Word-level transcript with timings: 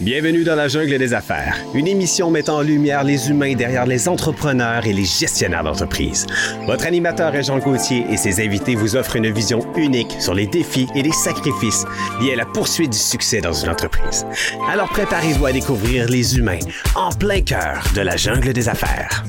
Bienvenue 0.00 0.44
dans 0.44 0.56
la 0.56 0.68
jungle 0.68 0.98
des 0.98 1.14
affaires, 1.14 1.56
une 1.72 1.86
émission 1.86 2.30
mettant 2.30 2.58
en 2.58 2.60
lumière 2.60 3.02
les 3.02 3.30
humains 3.30 3.54
derrière 3.54 3.86
les 3.86 4.08
entrepreneurs 4.08 4.84
et 4.84 4.92
les 4.92 5.06
gestionnaires 5.06 5.64
d'entreprise. 5.64 6.26
Votre 6.66 6.84
animateur 6.84 7.34
est 7.34 7.44
Jean 7.44 7.58
Gauthier 7.58 8.04
et 8.10 8.18
ses 8.18 8.44
invités 8.44 8.74
vous 8.74 8.94
offrent 8.94 9.16
une 9.16 9.32
vision 9.32 9.60
unique 9.74 10.14
sur 10.20 10.34
les 10.34 10.46
défis 10.46 10.86
et 10.94 11.00
les 11.02 11.12
sacrifices 11.12 11.86
liés 12.20 12.34
à 12.34 12.36
la 12.36 12.44
poursuite 12.44 12.90
du 12.92 12.98
succès 12.98 13.40
dans 13.40 13.54
une 13.54 13.70
entreprise. 13.70 14.26
Alors 14.68 14.90
préparez-vous 14.90 15.46
à 15.46 15.52
découvrir 15.52 16.06
les 16.10 16.36
humains 16.36 16.60
en 16.94 17.08
plein 17.10 17.40
cœur 17.40 17.82
de 17.94 18.02
la 18.02 18.18
jungle 18.18 18.52
des 18.52 18.68
affaires. 18.68 19.24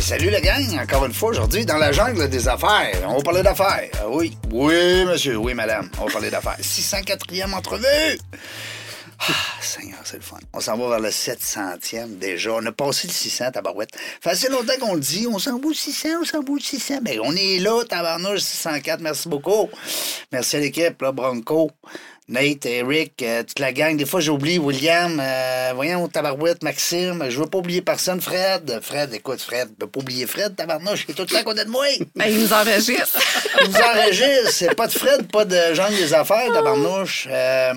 Salut 0.00 0.30
la 0.30 0.40
gang, 0.40 0.78
encore 0.82 1.04
une 1.04 1.12
fois 1.12 1.30
aujourd'hui 1.30 1.66
dans 1.66 1.76
la 1.76 1.92
jungle 1.92 2.28
des 2.28 2.48
affaires. 2.48 3.06
On 3.06 3.18
va 3.18 3.22
parler 3.22 3.42
d'affaires. 3.42 3.90
Oui, 4.08 4.36
oui 4.50 5.04
monsieur, 5.04 5.36
oui 5.36 5.52
madame, 5.52 5.90
on 6.00 6.06
va 6.06 6.12
parler 6.12 6.30
d'affaires. 6.30 6.58
604e 6.60 7.54
entrevue. 7.54 8.18
Ah, 9.20 9.32
Seigneur, 9.60 10.00
c'est 10.04 10.16
le 10.16 10.22
fun. 10.22 10.38
On 10.52 10.60
s'en 10.60 10.76
va 10.76 10.88
vers 10.90 11.00
le 11.00 11.10
700e 11.10 12.18
déjà. 12.18 12.52
On 12.52 12.66
a 12.66 12.72
passé 12.72 13.06
le 13.08 13.12
600, 13.12 13.52
tabarouette. 13.52 13.90
Fait 14.20 14.30
assez 14.30 14.48
longtemps 14.48 14.74
qu'on 14.80 14.94
le 14.94 15.00
dit. 15.00 15.26
On 15.30 15.38
s'en 15.38 15.58
va 15.58 15.66
au 15.66 15.72
600, 15.72 16.08
on 16.22 16.24
s'en 16.24 16.42
va 16.42 16.50
au 16.50 16.58
600. 16.58 16.98
Ben, 17.02 17.20
on 17.22 17.34
est 17.34 17.58
là, 17.58 17.84
tabarnouche 17.84 18.40
604. 18.40 19.00
Merci 19.00 19.28
beaucoup. 19.28 19.70
Merci 20.32 20.56
à 20.56 20.60
l'équipe, 20.60 21.00
là, 21.00 21.12
Bronco. 21.12 21.70
Nate, 22.26 22.64
Eric, 22.64 23.22
euh, 23.22 23.42
toute 23.42 23.58
la 23.58 23.72
gang. 23.74 23.98
Des 23.98 24.06
fois, 24.06 24.20
j'oublie 24.20 24.58
William, 24.58 25.20
euh, 25.20 25.72
voyons, 25.74 26.08
Tabarouette, 26.08 26.62
Maxime. 26.62 27.22
Je 27.28 27.38
veux 27.38 27.46
pas 27.46 27.58
oublier 27.58 27.82
personne. 27.82 28.18
Fred. 28.18 28.80
Fred, 28.80 29.12
écoute, 29.12 29.42
Fred. 29.42 29.68
Je 29.78 29.84
veux 29.84 29.90
pas 29.90 30.00
oublier 30.00 30.26
Fred, 30.26 30.56
Tabarnouche. 30.56 31.04
Il 31.06 31.10
est 31.10 31.14
tout 31.14 31.22
le 31.22 31.28
temps 31.28 31.36
à 31.36 31.42
côté 31.42 31.66
de 31.66 31.70
moi. 31.70 31.84
Ben, 32.16 32.24
il 32.26 32.40
nous 32.40 32.52
enregistre. 32.52 33.20
Il 33.60 33.68
nous 33.68 33.76
enregistre. 33.76 34.50
C'est 34.52 34.74
pas 34.74 34.86
de 34.86 34.92
Fred, 34.92 35.30
pas 35.30 35.44
de 35.44 35.74
Jean 35.74 35.90
des 35.90 36.14
affaires, 36.14 36.50
Tabarnouche. 36.50 37.28
Euh, 37.30 37.74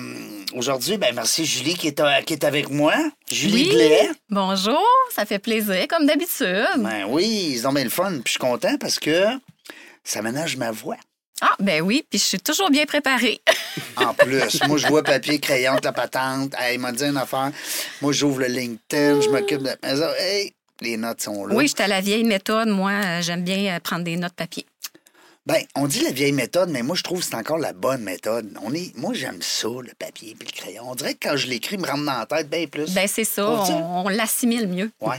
Aujourd'hui, 0.54 0.96
ben 0.96 1.14
merci 1.14 1.44
Julie 1.44 1.74
qui 1.74 1.88
est, 1.88 2.00
euh, 2.00 2.22
qui 2.22 2.32
est 2.32 2.44
avec 2.44 2.70
moi. 2.70 2.94
Julie 3.30 3.64
Oui. 3.64 3.70
Blais. 3.70 4.10
Bonjour, 4.30 4.82
ça 5.14 5.26
fait 5.26 5.38
plaisir, 5.38 5.86
comme 5.88 6.06
d'habitude. 6.06 6.66
Ben 6.78 7.04
oui, 7.08 7.50
ils 7.52 7.66
ont 7.68 7.72
bien 7.72 7.84
le 7.84 7.90
fun. 7.90 8.10
Puis 8.12 8.22
je 8.26 8.30
suis 8.32 8.38
content 8.38 8.76
parce 8.78 8.98
que 8.98 9.24
ça 10.04 10.22
ménage 10.22 10.56
ma 10.56 10.70
voix. 10.70 10.96
Ah, 11.40 11.54
ben 11.60 11.82
oui, 11.82 12.04
puis 12.08 12.18
je 12.18 12.24
suis 12.24 12.40
toujours 12.40 12.70
bien 12.70 12.84
préparée. 12.86 13.40
En 13.96 14.14
plus, 14.18 14.60
moi, 14.66 14.78
je 14.78 14.86
vois 14.88 15.02
papier, 15.02 15.38
crayon, 15.38 15.76
la 15.82 15.92
patente. 15.92 16.52
Hey, 16.58 16.76
il 16.76 16.80
m'a 16.80 16.92
dit 16.92 17.04
une 17.04 17.16
affaire. 17.16 17.52
Moi, 18.00 18.12
j'ouvre 18.12 18.40
le 18.40 18.46
LinkedIn, 18.46 19.20
je 19.20 19.28
m'occupe 19.28 19.60
de 19.60 19.66
la 19.66 19.76
maison. 19.82 20.08
Hey, 20.18 20.52
les 20.80 20.96
notes 20.96 21.20
sont 21.20 21.44
là. 21.46 21.54
Oui, 21.54 21.68
j'étais 21.68 21.84
à 21.84 21.88
la 21.88 22.00
vieille 22.00 22.24
méthode. 22.24 22.68
Moi, 22.68 22.90
euh, 22.90 23.22
j'aime 23.22 23.42
bien 23.44 23.76
euh, 23.76 23.80
prendre 23.80 24.02
des 24.04 24.16
notes 24.16 24.32
papier. 24.34 24.64
Ben, 25.48 25.62
on 25.74 25.86
dit 25.86 26.00
la 26.00 26.10
vieille 26.10 26.32
méthode, 26.32 26.68
mais 26.68 26.82
moi, 26.82 26.94
je 26.94 27.02
trouve 27.02 27.20
que 27.20 27.24
c'est 27.24 27.34
encore 27.34 27.56
la 27.56 27.72
bonne 27.72 28.02
méthode. 28.02 28.54
On 28.62 28.74
est... 28.74 28.94
Moi, 28.98 29.14
j'aime 29.14 29.40
ça, 29.40 29.66
le 29.66 29.94
papier 29.98 30.36
puis 30.38 30.46
le 30.46 30.54
crayon. 30.54 30.82
On 30.86 30.94
dirait 30.94 31.14
que 31.14 31.26
quand 31.26 31.38
je 31.38 31.46
l'écris, 31.46 31.76
il 31.76 31.80
me 31.80 31.86
rentre 31.86 32.04
dans 32.04 32.18
la 32.18 32.26
tête 32.26 32.50
bien 32.50 32.66
plus. 32.66 32.92
Ben, 32.92 33.08
c'est 33.08 33.24
ça, 33.24 33.48
On 33.48 34.04
on, 34.04 34.08
l'assimile 34.10 34.68
mieux. 34.68 34.90
Ouais. 35.00 35.16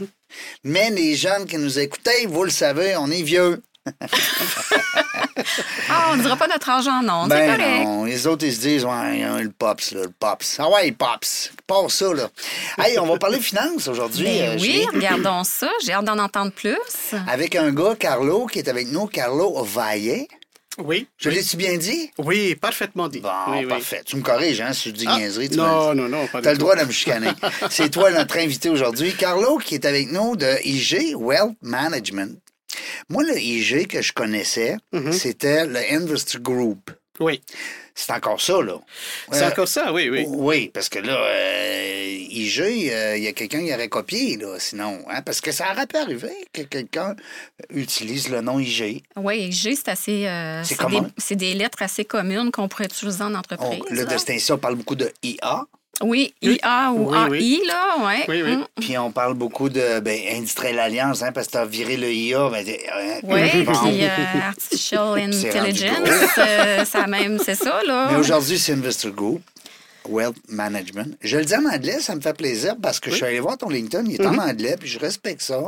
Mais 0.63 0.91
les 0.91 1.15
jeunes 1.15 1.47
qui 1.47 1.57
nous 1.57 1.79
écoutaient, 1.79 2.27
vous 2.27 2.43
le 2.43 2.51
savez, 2.51 2.95
on 2.95 3.09
est 3.09 3.23
vieux. 3.23 3.63
Ah, 5.89 6.09
on 6.11 6.17
ne 6.17 6.21
dira 6.21 6.35
pas 6.35 6.47
notre 6.47 6.69
âge 6.69 6.87
en 6.87 7.01
nom, 7.01 7.23
c'est 7.23 7.29
Ben 7.29 7.55
correct. 7.57 7.83
non, 7.85 8.03
les 8.05 8.27
autres, 8.27 8.45
ils 8.45 8.53
se 8.53 8.59
disent, 8.59 8.85
ouais, 8.85 9.23
hein, 9.23 9.39
le 9.41 9.49
pops, 9.49 9.91
là, 9.91 10.01
le 10.03 10.11
pops. 10.19 10.57
Ah 10.59 10.69
ouais, 10.69 10.91
pops, 10.91 11.51
passe 11.65 11.93
ça, 11.93 12.13
là. 12.13 12.29
hey, 12.77 12.99
on 12.99 13.05
va 13.05 13.17
parler 13.17 13.39
finances 13.39 13.87
aujourd'hui. 13.87 14.25
Ben 14.25 14.49
euh, 14.49 14.57
oui, 14.59 14.85
regardons 14.93 15.43
ça. 15.43 15.69
J'ai 15.83 15.93
hâte 15.93 16.05
d'en 16.05 16.19
entendre 16.19 16.51
plus. 16.51 16.77
Avec 17.27 17.55
un 17.55 17.71
gars, 17.71 17.95
Carlo, 17.97 18.45
qui 18.47 18.59
est 18.59 18.67
avec 18.67 18.89
nous, 18.89 19.07
Carlo 19.07 19.63
Vaillet. 19.63 20.27
Oui. 20.77 21.07
Je 21.17 21.29
l'ai-tu 21.29 21.57
bien 21.57 21.77
dit? 21.77 22.09
Oui, 22.17 22.55
parfaitement 22.55 23.09
dit. 23.09 23.19
Bon, 23.19 23.29
oui, 23.49 23.59
oui. 23.61 23.65
parfait. 23.65 24.01
Tu 24.05 24.15
me 24.15 24.21
corriges, 24.21 24.61
hein, 24.61 24.71
si 24.71 24.89
je 24.89 24.93
dis 24.95 25.05
Ah, 25.07 25.17
niaiserie. 25.17 25.49
tu 25.49 25.57
non, 25.57 25.93
non, 25.93 26.07
non, 26.07 26.25
pas 26.27 26.39
du 26.39 26.43
T'as 26.45 26.51
le 26.53 26.57
droit 26.57 26.75
de 26.75 26.83
me 26.85 26.91
chicaner. 26.91 27.31
C'est 27.69 27.89
toi 27.89 28.11
notre 28.11 28.37
invité 28.37 28.69
aujourd'hui. 28.69 29.13
Carlo, 29.13 29.57
qui 29.57 29.75
est 29.75 29.85
avec 29.85 30.09
nous 30.11 30.35
de 30.37 30.47
IG 30.65 31.15
Wealth 31.17 31.55
Management. 31.61 32.37
Moi, 33.09 33.23
le 33.23 33.37
IG 33.39 33.87
que 33.87 34.01
je 34.01 34.13
connaissais, 34.13 34.77
Mhm. 34.93 35.11
c'était 35.11 35.65
le 35.65 35.79
Investor 35.91 36.41
Group. 36.41 36.91
Oui. 37.19 37.41
C'est 37.95 38.13
encore 38.13 38.39
ça, 38.39 38.61
là. 38.61 38.79
C'est 39.29 39.43
Euh, 39.43 39.49
encore 39.49 39.67
ça, 39.67 39.91
oui, 39.91 40.07
oui. 40.09 40.23
Oui, 40.25 40.71
parce 40.73 40.87
que 40.87 40.99
là, 40.99 41.17
euh, 41.21 42.15
IG, 42.31 42.61
euh, 42.93 43.17
il 43.17 43.23
y 43.23 43.27
a 43.27 43.33
quelqu'un 43.33 43.59
qui 43.65 43.73
aurait 43.73 43.89
copié, 43.89 44.37
là, 44.37 44.57
sinon. 44.57 44.99
Hein, 45.09 45.21
parce 45.23 45.41
que 45.41 45.51
ça 45.51 45.69
aurait 45.73 45.85
pu 45.85 45.97
arriver 45.97 46.31
que 46.53 46.61
quelqu'un 46.61 47.17
utilise 47.71 48.29
le 48.29 48.39
nom 48.39 48.57
IG. 48.59 49.03
Oui, 49.17 49.51
G, 49.51 49.75
c'est 49.75 49.89
assez. 49.89 50.27
euh, 50.27 50.63
C'est 50.63 51.35
des, 51.35 51.51
des 51.51 51.53
lettres 51.55 51.81
assez 51.81 52.05
communes 52.05 52.51
qu'on 52.51 52.69
pourrait 52.69 52.85
utiliser 52.85 53.21
en 53.21 53.33
On, 53.33 53.39
entreprise. 53.39 53.81
le 53.89 54.03
là. 54.03 54.05
distinction 54.05 54.57
parle 54.57 54.75
beaucoup 54.75 54.95
de 54.95 55.11
IA, 55.21 55.65
Oui, 56.01 56.33
IA 56.41 56.91
ou 56.93 57.09
Oui, 57.11 57.17
AI, 57.17 57.29
oui. 57.29 57.61
là, 57.67 58.05
ouais. 58.05 58.25
Oui, 58.27 58.41
oui. 58.43 58.55
Mm. 58.57 58.65
puis 58.79 58.97
on 58.97 59.11
parle 59.11 59.33
beaucoup 59.33 59.69
de 59.69 59.99
ben, 59.99 60.17
Industrial 60.33 60.79
Alliance, 60.79 61.21
hein, 61.23 61.31
parce 61.33 61.47
que 61.47 61.51
tu 61.53 61.57
as 61.57 61.65
viré 61.65 61.97
le 61.97 62.11
IA. 62.11 62.49
Ben, 62.49 62.63
t'es- 62.65 62.85
hein, 62.91 63.19
Oui, 63.23 63.63
bon. 63.63 63.73
puis 63.73 64.03
euh, 64.05 64.39
Artificial 64.47 65.19
Intelligence, 65.19 66.37
euh, 66.37 66.85
ça 66.85 67.05
même, 67.07 67.37
c'est 67.43 67.55
ça, 67.55 67.81
là. 67.85 68.07
Mais 68.11 68.17
aujourd'hui, 68.17 68.57
c'est 68.57 68.73
Investor 68.73 69.11
Group. 69.11 69.41
Wealth 70.07 70.37
Management. 70.47 71.17
Je 71.21 71.37
le 71.37 71.45
dis 71.45 71.53
en 71.55 71.65
anglais, 71.65 71.99
ça 71.99 72.15
me 72.15 72.21
fait 72.21 72.33
plaisir 72.35 72.75
parce 72.81 72.99
que 72.99 73.11
je 73.11 73.17
suis 73.17 73.25
allé 73.25 73.39
voir 73.41 73.57
ton 73.57 73.69
LinkedIn, 73.69 74.05
il 74.07 74.15
est 74.19 74.25
en 74.25 74.37
anglais, 74.39 74.75
puis 74.79 74.87
je 74.89 74.97
respecte 74.97 75.41
ça. 75.41 75.59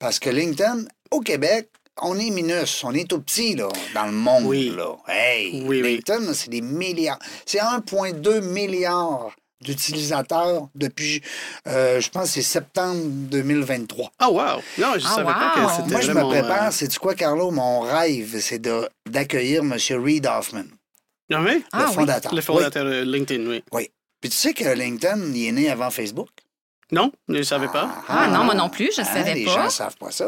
Parce 0.00 0.18
que 0.18 0.30
LinkedIn, 0.30 0.84
au 1.12 1.20
Québec, 1.20 1.68
on 2.00 2.18
est 2.18 2.30
minus, 2.30 2.82
on 2.82 2.92
est 2.94 3.08
tout 3.08 3.20
petit, 3.20 3.54
là, 3.54 3.68
dans 3.94 4.06
le 4.06 4.12
monde, 4.12 4.46
Oui. 4.46 4.72
là. 4.76 4.96
Hey, 5.06 5.62
Oui. 5.66 5.82
LinkedIn, 5.82 6.32
c'est 6.32 6.48
des 6.50 6.60
milliards. 6.62 7.18
C'est 7.46 7.58
1,2 7.60 8.40
milliard 8.40 9.30
d'utilisateurs 9.60 10.68
depuis, 10.74 11.22
euh, 11.66 12.00
je 12.00 12.10
pense, 12.10 12.24
que 12.24 12.28
c'est 12.34 12.42
septembre 12.42 13.00
2023. 13.04 14.10
Ah, 14.18 14.30
wow. 14.30 14.38
Non, 14.78 14.94
je 14.98 15.04
Ah, 15.06 15.14
savais 15.16 15.24
pas 15.24 15.52
que 15.54 15.72
c'était 15.76 15.90
Moi, 15.90 16.00
je 16.00 16.12
me 16.12 16.22
prépare, 16.28 16.68
euh, 16.68 16.70
c'est 16.72 16.88
du 16.88 16.98
quoi, 16.98 17.14
Carlo? 17.14 17.50
Mon 17.50 17.80
rêve, 17.80 18.38
c'est 18.40 18.58
de- 18.60 18.88
d'accueillir 19.08 19.62
M. 19.62 19.74
Reed 20.02 20.26
Hoffman, 20.26 20.64
Ah 21.32 21.42
oui? 21.42 21.64
Ah, 21.72 21.84
oui. 21.88 21.94
fondateur. 21.94 22.34
Le 22.34 22.40
fondateur 22.40 22.84
de 22.84 23.02
LinkedIn, 23.02 23.42
oui. 23.46 23.62
Oui, 23.72 23.82
oui. 23.82 23.90
Puis 24.20 24.30
tu 24.30 24.36
sais 24.36 24.52
que 24.54 24.64
LinkedIn, 24.68 25.32
il 25.34 25.46
est 25.48 25.52
né 25.52 25.70
avant 25.70 25.90
Facebook? 25.90 26.28
Non, 26.90 27.12
je 27.28 27.34
ne 27.36 27.42
savais 27.42 27.68
pas. 27.68 27.86
Ah, 28.08 28.28
non, 28.28 28.44
moi 28.44 28.54
non 28.54 28.70
plus, 28.70 28.90
je 28.96 29.02
Hein, 29.02 29.04
savais 29.04 29.34
les 29.34 29.44
pas. 29.44 29.50
gens 29.52 29.68
savent 29.68 29.96
pas 29.96 30.10
ça. 30.10 30.24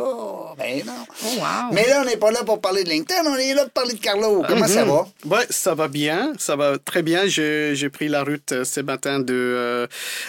Ben 0.59 0.83
non. 0.85 0.93
Oh, 1.25 1.27
wow. 1.39 1.73
Mais 1.73 1.87
là, 1.89 2.03
on 2.03 2.05
n'est 2.05 2.19
pas 2.19 2.31
là 2.31 2.45
pour 2.45 2.61
parler 2.61 2.85
de 2.85 2.91
LinkedIn, 2.91 3.23
on 3.27 3.35
est 3.37 3.55
là 3.55 3.63
pour 3.63 3.71
parler 3.73 3.95
de 3.95 3.99
Carlo. 4.01 4.45
Comment 4.47 4.67
ça 4.67 4.85
va? 4.85 5.07
Oui, 5.25 5.39
ça 5.49 5.75
va 5.75 5.89
bien, 5.89 6.33
ça 6.39 6.57
va 6.57 6.77
très 6.79 7.03
bien. 7.03 7.27
Je- 7.27 7.73
J'ai 7.75 7.89
pris 7.89 8.09
la 8.09 8.23
route 8.25 8.53
euh, 8.53 8.65
ce 8.65 8.81
matin 8.81 9.21
de, 9.21 9.33
euh, 9.35 9.87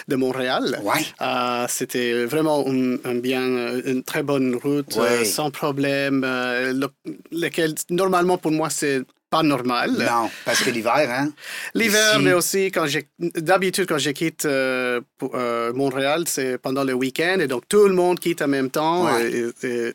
de 0.08 0.16
Montréal. 0.16 0.80
Ouais. 0.82 1.04
Euh, 1.20 1.66
C'était 1.68 2.24
vraiment 2.24 2.64
un, 2.66 2.96
un 3.04 3.14
bien, 3.16 3.42
euh, 3.42 3.82
une 3.84 4.02
très 4.02 4.22
bonne 4.22 4.54
route, 4.54 4.96
Ouais. 4.96 5.02
euh, 5.20 5.24
sans 5.26 5.50
problème, 5.50 6.22
euh, 6.24 6.72
le- 6.72 6.88
lequel 7.30 7.74
normalement 7.90 8.38
pour 8.38 8.52
moi 8.52 8.70
c'est 8.70 9.02
pas 9.36 9.42
normal. 9.42 9.90
Non, 9.98 10.24
parce 10.44 10.60
que 10.64 10.70
l'hiver, 10.70 11.08
hein? 11.18 11.26
L'hiver, 11.74 12.12
Ici- 12.16 12.24
mais 12.24 12.34
aussi 12.40 12.62
quand 12.74 12.86
j'ai 12.92 13.04
d'habitude 13.48 13.86
quand 13.88 13.98
je 14.06 14.10
quitte 14.20 14.44
euh, 14.44 15.00
pour- 15.18 15.32
euh, 15.34 15.72
Montréal, 15.72 16.20
c'est 16.34 16.58
pendant 16.66 16.84
le 16.84 16.92
week-end 17.04 17.38
et 17.44 17.48
donc 17.48 17.62
tout 17.68 17.86
le 17.88 17.94
monde 18.02 18.20
quitte 18.20 18.42
en 18.42 18.48
même 18.48 18.70
temps. 18.70 18.98
Ouais. 19.06 19.30
Et- 19.30 19.66
et- 19.66 19.92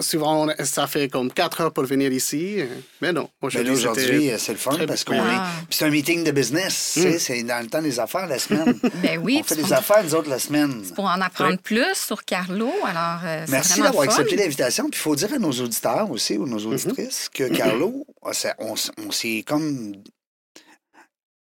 souvent, 0.00 0.46
ça 0.64 0.86
fait 0.86 1.08
comme 1.08 1.32
quatre 1.32 1.60
heures 1.60 1.72
pour 1.72 1.84
venir 1.84 2.12
ici. 2.12 2.58
Mais 3.00 3.12
non, 3.12 3.28
aujourd'hui, 3.42 3.72
aujourd'hui, 3.72 4.04
c'était- 4.04 4.38
c'est 4.38 4.52
le 4.52 4.58
fun 4.58 4.76
parce 4.86 5.04
qu'on 5.04 5.14
est. 5.14 5.18
Ah. 5.20 5.48
Puis 5.68 5.76
c'est 5.78 5.84
un 5.84 5.90
meeting 5.90 6.24
de 6.24 6.30
business. 6.30 6.74
sais, 6.74 7.18
C'est 7.18 7.42
dans 7.42 7.60
le 7.62 7.68
temps 7.68 7.82
des 7.82 7.98
affaires 7.98 8.26
la 8.26 8.38
semaine. 8.38 8.78
Ben 9.02 9.18
oui, 9.22 9.38
on 9.40 9.44
fait 9.44 9.56
des 9.56 9.62
pour- 9.62 9.72
affaires, 9.72 10.02
nous 10.04 10.14
autres, 10.14 10.28
la 10.30 10.38
semaine. 10.38 10.82
Pour 10.94 11.04
en 11.06 11.20
apprendre 11.20 11.58
plus 11.58 11.94
sur 11.94 12.24
Carlo, 12.24 12.70
alors 12.84 13.20
euh, 13.24 13.46
Merci 13.48 13.80
d'avoir 13.80 14.04
accepté 14.04 14.36
l'invitation. 14.36 14.84
Puis 14.90 14.98
il 15.00 15.02
faut 15.02 15.16
dire 15.16 15.32
à 15.32 15.38
nos 15.38 15.52
auditeurs 15.52 16.10
aussi 16.10 16.36
ou 16.36 16.46
nos 16.46 16.64
auditrices 16.66 17.28
que 17.32 17.44
Carlo, 17.54 18.06
on 18.22 19.10
s'est 19.10 19.42
comme. 19.46 19.92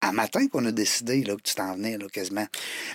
Un 0.00 0.12
matin 0.12 0.46
qu'on 0.46 0.64
a 0.64 0.70
décidé 0.70 1.24
là, 1.24 1.34
que 1.34 1.42
tu 1.42 1.54
t'en 1.54 1.74
venais 1.74 1.98
là, 1.98 2.06
quasiment. 2.12 2.46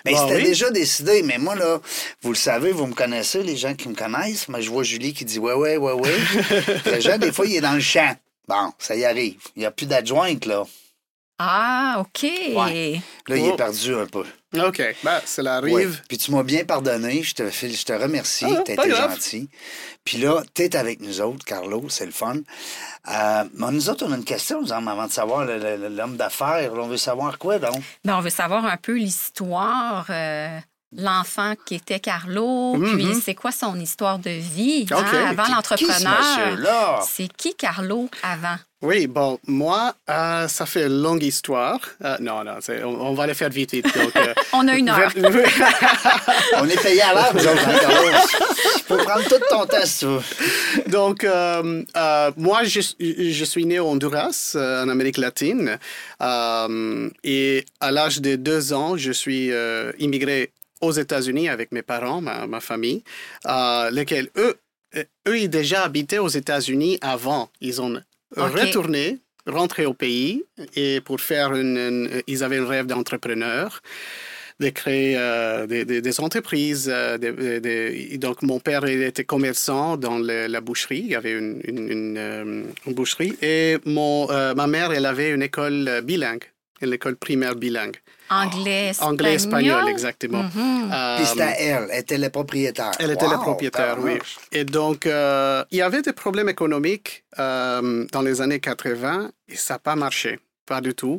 Mais 0.05 0.13
Ah 0.15 0.21
c'était 0.21 0.37
oui? 0.37 0.43
déjà 0.43 0.71
décidé, 0.71 1.21
mais 1.23 1.37
moi, 1.37 1.53
là, 1.55 1.81
vous 2.21 2.29
le 2.29 2.35
savez, 2.37 2.71
vous 2.71 2.87
me 2.87 2.93
connaissez, 2.93 3.43
les 3.43 3.57
gens 3.57 3.73
qui 3.75 3.89
me 3.89 3.93
connaissent. 3.95 4.47
Mais 4.47 4.61
je 4.61 4.69
vois 4.69 4.83
Julie 4.83 5.13
qui 5.13 5.25
dit 5.25 5.37
Ouais, 5.39 5.53
ouais, 5.53 5.75
ouais, 5.77 5.91
ouais. 5.91 6.11
le 6.85 6.99
gens, 7.01 7.17
des 7.17 7.31
fois, 7.33 7.45
il 7.45 7.55
est 7.55 7.61
dans 7.61 7.73
le 7.73 7.81
champ. 7.81 8.15
Bon, 8.47 8.71
ça 8.79 8.95
y 8.95 9.03
arrive. 9.05 9.35
Il 9.55 9.59
n'y 9.59 9.65
a 9.65 9.71
plus 9.71 9.85
d'adjointe, 9.85 10.45
là. 10.45 10.65
Ah, 11.39 11.97
OK. 11.99 12.23
Ouais. 12.23 13.01
Là, 13.27 13.35
il 13.37 13.45
est 13.45 13.51
Oh. 13.51 13.55
perdu 13.55 13.95
un 13.95 14.05
peu. 14.05 14.23
OK, 14.55 14.81
ben, 15.03 15.19
cela 15.25 15.61
Ouais. 15.61 15.73
arrive. 15.73 16.01
Puis 16.07 16.17
tu 16.19 16.31
m'as 16.31 16.43
bien 16.43 16.63
pardonné, 16.63 17.23
je 17.23 17.33
te, 17.33 17.49
je 17.49 17.83
te 17.83 17.91
remercie, 17.93 18.45
Ah, 18.47 18.61
t'as 18.63 18.73
été 18.73 18.87
grave. 18.89 19.11
gentil. 19.13 19.49
Puis 20.05 20.19
là, 20.19 20.43
t'es 20.53 20.75
avec 20.75 21.01
nous 21.01 21.21
autres, 21.21 21.43
Carlo, 21.43 21.85
c'est 21.89 22.05
le 22.05 22.11
fun. 22.11 22.35
Euh, 23.09 23.43
mais 23.55 23.71
nous 23.71 23.89
autres, 23.89 24.05
on 24.07 24.11
a 24.11 24.15
une 24.15 24.23
question, 24.23 24.61
nous, 24.61 24.71
avant 24.71 25.07
de 25.07 25.11
savoir 25.11 25.45
l'homme 25.45 26.17
d'affaires. 26.17 26.71
On 26.75 26.87
veut 26.87 26.97
savoir 26.97 27.39
quoi, 27.39 27.57
donc? 27.57 27.81
Ben, 28.05 28.15
on 28.15 28.21
veut 28.21 28.29
savoir 28.29 28.65
un 28.65 28.77
peu 28.77 28.93
l'histoire 28.95 30.05
euh, 30.11 30.59
l'enfant 30.97 31.53
qui 31.65 31.75
était 31.75 31.99
Carlo, 31.99 32.75
puis 32.95 33.07
c'est 33.21 33.35
quoi 33.35 33.51
son 33.51 33.79
histoire 33.79 34.19
de 34.19 34.29
vie 34.29 34.85
hein, 34.91 35.03
avant 35.29 35.53
l'entrepreneur? 35.53 37.03
C'est 37.07 37.31
qui 37.35 37.55
Carlo 37.55 38.09
avant? 38.21 38.57
Oui, 38.81 39.07
bon, 39.07 39.39
moi, 39.47 39.95
euh, 40.09 40.45
ça 40.49 40.65
fait 40.65 40.87
une 40.87 41.01
longue 41.01 41.23
histoire. 41.23 41.79
Euh, 42.03 42.17
non, 42.19 42.43
non, 42.43 42.55
on, 42.83 42.87
on 42.87 43.13
va 43.13 43.27
le 43.27 43.33
faire 43.33 43.47
vite, 43.49 43.71
vite. 43.71 43.85
Donc, 43.97 44.13
euh, 44.17 44.33
On 44.51 44.67
a 44.67 44.75
une 44.75 44.89
heure. 44.89 45.09
On 46.57 46.67
est 46.67 46.81
payé 46.81 47.01
à 47.01 47.13
l'heure, 47.13 47.33
hein? 47.33 48.21
Tu 48.75 48.83
peux 48.83 48.97
prendre 48.97 49.23
tout 49.23 49.39
ton 49.49 49.65
temps, 49.65 49.85
si 49.85 49.99
tu 49.99 50.05
veux. 50.07 50.21
Donc, 50.87 51.23
euh, 51.23 51.83
euh, 51.95 52.31
moi, 52.35 52.65
je, 52.65 52.81
je 52.99 53.45
suis 53.45 53.65
né 53.65 53.79
au 53.79 53.87
Honduras, 53.87 54.51
euh, 54.55 54.83
en 54.83 54.89
Amérique 54.89 55.17
latine. 55.17 55.79
Euh, 56.21 57.09
et 57.23 57.63
à 57.79 57.89
l'âge 57.89 58.19
de 58.19 58.35
deux 58.35 58.73
ans, 58.73 58.97
je 58.97 59.13
suis 59.13 59.49
euh, 59.53 59.93
immigré 59.97 60.51
aux 60.83 60.91
États-Unis 60.91 61.47
avec 61.49 61.71
mes 61.71 61.81
parents, 61.81 62.21
ma, 62.21 62.47
ma 62.47 62.59
famille, 62.59 63.03
euh, 63.47 63.89
lesquels, 63.91 64.29
eux, 64.37 64.55
euh, 64.95 65.03
eux, 65.27 65.37
ils 65.39 65.49
déjà 65.49 65.83
habitaient 65.83 66.19
aux 66.27 66.33
États-Unis 66.43 66.97
avant. 67.01 67.49
Ils 67.61 67.81
ont 67.81 67.93
retourné, 68.65 69.19
rentré 69.47 69.85
au 69.85 69.93
pays, 69.93 70.43
et 70.75 71.01
pour 71.07 71.19
faire 71.21 71.49
une, 71.55 71.77
une- 71.77 72.09
ils 72.27 72.43
avaient 72.43 72.57
un 72.65 72.67
rêve 72.67 72.85
d'entrepreneur 72.85 73.81
de 74.59 74.69
créer 74.69 75.15
euh, 75.17 75.65
des, 75.65 75.83
des- 75.83 76.01
des 76.01 76.19
entreprises. 76.19 76.87
euh, 76.93 77.17
des- 77.17 78.17
donc, 78.19 78.41
mon 78.43 78.59
père 78.59 78.87
il 78.87 79.01
était 79.01 79.23
commerçant 79.25 79.97
dans 79.97 80.17
le- 80.19 80.47
la 80.47 80.61
boucherie. 80.61 80.99
Il 81.07 81.11
y 81.11 81.15
avait 81.15 81.31
une, 81.41 81.59
une- 81.65 81.89
une, 81.89 82.17
euh, 82.17 82.63
une 82.87 82.93
boucherie. 82.93 83.33
Et 83.41 83.77
mon, 83.85 84.27
ma 84.55 84.67
mère, 84.67 84.91
elle 84.93 85.07
avait 85.07 85.31
une 85.31 85.41
école 85.41 86.01
bilingue, 86.03 86.45
une 86.81 86.93
école 86.93 87.15
primaire 87.15 87.55
bilingue. 87.55 87.97
Anglais, 88.41 88.89
espagnol. 88.89 89.13
Anglais, 89.13 89.33
espagnol, 89.35 89.87
exactement. 89.89 90.43
Euh, 90.57 91.15
Puis 91.17 91.25
c'était 91.25 91.41
à 91.41 91.59
elle. 91.59 91.87
Elle 91.91 91.99
était 91.99 92.17
la 92.17 92.29
propriétaire. 92.29 92.91
elle 92.99 93.11
était 93.11 93.27
la 93.27 93.37
Wow, 93.37 93.41
propriétaire, 93.43 93.97
oui. 93.99 94.19
Et 94.51 94.63
donc, 94.65 95.05
euh, 95.05 95.63
il 95.71 95.77
y 95.77 95.81
avait 95.81 96.01
des 96.01 96.13
problèmes 96.13 96.49
économiques 96.49 97.23
euh, 97.39 98.05
dans 98.11 98.21
les 98.21 98.41
années 98.41 98.59
80 98.59 99.31
et 99.49 99.55
ça 99.55 99.75
n'a 99.75 99.79
pas 99.79 99.95
marché, 99.95 100.39
pas 100.65 100.81
du 100.81 100.93
tout. 100.93 101.17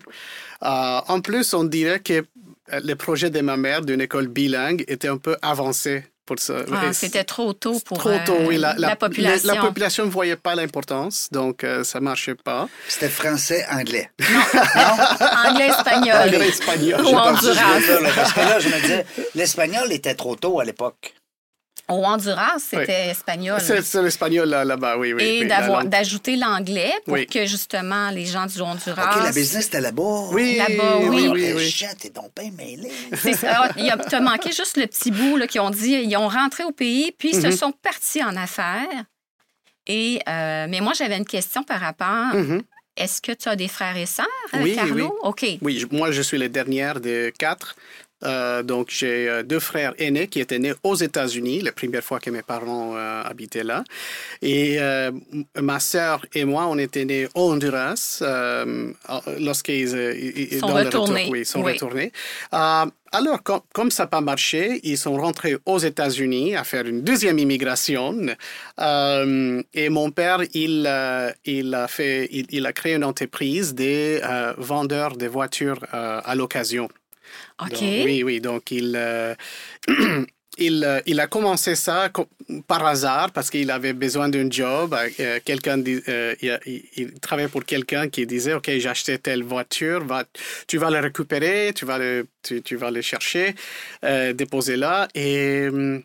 Euh, 0.62 1.00
en 1.08 1.20
plus, 1.20 1.54
on 1.54 1.64
dirait 1.64 2.00
que 2.00 2.24
le 2.72 2.94
projet 2.94 3.30
de 3.30 3.40
ma 3.40 3.56
mère 3.56 3.82
d'une 3.82 4.00
école 4.00 4.28
bilingue 4.28 4.84
était 4.88 5.08
un 5.08 5.18
peu 5.18 5.36
avancé 5.42 6.04
pour 6.26 6.38
ça. 6.38 6.54
Ah, 6.72 6.92
C'était 6.92 7.24
trop 7.24 7.52
tôt 7.52 7.78
pour 7.84 7.98
trop 7.98 8.16
tôt, 8.24 8.34
euh, 8.34 8.46
oui. 8.46 8.56
La, 8.56 8.74
la, 8.74 8.88
la- 8.88 8.96
population. 8.96 9.52
La, 9.54 9.60
population 9.60 10.04
ne 10.06 10.10
voyait 10.10 10.36
pas 10.36 10.54
l'importance, 10.54 11.28
donc 11.32 11.64
euh, 11.64 11.84
ça 11.84 12.00
ne 12.00 12.04
marchait 12.04 12.34
pas. 12.34 12.68
C'était 12.88 13.08
français-anglais. 13.08 14.10
Anglais, 15.46 15.68
espagnol. 15.68 16.16
Anglais, 16.16 16.48
espagnol. 16.48 17.00
Ou 17.00 17.06
J'ai 17.06 17.12
parti 17.12 17.46
Honduras. 17.46 17.80
ce 17.80 17.86
bout-là, 17.86 18.00
là, 18.00 18.10
Parce 18.14 18.32
que 18.32 18.40
là, 18.40 18.60
je 18.60 18.68
me 18.68 18.80
disais, 18.80 19.06
l'espagnol 19.34 19.92
était 19.92 20.14
trop 20.14 20.36
tôt 20.36 20.60
à 20.60 20.64
l'époque. 20.64 21.14
Au 21.88 22.02
Honduras, 22.04 22.54
c'était 22.58 23.08
espagnol. 23.10 23.60
C'est 23.60 24.02
l'espagnol 24.02 24.48
là- 24.48 24.64
là-bas, 24.64 24.96
oui, 24.96 25.12
oui. 25.12 25.22
Et 25.22 25.40
oui, 25.42 25.48
d'ajouter 25.88 26.36
l'anglais 26.36 26.92
pour 27.04 27.12
Oui. 27.14 27.26
que 27.26 27.44
justement 27.44 28.08
les 28.10 28.24
gens 28.24 28.46
du 28.46 28.58
Honduras. 28.62 29.16
OK, 29.16 29.22
la 29.22 29.32
business 29.32 29.66
était 29.66 29.82
là-bas. 29.82 30.28
Oui, 30.32 30.56
Là-bas, 30.56 30.98
oui. 31.00 31.08
oui, 31.08 31.28
oui, 31.28 31.52
oui. 31.54 31.70
chat, 31.70 31.94
t'es 31.94 32.08
donc 32.08 32.30
bien 32.34 32.50
mêlé. 32.56 32.90
C'est 33.14 33.34
ça. 33.34 33.68
Il 33.76 33.84
y 33.84 33.90
a- 33.90 33.98
T'as 33.98 34.20
manqué 34.20 34.50
juste 34.52 34.76
le 34.78 34.86
petit 34.86 35.10
bout 35.10 35.36
là, 35.36 35.46
qui 35.46 35.58
ont 35.60 35.70
dit 35.70 35.90
ils 35.92 36.16
ont 36.16 36.28
rentré 36.28 36.64
au 36.64 36.72
pays, 36.72 37.12
puis 37.18 37.30
ils 37.32 37.40
se 37.40 37.46
Mhm. 37.48 37.52
sont 37.56 37.72
partis 37.72 38.22
en 38.24 38.34
affaires. 38.36 39.04
Et, 39.86 40.20
euh, 40.28 40.66
mais 40.68 40.80
moi, 40.80 40.92
j'avais 40.94 41.16
une 41.18 41.26
question 41.26 41.62
par 41.62 41.80
rapport. 41.80 42.34
Mhm. 42.34 42.62
Est-ce 42.96 43.20
que 43.20 43.32
tu 43.32 43.48
as 43.48 43.56
des 43.56 43.66
frères 43.68 43.96
et 43.96 44.06
sœurs, 44.06 44.26
Oui, 44.54 44.74
Carlo? 44.76 44.94
oui. 45.24 45.28
OK. 45.28 45.46
Oui, 45.62 45.78
je- 45.80 45.86
moi, 45.94 46.12
je 46.12 46.22
suis 46.22 46.38
la 46.38 46.48
dernière 46.48 47.00
de 47.00 47.32
quatre. 47.38 47.74
Euh, 48.22 48.62
donc, 48.62 48.88
j'ai 48.90 49.28
euh, 49.28 49.42
deux 49.42 49.58
frères 49.60 49.92
aînés 49.98 50.28
qui 50.28 50.40
étaient 50.40 50.58
nés 50.58 50.72
aux 50.82 50.94
États-Unis, 50.94 51.60
la 51.60 51.72
première 51.72 52.02
fois 52.02 52.20
que 52.20 52.30
mes 52.30 52.42
parents 52.42 52.96
euh, 52.96 53.22
habitaient 53.22 53.64
là. 53.64 53.84
Et 54.40 54.76
euh, 54.80 55.10
ma 55.60 55.78
sœur 55.80 56.24
et 56.32 56.44
moi, 56.44 56.66
on 56.68 56.78
était 56.78 57.04
nés 57.04 57.26
au 57.34 57.52
Honduras 57.52 58.22
lorsqu'ils 59.40 59.88
ils- 59.94 60.58
Sont 60.60 60.66
retournés. 60.68 61.22
retour- 61.24 61.30
oui, 61.32 61.40
ils 61.40 61.46
sont 61.46 61.62
Oui. 61.62 61.72
retournés. 61.72 62.12
Alors, 62.52 63.42
com- 63.44 63.60
comme 63.72 63.90
ça 63.92 64.04
n'a 64.04 64.06
pas 64.08 64.20
marché, 64.20 64.80
ils 64.82 64.98
sont 64.98 65.16
rentrés 65.16 65.56
aux 65.66 65.78
États-Unis 65.78 66.56
à 66.56 66.64
faire 66.64 66.86
une 66.86 67.02
deuxième 67.02 67.38
immigration. 67.38 68.16
Et 68.80 69.88
mon 69.88 70.10
père, 70.10 70.40
il, 70.54 70.88
il, 71.44 71.74
a 71.74 71.88
fait, 71.88 72.28
il, 72.32 72.46
il 72.50 72.66
a 72.66 72.72
créé 72.72 72.94
une 72.94 73.04
entreprise 73.04 73.74
des 73.74 74.20
vendeurs 74.58 75.16
de 75.16 75.26
voitures 75.26 75.80
à 75.92 76.34
l'occasion. 76.34 76.88
Oui, 78.04 78.22
oui. 78.22 78.40
Donc, 78.40 78.70
il, 78.70 78.94
euh, 78.96 79.34
il, 80.58 80.84
euh, 80.84 81.00
il 81.06 81.18
a 81.20 81.26
commencé 81.26 81.74
ça 81.74 82.10
par 82.66 82.84
hasard 82.86 83.32
parce 83.32 83.50
qu'il 83.50 83.70
avait 83.70 83.92
besoin 83.92 84.28
d'un 84.28 84.50
job. 84.50 84.94
Euh, 85.20 85.40
il, 86.42 86.58
il- 86.66 86.84
il 86.96 87.20
travaillait 87.20 87.48
pour 87.48 87.64
quelqu'un 87.64 88.08
qui 88.08 88.26
disait, 88.26 88.54
OK, 88.54 88.66
j'ai 88.70 88.88
acheté 88.88 89.18
telle 89.18 89.42
voiture, 89.42 90.04
tu 90.66 90.78
vas 90.78 90.90
la 90.90 91.00
récupérer, 91.00 91.72
tu 91.74 91.84
vas 91.84 91.98
le, 91.98 92.26
tu, 92.42 92.62
tu 92.62 92.76
vas 92.76 92.90
le 92.90 93.00
chercher, 93.02 93.54
déposer 94.34 94.76
là. 94.76 95.08
Et 95.14 95.68
hum, 95.68 96.02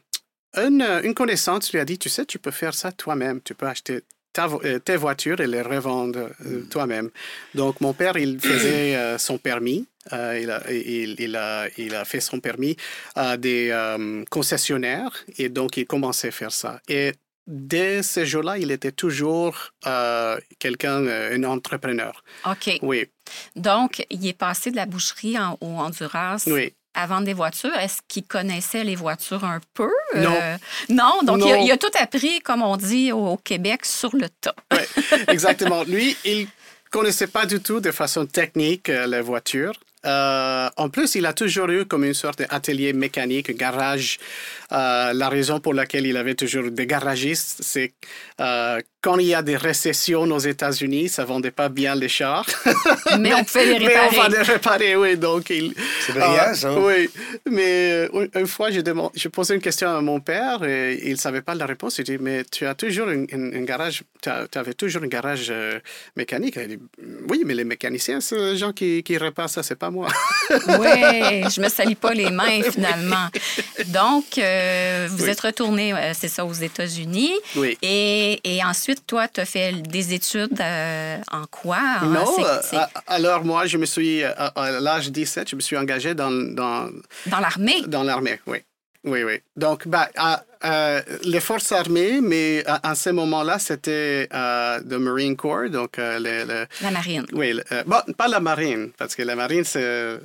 une, 0.55 0.81
une 1.03 1.13
connaissance 1.13 1.71
lui 1.71 1.79
a 1.79 1.85
dit, 1.85 1.97
tu 1.99 2.09
sais, 2.09 2.25
tu 2.25 2.39
peux 2.39 2.51
faire 2.51 2.73
ça 2.73 2.91
toi-même. 2.91 3.41
Tu 3.41 3.53
peux 3.53 3.67
acheter 3.67 4.01
ta 4.33 4.47
euh, 4.47 4.79
tes 4.79 4.95
voitures 4.95 5.39
et 5.41 5.47
les 5.47 5.61
revendre 5.61 6.29
euh, 6.45 6.61
toi-même. 6.69 7.09
Donc, 7.55 7.81
mon 7.81 7.93
père, 7.93 8.17
il 8.17 8.39
faisait 8.39 8.95
euh, 8.95 9.17
son 9.17 9.37
permis. 9.37 9.87
Euh, 10.13 10.39
il, 10.41 10.49
a, 10.49 10.71
il, 10.71 11.15
il 11.19 11.35
a, 11.35 11.67
il 11.77 11.93
a 11.95 12.03
fait 12.05 12.19
son 12.21 12.39
permis 12.39 12.75
à 13.15 13.37
des 13.37 13.69
concessionnaires 14.29 15.23
et 15.37 15.49
donc 15.49 15.77
il 15.77 15.85
commençait 15.85 16.29
à 16.29 16.31
faire 16.31 16.51
ça. 16.51 16.79
Et 16.87 17.13
dès 17.45 18.01
ce 18.03 18.25
jour-là, 18.25 18.57
il 18.57 18.71
était 18.71 18.91
toujours 18.91 19.71
quelqu'un, 20.59 21.05
un 21.07 21.43
entrepreneur. 21.43 22.23
OK. 22.45 22.79
Oui, 22.81 23.05
Donc, 23.55 24.05
il 24.09 24.25
est 24.27 24.33
passé 24.37 24.71
de 24.71 24.75
la 24.75 24.85
boucherie 24.85 25.37
en- 25.37 25.57
au 25.61 25.67
Honduras 25.79 26.43
oui. 26.47 26.73
À 26.93 27.05
vendre 27.07 27.25
des 27.25 27.33
voitures? 27.33 27.75
Est-ce 27.77 27.97
qu'il 28.07 28.23
connaissait 28.23 28.83
les 28.83 28.95
voitures 28.95 29.43
un 29.43 29.59
peu? 29.73 29.89
Non. 30.15 30.35
Euh, 30.41 30.57
non, 30.89 31.19
donc 31.23 31.39
Il, 31.45 31.51
a, 31.51 31.55
Non. 31.57 31.63
il 31.65 31.71
a 31.71 31.77
tout 31.77 31.91
appris, 31.99 32.39
comme 32.41 32.61
on 32.61 32.77
dit 32.77 33.11
au, 33.11 33.27
au 33.29 33.37
Québec, 33.37 33.85
sur 33.85 34.15
le 34.15 34.27
tas. 34.41 34.55
Exactement. 35.27 35.83
Lui, 35.83 36.15
il 36.25 36.47
connaissait 36.91 37.27
pas 37.27 37.45
du 37.45 37.59
tout 37.61 37.79
de 37.79 37.91
façon 37.91 38.25
technique 38.25 38.89
euh, 38.89 39.05
les 39.07 39.21
voitures. 39.21 39.73
Euh, 40.05 40.69
en 40.77 40.89
plus, 40.89 41.15
il 41.15 41.25
a 41.25 41.33
toujours 41.33 41.69
eu 41.69 41.85
comme 41.85 42.05
une 42.05 42.13
sorte 42.13 42.39
d'atelier 42.39 42.93
mécanique, 42.93 43.55
garage. 43.55 44.17
Euh, 44.71 45.13
la 45.13 45.29
raison 45.29 45.59
pour 45.59 45.73
laquelle 45.73 46.05
il 46.05 46.15
avait 46.15 46.35
toujours 46.35 46.69
des 46.71 46.85
garagistes, 46.85 47.57
c'est 47.61 47.91
euh, 48.39 48.79
quand 49.01 49.17
il 49.17 49.27
y 49.27 49.33
a 49.33 49.41
des 49.41 49.57
récessions 49.57 50.21
aux 50.23 50.39
États-Unis, 50.39 51.09
ça 51.09 51.25
vendait 51.25 51.51
pas 51.51 51.69
bien 51.69 51.95
les 51.95 52.07
chars. 52.09 52.45
Mais 53.19 53.33
on 53.33 53.43
pouvait 53.43 53.65
les 53.79 53.79
Mais 53.87 53.95
on 53.97 54.15
va 54.15 54.23
réparer. 54.23 54.29
les 54.29 54.41
réparer, 54.41 54.95
oui. 54.95 55.17
Donc, 55.17 55.49
il, 55.49 55.73
C'est 56.05 56.13
ça. 56.55 56.79
Oui, 56.79 57.09
mais 57.49 58.07
euh, 58.13 58.27
une- 58.35 58.47
fois, 58.47 58.69
j'ai 58.71 58.83
demandé- 58.83 59.11
j'ai 59.15 59.29
posé 59.29 59.55
une 59.55 59.61
question 59.61 59.89
à 59.89 60.01
mon 60.01 60.19
père 60.19 60.63
et 60.63 60.99
il 61.03 61.11
ne 61.11 61.15
savait 61.17 61.41
pas 61.41 61.55
la 61.55 61.65
réponse. 61.65 61.97
Il 61.97 62.03
dit, 62.03 62.17
mais 62.19 62.43
tu 62.45 62.65
as 62.65 62.75
toujours 62.75 63.07
un, 63.09 63.23
un- 63.33 63.53
un 63.53 63.63
garage, 63.63 64.03
tu 64.21 64.29
avais 64.57 64.73
toujours 64.73 65.03
un 65.03 65.07
garage 65.07 65.47
euh, 65.49 65.79
mécanique. 66.15 66.55
Il 66.57 66.67
dit, 66.67 66.79
oui, 67.29 67.43
mais 67.45 67.55
les 67.55 67.63
mécaniciens, 67.63 68.19
c'est 68.21 68.37
les 68.37 68.57
gens 68.57 68.71
qui, 68.73 69.01
qui 69.03 69.17
réparent 69.17 69.49
ça, 69.49 69.63
c'est 69.63 69.75
pas 69.75 69.88
moi. 69.91 70.07
Oui, 70.49 71.49
je 71.49 71.61
me 71.61 71.69
salis 71.69 71.95
pas 71.95 72.13
les 72.13 72.29
mains 72.31 72.61
finalement. 72.71 73.27
Donc, 73.87 74.37
euh, 74.37 75.07
vous 75.11 75.23
Oui. 75.25 75.29
êtes 75.29 75.39
retourné, 75.41 75.93
euh, 75.93 76.11
c'est 76.13 76.27
ça, 76.27 76.45
aux 76.45 76.53
États-Unis. 76.53 77.33
Oui. 77.55 77.77
Et, 77.81 78.39
et 78.43 78.63
ensuite, 78.63 79.05
toi, 79.05 79.27
tu 79.27 79.39
as 79.41 79.45
fait 79.45 79.73
des 79.73 80.13
études 80.13 80.59
euh, 80.59 81.17
en 81.31 81.45
quoi? 81.49 81.77
hein? 82.01 82.05
Non, 82.07 82.25
alors 83.07 83.43
moi, 83.43 83.65
je 83.65 83.77
me 83.77 83.85
suis, 83.85 84.23
à, 84.23 84.31
à 84.55 84.71
l'âge 84.79 85.07
de 85.07 85.11
17, 85.11 85.49
je 85.49 85.55
me 85.55 85.61
suis 85.61 85.77
engagé 85.77 86.13
dans, 86.13 86.31
dans, 86.31 86.89
dans 87.27 87.39
l'armée? 87.39 87.81
dans 87.87 88.03
l'armée, 88.03 88.39
oui. 88.47 88.59
Oui, 89.05 89.23
oui. 89.23 89.39
Donc, 89.55 89.87
bah, 89.87 90.09
euh, 90.65 91.01
les 91.23 91.39
forces 91.39 91.71
armées, 91.71 92.19
mais 92.21 92.63
à, 92.65 92.89
à 92.91 92.95
ce 92.95 93.09
moment-là, 93.11 93.57
c'était 93.59 94.27
euh, 94.33 94.79
le 94.85 94.99
Marine 94.99 95.37
Corps, 95.37 95.69
donc 95.69 95.97
euh, 95.97 96.19
le- 96.19 96.45
le, 96.45 96.65
La 96.81 96.91
marine. 96.91 97.25
Oui, 97.31 97.53
le- 97.53 97.63
euh, 97.71 97.83
bon, 97.85 97.97
pas 98.17 98.27
la 98.27 98.41
marine, 98.41 98.91
parce 98.97 99.15
que 99.15 99.21
la 99.23 99.35
marine, 99.37 99.63
c'est 99.63 99.81
euh, 99.81 100.17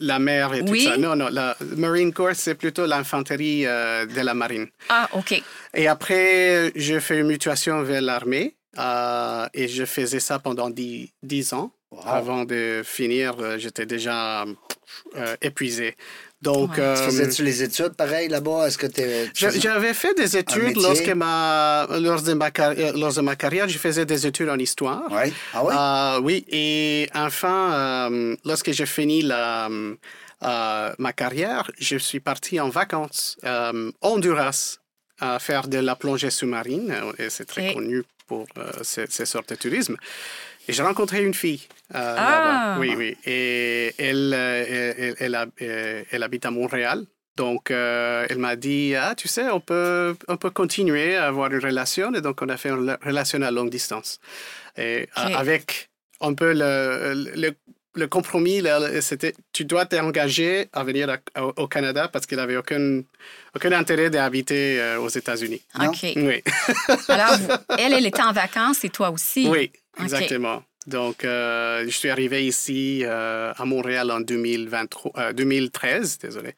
la 0.00 0.18
mer 0.18 0.54
et 0.54 0.64
tout 0.64 0.72
Oui. 0.72 0.84
ça. 0.84 0.96
Non, 0.96 1.16
non, 1.16 1.28
la 1.30 1.56
Marine 1.76 2.12
Corps, 2.12 2.34
c'est 2.34 2.54
plutôt 2.54 2.86
l'infanterie 2.86 3.66
euh, 3.66 4.06
de 4.06 4.20
la 4.20 4.32
marine. 4.34 4.66
Ah, 4.88 5.08
OK. 5.12 5.42
Et 5.74 5.86
après, 5.86 6.72
j'ai 6.74 7.00
fait 7.00 7.18
une 7.18 7.26
mutation 7.26 7.82
vers 7.82 8.00
l'armée 8.00 8.56
euh, 8.78 9.46
et 9.52 9.68
je 9.68 9.84
faisais 9.84 10.20
ça 10.20 10.38
pendant 10.38 10.70
dix, 10.70 11.12
dix 11.22 11.52
ans. 11.52 11.72
Wow. 11.90 12.02
Avant 12.06 12.44
de 12.44 12.82
finir, 12.84 13.58
j'étais 13.58 13.84
déjà 13.84 14.44
euh, 15.16 15.36
épuisé. 15.42 15.96
Donc, 16.42 16.70
Ouais. 16.72 16.82
euh, 16.82 16.96
Tu 16.96 17.02
Faisais-tu 17.04 17.42
les 17.44 17.62
études 17.62 17.94
pareil 17.94 18.28
là-bas? 18.28 18.66
Est-ce 18.66 18.78
que 18.78 18.86
tu 18.86 19.02
j'a- 19.34 19.50
j'avais 19.50 19.92
fait 19.92 20.14
des 20.14 20.36
études 20.38 20.76
lorsque 20.76 21.08
ma, 21.10 21.86
lors, 22.00 22.22
de 22.22 22.32
ma, 22.32 22.50
euh, 22.60 22.92
lors 22.94 23.12
de 23.12 23.20
ma 23.20 23.36
carrière. 23.36 23.68
Je 23.68 23.76
faisais 23.78 24.06
des 24.06 24.26
études 24.26 24.48
en 24.48 24.56
histoire. 24.58 25.02
Oui. 25.10 25.32
Ah 25.52 25.64
oui? 25.64 25.74
Euh, 25.76 26.20
oui, 26.24 26.44
et 26.50 27.08
enfin, 27.14 27.72
euh, 27.74 28.36
lorsque 28.46 28.70
j'ai 28.72 28.86
fini 28.86 29.20
la, 29.20 29.68
euh, 29.68 30.92
ma 30.98 31.12
carrière, 31.12 31.70
je 31.78 31.96
suis 31.98 32.20
parti 32.20 32.58
en 32.58 32.70
vacances 32.70 33.36
euh, 33.44 33.90
au 34.00 34.08
Honduras 34.14 34.78
à 35.20 35.38
faire 35.38 35.68
de 35.68 35.76
la 35.78 35.94
plongée 35.94 36.30
sous-marine. 36.30 36.94
Et 37.18 37.28
c'est 37.28 37.44
très 37.44 37.74
connu 37.74 38.02
pour 38.26 38.46
euh, 38.56 38.70
ces, 38.82 39.04
ces 39.10 39.26
sortes 39.26 39.50
de 39.50 39.56
tourisme. 39.56 39.96
Et 40.68 40.72
j'ai 40.72 40.82
rencontré 40.82 41.22
une 41.22 41.34
fille. 41.34 41.60
Euh, 41.94 42.16
Ah! 42.18 42.76
Oui, 42.78 42.94
oui. 42.96 43.16
Et 43.24 43.94
elle, 43.98 44.32
euh, 44.34 45.14
elle, 45.18 45.38
euh, 45.62 46.02
elle 46.10 46.22
habite 46.22 46.46
à 46.46 46.50
Montréal. 46.50 47.04
Donc, 47.36 47.70
euh, 47.70 48.26
elle 48.28 48.38
m'a 48.38 48.56
dit, 48.56 48.94
ah, 48.96 49.14
tu 49.16 49.26
sais, 49.28 49.48
on 49.50 49.60
peut, 49.60 50.14
on 50.28 50.36
peut 50.36 50.50
continuer 50.50 51.16
à 51.16 51.26
avoir 51.28 51.50
une 51.52 51.60
relation. 51.60 52.12
Et 52.14 52.20
donc, 52.20 52.42
on 52.42 52.48
a 52.48 52.56
fait 52.56 52.68
une 52.70 52.96
relation 53.02 53.40
à 53.42 53.50
longue 53.50 53.70
distance. 53.70 54.18
Et 54.76 55.08
avec 55.34 55.90
un 56.20 56.34
peu 56.34 56.52
le, 56.52 57.32
le, 57.34 57.52
le 57.94 58.06
compromis, 58.08 58.62
c'était, 59.00 59.34
tu 59.52 59.64
dois 59.64 59.86
t'engager 59.86 60.68
à 60.72 60.84
venir 60.84 61.08
à- 61.08 61.42
au, 61.44 61.52
au 61.56 61.66
Canada 61.66 62.08
parce 62.08 62.26
qu'il 62.26 62.36
n'avait 62.36 62.56
aucun, 62.56 63.00
aucun 63.56 63.72
intérêt 63.72 64.10
d'habiter 64.10 64.78
euh, 64.80 65.00
aux 65.00 65.08
États-Unis. 65.08 65.62
OK. 65.82 66.12
Oui, 66.16 66.42
Alors, 67.08 67.36
elle, 67.78 67.94
elle 67.94 68.06
était 68.06 68.22
en 68.22 68.32
vacances 68.32 68.84
et 68.84 68.90
toi 68.90 69.10
aussi? 69.10 69.48
oui, 69.48 69.72
exactement. 70.02 70.62
Donc, 70.86 71.24
euh, 71.24 71.84
je 71.84 71.90
suis 71.90 72.08
arrivé 72.08 72.46
ici 72.46 73.02
euh, 73.04 73.52
à 73.56 73.64
Montréal 73.64 74.10
en 74.10 74.20
2023, 74.20 75.12
euh, 75.18 75.32
2013, 75.32 76.18
désolé. 76.18 76.54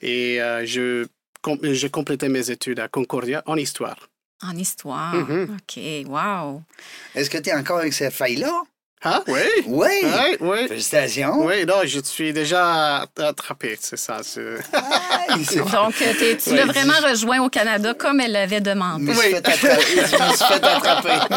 Et 0.00 0.40
euh, 0.40 0.64
je, 0.64 1.06
com- 1.42 1.58
j'ai 1.62 1.90
complété 1.90 2.28
mes 2.28 2.50
études 2.50 2.78
à 2.80 2.88
Concordia 2.88 3.42
en 3.46 3.56
histoire. 3.56 4.08
En 4.46 4.56
histoire. 4.56 5.14
Mhm. 5.14 5.56
OK. 5.58 5.82
Wow. 6.08 6.62
Est-ce 7.14 7.28
que 7.28 7.38
tu 7.38 7.50
es 7.50 7.54
encore 7.54 7.78
avec 7.78 7.92
cette 7.92 8.12
faille-là? 8.12 8.52
Ah, 9.02 9.22
oui? 9.28 9.40
Oui! 9.66 9.88
Oui, 10.02 10.36
oui. 10.40 10.68
Félicitations! 10.68 11.44
Oui, 11.44 11.66
non, 11.66 11.80
je 11.84 12.00
suis 12.00 12.32
déjà 12.32 13.04
attrapé, 13.18 13.76
c'est 13.78 13.98
ça. 13.98 14.16
Donc, 15.72 15.94
tu 15.94 16.50
Oui. 16.50 16.56
l'as 16.56 16.64
vraiment 16.66 16.94
rejoint 17.06 17.40
au 17.42 17.48
Canada 17.50 17.92
comme 17.94 18.20
elle 18.20 18.32
l'avait 18.32 18.56
Je 18.58 18.62
demandé. 18.62 19.12
Oui. 19.12 19.14
Je 19.14 19.26
me 19.26 20.36
suis 20.36 20.46
fait 20.46 20.64
attraper. 20.64 21.36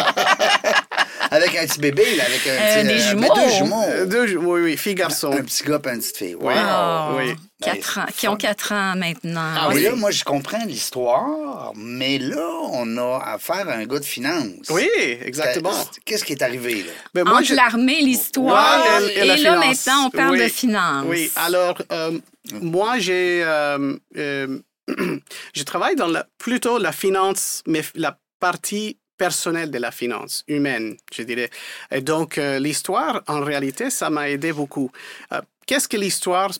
avec 1.31 1.55
un 1.55 1.65
petit 1.65 1.79
bébé, 1.79 2.15
là, 2.15 2.23
avec 2.25 2.45
un 2.47 2.51
Euh, 2.51 2.75
petit, 2.81 2.87
des 2.87 2.93
euh, 3.01 3.09
jumeaux. 3.09 3.33
deux 3.35 3.49
jumeaux. 3.49 3.83
Euh, 3.87 4.05
deux, 4.05 4.27
ju- 4.27 4.37
oui, 4.37 4.61
oui, 4.61 4.77
fille, 4.77 4.95
garçon. 4.95 5.31
Un 5.31 5.43
petit 5.43 5.63
gars 5.63 5.79
et 5.83 5.89
une 5.89 5.99
petite 5.99 6.17
fille. 6.17 6.35
Wow. 6.35 6.47
Oui. 6.49 6.53
Oh, 6.57 7.15
oui. 7.17 7.35
quatre 7.61 7.95
Ben, 7.97 8.01
ans, 8.03 8.05
qui 8.15 8.27
ont 8.27 8.35
quatre 8.37 8.71
ans 8.71 8.95
maintenant. 8.95 9.51
Ah 9.57 9.69
Oui, 9.73 9.83
là, 9.83 9.91
moi, 9.95 10.11
je 10.11 10.23
comprends 10.23 10.63
l'histoire, 10.65 11.71
mais 11.75 12.17
là, 12.17 12.47
on 12.71 12.97
a 12.97 13.21
affaire 13.33 13.67
à 13.69 13.73
un 13.73 13.85
gars 13.85 13.99
de 13.99 14.05
finance. 14.05 14.67
Oui, 14.69 14.87
exactement. 15.23 15.71
Qu'est-ce 16.05 16.23
qui 16.23 16.33
est 16.33 16.41
arrivé, 16.41 16.83
là? 16.83 16.91
Ben, 17.13 17.23
moi, 17.25 17.37
Entre 17.39 17.47
je- 17.47 17.55
l'armée, 17.55 17.99
l'histoire, 18.01 18.81
Ouais, 18.85 19.05
et- 19.13 19.17
et 19.17 19.17
et, 19.19 19.25
la 19.25 19.35
là, 19.35 19.37
finance. 19.37 19.85
maintenant, 19.85 20.05
on 20.07 20.09
parle 20.09 20.31
Oui. 20.33 20.43
de 20.43 20.47
finances. 20.49 21.05
Oui, 21.07 21.31
alors, 21.35 21.81
euh, 21.91 22.17
moi, 22.61 22.97
j'ai. 22.99 23.43
euh, 23.43 23.95
euh, 24.17 24.59
je 25.53 25.63
travaille 25.63 25.95
dans 25.95 26.07
la, 26.07 26.25
plutôt 26.37 26.77
la 26.79 26.91
finance, 26.91 27.61
mais 27.67 27.81
la 27.95 28.17
partie 28.39 28.97
personnelle 29.25 29.69
de 29.69 29.79
la 29.87 29.91
finance, 29.91 30.33
humaine, 30.47 30.97
je 31.15 31.23
dirais. 31.29 31.51
Et 31.91 32.01
donc, 32.01 32.37
euh, 32.37 32.57
l'histoire, 32.65 33.21
en 33.27 33.41
réalité, 33.51 33.91
ça 33.91 34.09
m'a 34.09 34.25
aidé 34.33 34.51
beaucoup. 34.51 34.89
Euh, 35.31 35.41
qu'est-ce 35.67 35.87
que 35.87 35.97
l'histoire 35.97 36.51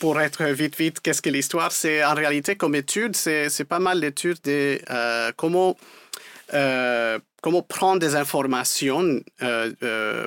pour 0.00 0.20
être 0.20 0.44
vite, 0.62 0.76
vite, 0.76 1.00
qu'est-ce 1.02 1.22
que 1.22 1.30
l'histoire? 1.30 1.72
C'est 1.72 2.04
en 2.04 2.14
réalité, 2.22 2.56
comme 2.56 2.74
étude, 2.74 3.14
c'est 3.16 3.68
pas 3.74 3.78
mal 3.78 4.00
d'études 4.00 4.42
de 4.44 4.80
euh, 4.90 5.32
comment, 5.36 5.76
comment 7.42 7.62
prendre 7.62 8.00
des 8.06 8.14
informations 8.16 9.04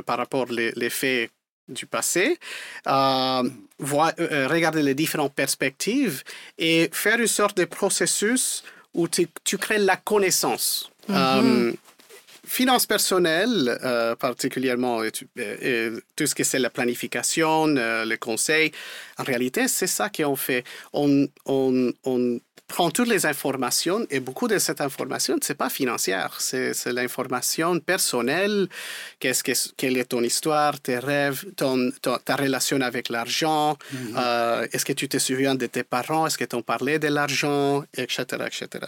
par 0.07 0.17
rapport 0.17 0.47
les, 0.57 0.71
les 0.81 0.89
faits 0.89 1.29
du 1.67 1.85
passé, 1.85 2.37
voir- 2.85 4.15
regarder 4.55 4.83
les 4.83 4.95
différentes 5.03 5.35
perspectives 5.43 6.23
et 6.57 6.89
faire 6.91 7.19
une 7.19 7.33
sorte 7.41 7.57
de 7.57 7.65
processus 7.65 8.63
où 8.93 9.07
tu 9.07 9.57
crées 9.57 9.79
la 9.79 9.97
connaissance. 9.97 10.92
Euh, 11.09 11.73
Finances 12.45 12.85
personnelles, 12.85 13.79
euh, 13.83 14.15
particulièrement 14.15 15.01
tout 16.15 16.27
ce 16.27 16.35
que 16.35 16.43
c'est 16.43 16.59
la 16.59 16.69
planification, 16.69 17.67
euh, 17.77 18.03
le 18.03 18.17
conseil, 18.17 18.71
en 19.17 19.23
réalité, 19.23 19.69
c'est 19.69 19.87
ça 19.87 20.09
qu'on 20.09 20.35
fait. 20.35 20.65
On, 20.91 21.25
on, 21.45 21.91
on 22.03 22.39
prend 22.67 22.89
toutes 22.89 23.09
les 23.09 23.25
informations 23.25 24.05
et 24.09 24.19
beaucoup 24.19 24.47
de 24.47 24.57
cette 24.57 24.81
information, 24.81 25.37
c'est 25.41 25.57
pas 25.57 25.69
financière, 25.69 26.37
c'est 26.39 26.73
l'information 26.87 27.79
personnelle. 27.79 28.67
Qu'est-ce 29.19 29.43
que, 29.43 29.51
quelle 29.77 29.97
est 29.97 30.05
ton 30.05 30.23
histoire, 30.23 30.79
tes 30.79 30.97
rêves, 30.97 31.45
ton, 31.55 31.91
ton- 32.01 32.17
ta 32.17 32.35
relation 32.35 32.79
avec 32.81 33.09
l'argent, 33.09 33.77
euh, 34.17 34.65
est-ce 34.71 34.85
que 34.85 34.93
tu 34.93 35.07
te 35.07 35.17
souviens 35.19 35.55
de 35.55 35.65
tes 35.67 35.83
parents, 35.83 36.25
est-ce 36.25 36.37
que 36.37 36.45
t'ont 36.45 36.61
parlé 36.63 36.97
de 36.99 37.09
l'argent, 37.09 37.83
etc., 37.95 38.23
etc. 38.47 38.85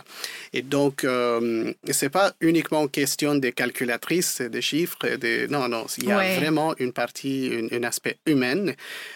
Et 0.54 0.62
donc, 0.62 1.04
euh, 1.04 1.72
c'est 1.92 2.10
pas 2.10 2.34
uniquement 2.42 2.84
une 2.84 2.90
question 2.90 3.36
des 3.36 3.52
calculatrices, 3.52 4.42
des 4.42 4.62
chiffres, 4.62 5.06
des... 5.18 5.48
non, 5.48 5.68
non, 5.68 5.86
il 5.98 6.06
y 6.06 6.12
a 6.12 6.18
Ouais. 6.18 6.38
vraiment 6.38 6.74
une 6.80 6.94
partie, 6.94 7.52
un, 7.54 7.78
un 7.78 7.84
aspect 7.84 8.18
humain 8.26 8.74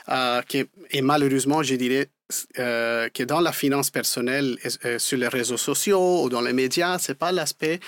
euh, 0.10 0.42
qui 0.48 0.58
est- 0.60 0.70
et 0.92 1.02
malheureusement, 1.02 1.64
je 1.64 1.76
dirais 1.76 2.08
euh, 2.60 3.10
que 3.10 3.24
dans 3.24 3.40
la 3.42 3.52
finance 3.52 3.90
personnelle, 3.90 4.58
euh, 4.86 5.00
sur 5.00 5.18
les 5.18 5.28
réseaux 5.28 5.58
sociaux 5.58 6.24
ou 6.24 6.30
dans 6.30 6.42
les 6.42 6.54
médias, 6.54 6.98
c'est 7.00 7.18
pas 7.18 7.32
l'aspect 7.32 7.80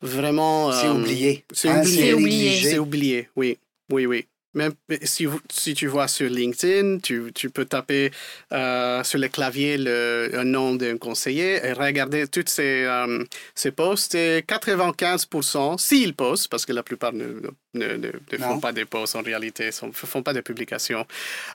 vraiment. 0.00 0.72
C'est 0.72 0.86
euh, 0.86 0.92
oublié. 0.94 1.44
C'est 1.52 1.68
Hein, 1.68 1.80
oublié. 1.80 2.02
C'est 2.02 2.12
oublié. 2.12 2.38
négligé. 2.44 2.70
C'est 2.70 2.78
oublié, 2.78 3.28
oui. 3.36 3.58
Oui, 3.90 4.06
oui. 4.06 4.26
Même 4.54 4.72
si, 5.02 5.74
tu 5.74 5.86
vois 5.86 6.08
sur 6.08 6.28
LinkedIn, 6.28 6.98
tu, 6.98 7.32
tu 7.34 7.48
peux 7.50 7.64
taper 7.64 8.10
euh, 8.52 9.02
sur 9.02 9.18
le 9.18 9.28
clavier 9.28 9.78
le, 9.78 10.42
nom 10.44 10.74
d'un 10.74 10.98
conseiller 10.98 11.64
et 11.64 11.72
regarder 11.72 12.26
tous 12.26 12.44
ces, 12.46 12.84
euh, 12.84 13.24
ces 13.54 13.70
posts. 13.70 14.14
Et 14.14 14.40
95%, 14.40 15.78
s'ils 15.78 16.14
postent, 16.14 16.48
parce 16.48 16.66
que 16.66 16.72
la 16.72 16.82
plupart 16.82 17.12
ne, 17.12 17.40
ne, 17.74 17.96
ne, 17.96 18.38
font 18.38 18.60
pas 18.60 18.72
des 18.72 18.84
posts 18.84 19.16
en 19.16 19.22
réalité, 19.22 19.70
ne 19.82 19.92
font 19.92 20.22
pas 20.22 20.34
de 20.34 20.40
publications, 20.40 21.06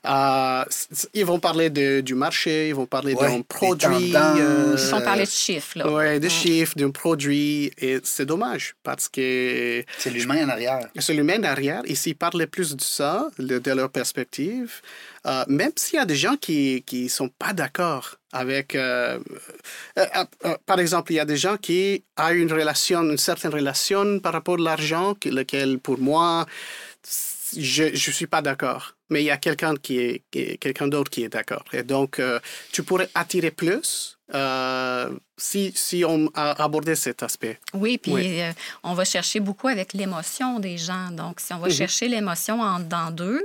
euh, 0.06 0.64
ils 1.14 1.24
vont 1.24 1.38
parler 1.38 1.70
de, 1.70 2.00
du 2.00 2.14
marché, 2.14 2.68
ils 2.68 2.74
vont 2.74 2.86
parler 2.86 3.14
Ouais, 3.14 3.28
d'un 3.28 3.36
des 3.38 3.44
produit. 3.44 4.12
Ils 4.12 4.78
sont 4.78 5.00
parlé 5.00 5.24
de 5.24 5.30
chiffres, 5.30 5.78
là. 5.78 5.90
Oui, 5.90 6.18
des 6.18 6.28
chiffres, 6.28 6.74
d'un 6.76 6.90
produit. 6.90 7.72
Et 7.78 7.98
c'est 8.02 8.26
dommage 8.26 8.74
parce 8.82 9.08
que 9.08 9.84
C'est 9.98 10.10
l'humain 10.10 10.44
en 10.44 10.48
arrière. 10.48 10.80
c'est 10.98 11.14
l'humain 11.14 11.38
derrière. 11.38 11.82
Et 11.84 11.94
s'ils 11.94 12.16
parlaient 12.16 12.46
plus 12.46 12.74
de 12.74 12.82
ça, 12.88 13.28
de, 13.38 13.72
leur 13.72 13.90
perspective, 13.90 14.80
euh, 15.26 15.44
même 15.48 15.72
s'il 15.76 15.96
y 15.96 15.98
a 15.98 16.04
des 16.04 16.16
gens 16.16 16.36
qui 16.36 16.84
ne 16.92 17.08
sont 17.08 17.28
pas 17.28 17.52
d'accord 17.52 18.16
avec... 18.32 18.74
euh, 18.74 19.18
euh, 19.96 20.56
par 20.66 20.80
exemple, 20.80 21.12
il 21.12 21.16
y 21.16 21.20
a 21.20 21.24
des 21.24 21.36
gens 21.36 21.56
qui 21.56 22.04
ont 22.18 22.30
une 22.30 22.52
relation, 22.52 23.02
une 23.02 23.18
certaine 23.18 23.52
relation 23.52 24.20
par 24.20 24.32
rapport 24.32 24.56
à 24.56 24.62
l'argent, 24.62 25.14
que- 25.14 25.28
lequel, 25.28 25.78
pour 25.78 25.98
moi, 25.98 26.46
je 27.56 27.84
ne 27.84 27.96
suis 27.96 28.26
pas 28.26 28.42
d'accord. 28.42 28.94
Mais 29.10 29.22
il 29.22 29.26
y 29.26 29.30
a 29.30 29.38
quelqu'un 29.38 29.74
qui 29.76 29.98
est, 29.98 30.58
quelqu'un 30.58 30.88
d'autre 30.88 31.10
qui 31.10 31.24
est 31.24 31.30
d'accord. 31.30 31.64
Et 31.72 31.82
donc, 31.82 32.20
tu 32.72 32.82
pourrais 32.82 33.08
attirer 33.14 33.50
plus 33.50 34.17
euh, 34.34 35.10
si, 35.36 35.72
si 35.74 36.04
on 36.04 36.30
a 36.34 36.62
abordé 36.62 36.94
cet 36.94 37.22
aspect. 37.22 37.58
Oui, 37.74 37.98
puis 37.98 38.12
Oui. 38.12 38.40
euh, 38.40 38.52
on 38.82 38.94
va 38.94 39.04
chercher 39.04 39.40
beaucoup 39.40 39.68
avec 39.68 39.92
l'émotion 39.94 40.58
des 40.60 40.76
gens. 40.78 41.10
Donc, 41.12 41.40
si 41.40 41.52
on 41.52 41.58
va 41.58 41.68
Mhm. 41.68 41.74
chercher 41.74 42.08
l'émotion 42.08 42.60
en 42.60 42.78
dedans 42.80 43.10
d'eux, 43.10 43.42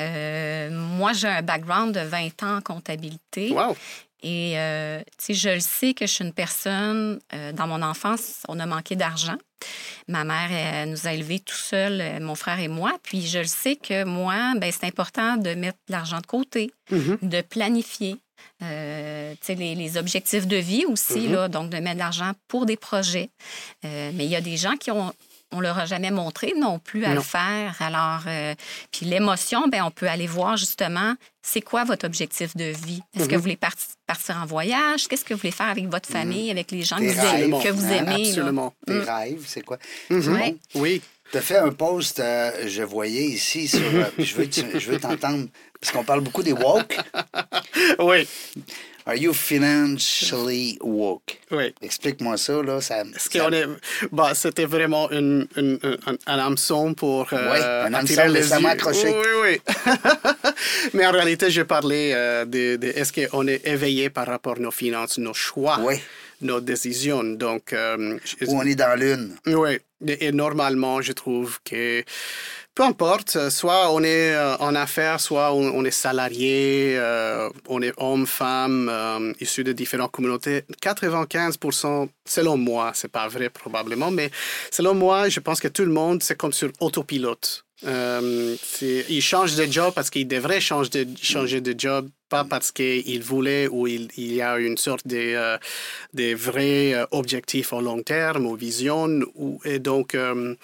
euh, 0.00 0.70
moi, 0.70 1.12
j'ai 1.12 1.28
un 1.28 1.42
background 1.42 1.94
de 1.94 2.00
20 2.00 2.42
ans 2.42 2.56
en 2.56 2.60
comptabilité. 2.60 3.52
Wow! 3.52 3.76
Et, 4.22 4.52
sais, 5.18 5.34
je 5.34 5.50
le 5.50 5.60
sais 5.60 5.94
que 5.94 6.06
je 6.06 6.12
suis 6.12 6.24
une 6.24 6.32
personne, 6.32 7.20
dans 7.54 7.66
mon 7.68 7.80
enfance, 7.82 8.42
on 8.48 8.58
a 8.58 8.66
manqué 8.66 8.96
d'argent. 8.96 9.36
Ma 10.08 10.24
mère 10.24 10.50
elle 10.50 10.90
nous 10.90 11.06
a 11.06 11.12
élevés 11.12 11.38
tout 11.38 11.54
seul, 11.54 12.20
mon 12.20 12.34
frère 12.34 12.58
et 12.58 12.66
moi. 12.68 12.92
Puis 13.04 13.26
je 13.26 13.38
le 13.38 13.44
sais 13.44 13.76
que 13.76 14.04
moi, 14.04 14.54
ben, 14.56 14.72
c'est 14.72 14.86
important 14.86 15.36
de 15.36 15.54
mettre 15.54 15.78
de 15.88 15.92
l'argent 15.92 16.18
de 16.20 16.26
côté, 16.26 16.72
Mhm. 16.90 17.18
de 17.22 17.40
planifier. 17.42 18.16
Euh, 18.62 19.34
les, 19.48 19.74
les 19.74 19.96
objectifs 19.96 20.46
de 20.46 20.56
vie 20.56 20.84
aussi, 20.86 21.20
Mhm. 21.28 21.32
là, 21.32 21.48
donc 21.48 21.70
de 21.70 21.76
mettre 21.78 21.94
de 21.94 21.98
l'argent 22.00 22.32
pour 22.48 22.66
des 22.66 22.76
projets. 22.76 23.30
Euh, 23.84 24.10
mais 24.14 24.24
il 24.24 24.30
y 24.30 24.36
a 24.36 24.40
des 24.40 24.56
gens 24.56 24.76
qui 24.76 24.90
ont, 24.90 25.12
on 25.52 25.60
leur 25.60 25.78
a 25.78 25.86
jamais 25.86 26.10
montré 26.10 26.52
non 26.58 26.78
plus 26.78 27.04
à 27.04 27.10
Non. 27.10 27.14
le 27.16 27.20
faire. 27.20 27.76
Alors, 27.80 28.22
euh, 28.26 28.54
puis 28.90 29.06
l'émotion, 29.06 29.68
ben, 29.68 29.82
on 29.84 29.90
peut 29.90 30.08
aller 30.08 30.26
voir 30.26 30.56
justement, 30.56 31.14
c'est 31.42 31.60
quoi 31.60 31.84
votre 31.84 32.04
objectif 32.06 32.56
de 32.56 32.64
vie? 32.64 33.00
Est-ce 33.14 33.24
que 33.26 33.30
Mhm. 33.30 33.36
vous 33.36 33.42
voulez 33.42 33.56
parti- 33.56 33.86
partir 34.06 34.36
en 34.42 34.46
voyage? 34.46 35.06
Qu'est-ce 35.06 35.24
que 35.24 35.34
vous 35.34 35.40
voulez 35.40 35.52
faire 35.52 35.68
avec 35.68 35.86
votre 35.88 36.08
famille, 36.08 36.50
avec 36.50 36.70
les 36.72 36.82
gens 36.82 36.96
que 36.96 37.02
vous, 37.04 37.26
aimez, 37.36 37.62
que 37.62 37.68
vous 37.70 37.86
hein, 37.86 37.90
aimez? 37.98 38.24
là? 38.24 38.28
Absolument. 38.30 38.74
Tes 38.86 38.92
Mm. 38.94 39.00
rêves, 39.02 39.44
c'est 39.46 39.62
quoi? 39.62 39.78
Mhm. 40.10 40.32
Ouais. 40.34 40.56
Oui. 40.74 41.02
Tu 41.32 41.38
as 41.38 41.40
fait 41.42 41.56
un 41.58 41.70
post, 41.72 42.20
euh, 42.20 42.50
je 42.68 42.82
voyais 42.82 43.24
ici 43.24 43.66
sur. 43.68 43.80
euh, 43.80 44.04
je 44.18 44.34
veux, 44.34 44.48
tu- 44.48 44.62
je 44.78 44.90
veux 44.90 44.98
t'entendre, 45.00 45.48
parce 45.80 45.92
qu'on 45.92 46.04
parle 46.04 46.20
beaucoup 46.20 46.42
des 46.42 46.52
woke. 46.52 46.96
Oui. 47.98 48.26
Are 49.08 49.14
you 49.14 49.32
financially 49.32 50.78
woke? 50.80 51.38
Oui. 51.52 51.72
Explique-moi 51.80 52.36
ça, 52.36 52.60
là. 52.62 52.80
Ça, 52.80 53.02
Est-ce 53.02 53.30
ça- 53.30 53.38
qu'on 53.40 53.52
est... 53.52 53.66
bah, 54.10 54.32
c'était 54.34 54.64
vraiment 54.64 55.08
une, 55.12 55.46
une- 55.56 55.78
un, 55.82 56.16
un 56.26 56.38
hameçon 56.38 56.92
pour 56.94 57.32
euh, 57.32 57.52
Ouais, 57.52 57.60
un 57.62 57.94
attirer 57.94 58.22
hameçon 58.22 58.32
les 58.56 58.60
yeux. 58.62 58.66
accroché. 58.68 59.08
Oui, 59.08 59.26
oui. 59.42 59.60
Mais 60.94 61.06
en 61.06 61.12
réalité, 61.12 61.50
je 61.50 61.62
parlais 61.62 62.12
euh, 62.14 62.44
de, 62.44 62.76
de 62.76 62.88
est-ce 62.88 63.12
qu'on 63.12 63.46
est 63.46 63.64
éveillé 63.66 64.10
par 64.10 64.26
rapport 64.26 64.56
à 64.56 64.60
nos 64.60 64.72
finances, 64.72 65.18
nos 65.18 65.34
choix, 65.34 65.78
Oui. 65.82 65.94
nos 66.40 66.60
décisions. 66.60 67.22
Donc, 67.22 67.72
euh, 67.72 68.18
je- 68.24 68.46
Ou 68.46 68.58
on 68.58 68.62
est 68.62 68.74
dans 68.74 68.98
l'une. 68.98 69.36
oui, 69.46 69.78
et, 70.06 70.32
normalement, 70.32 71.00
je 71.00 71.12
trouve 71.12 71.58
que 71.64 72.04
peu 72.74 72.82
importe, 72.82 73.36
euh, 73.36 73.48
soit 73.48 73.90
on 73.90 74.02
est 74.02 74.34
euh, 74.34 74.56
en 74.58 74.74
affaires, 74.74 75.18
soit 75.18 75.54
on, 75.54 75.84
est 75.84 75.90
salarié, 75.90 76.94
euh, 76.98 77.48
on 77.68 77.80
est 77.80 77.94
homme, 77.96 78.26
femme, 78.26 79.32
issu 79.40 79.64
de 79.64 79.72
différentes 79.72 80.12
communautés. 80.12 80.64
95%, 80.82 82.08
selon 82.26 82.58
moi, 82.58 82.92
c'est 82.94 83.10
pas 83.10 83.28
vrai 83.28 83.48
probablement, 83.48 84.10
mais 84.10 84.30
selon 84.70 84.94
moi, 84.94 85.30
je 85.30 85.40
pense 85.40 85.60
que 85.60 85.68
tout 85.68 85.84
le 85.84 85.92
monde, 85.92 86.22
c'est 86.22 86.36
comme 86.36 86.52
sur 86.52 86.70
autopilote. 86.80 87.66
Euh, 87.84 88.56
il 88.80 89.20
change 89.20 89.54
de 89.56 89.64
job 89.70 89.92
parce 89.94 90.08
qu'il 90.08 90.26
devrait 90.26 90.60
changer 90.60 91.04
de, 91.04 91.16
changer 91.20 91.60
de 91.60 91.78
job, 91.78 92.08
pas 92.28 92.44
parce 92.44 92.72
qu'il 92.72 93.22
voulait 93.22 93.68
ou 93.68 93.86
il, 93.86 94.08
il 94.16 94.32
y 94.34 94.42
a 94.42 94.58
une 94.58 94.76
sorte 94.76 95.06
de, 95.06 95.16
euh, 95.16 95.58
des 96.14 96.34
vrais 96.34 96.94
euh, 96.94 97.06
objectifs 97.10 97.72
à 97.72 97.80
long 97.80 98.02
terme 98.02 98.46
ou 98.46 98.54
vision. 98.56 99.08
Ou, 99.36 99.60
et 99.64 99.78
donc, 99.78 100.14
euh, 100.14 100.54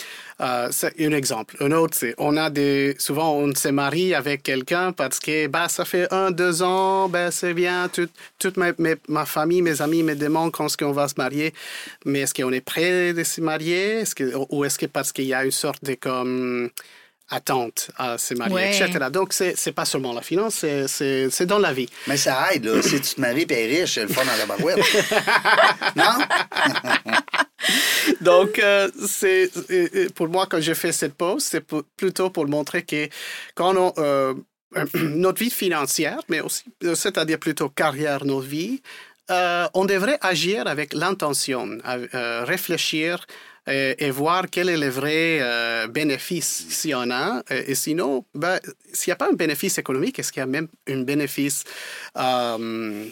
euh, 0.41 0.69
c'est 0.71 0.95
un 1.01 1.13
exemple. 1.13 1.57
Un 1.61 1.73
autre, 1.73 1.97
c'est 1.97 2.15
on 2.19 2.37
a 2.37 2.51
des. 2.51 2.95
Souvent, 2.99 3.35
on 3.37 3.55
se 3.55 3.69
marie 3.69 4.15
avec 4.15 4.43
quelqu'un 4.43 4.93
parce 4.93 5.21
que 5.21 5.47
bah, 5.47 5.69
ça 5.69 5.85
fait 5.85 6.13
un, 6.13 6.31
deux 6.31 6.63
ans, 6.63 7.09
ben, 7.09 7.31
c'est 7.31 7.55
bien, 7.55 7.89
tout- 7.89 8.09
toute 8.39 8.57
ma, 8.57 9.27
famille, 9.27 9.63
mes 9.63 9.81
amis 9.83 10.03
me 10.03 10.15
demandent 10.15 10.53
quand 10.53 10.67
est-ce 10.67 10.77
qu'on 10.77 10.93
va 10.93 11.09
se 11.09 11.15
marier. 11.17 11.53
Mais 12.05 12.21
est-ce 12.21 12.35
qu'on 12.35 12.53
est 12.53 12.61
prêt 12.61 13.13
de 13.13 13.23
se 13.25 13.41
marier? 13.41 14.03
Ou 14.51 14.65
est-ce 14.65 14.79
que 14.79 14.87
parce 14.87 15.13
qu'il 15.13 15.27
y 15.27 15.35
a 15.35 15.45
une 15.45 15.51
sorte 15.51 15.85
de 15.85 15.95
comme 15.95 16.71
attente 17.33 17.91
à 17.97 18.19
se 18.19 18.35
marier, 18.35 18.55
Ouais. 18.55 18.77
etc. 18.77 19.07
Donc, 19.11 19.33
c'est 19.33 19.55
c'est 19.57 19.73
pas 19.73 19.85
seulement 19.85 20.13
la 20.13 20.23
finance, 20.23 20.55
c'est- 20.57 20.87
c'est 20.89 21.31
c'est 21.31 21.47
dans 21.47 21.59
la 21.59 21.73
vie. 21.73 21.89
Mais 22.07 22.17
ça 22.17 22.53
aide, 22.53 22.67
là. 22.67 22.83
si 22.83 23.01
tu 23.01 23.15
te 23.17 23.21
maries 23.21 23.43
et 23.43 23.47
t'es 23.47 23.67
riche, 23.67 23.95
c'est 23.95 24.03
le 24.03 24.09
fun 24.09 24.25
dans 24.25 24.37
la 24.37 24.47
barouette. 24.47 24.79
non? 25.97 26.15
Donc, 28.21 28.59
euh, 28.59 28.89
c'est 29.07 29.51
pour 30.15 30.29
moi, 30.29 30.47
quand 30.49 30.61
je 30.61 30.75
fais 30.75 30.93
cette 30.93 31.15
pause, 31.15 31.43
c'est 31.45 31.61
pour- 31.61 31.85
plutôt 31.97 32.31
pour 32.31 32.47
montrer 32.49 32.83
que 32.83 33.09
quand 33.55 33.77
on, 33.77 33.93
euh, 33.99 34.35
notre 34.95 35.39
vie 35.43 35.51
financière, 35.51 36.21
mais 36.29 36.41
aussi, 36.41 36.65
euh, 36.85 36.95
c'est-à-dire 36.95 37.39
plutôt 37.39 37.69
carrière, 37.69 38.25
nos 38.25 38.41
vies, 38.41 38.83
euh, 39.31 39.69
on 39.75 39.85
devrait 39.85 40.19
agir 40.21 40.67
avec 40.67 40.93
l'intention, 40.95 41.79
réfléchir 42.45 43.25
et, 43.67 44.05
et 44.05 44.11
voir 44.11 44.47
quel 44.51 44.69
est 44.69 44.77
le 44.77 44.89
vrai 44.89 45.39
euh, 45.41 45.87
bénéfice 45.89 46.67
s'il 46.69 46.91
y 46.91 46.95
en 46.95 47.11
a. 47.11 47.43
Et, 47.51 47.73
et 47.73 47.75
sinon, 47.75 48.25
ben, 48.35 48.59
s'il 48.93 49.11
n'y 49.11 49.15
a 49.15 49.17
pas 49.17 49.29
un 49.31 49.35
bénéfice 49.35 49.79
économique, 49.79 50.19
est-ce 50.19 50.33
qu'il 50.33 50.41
y 50.41 50.43
a 50.43 50.47
même 50.47 50.69
un 50.89 51.03
bénéfice 51.03 51.65
euh, 52.19 53.05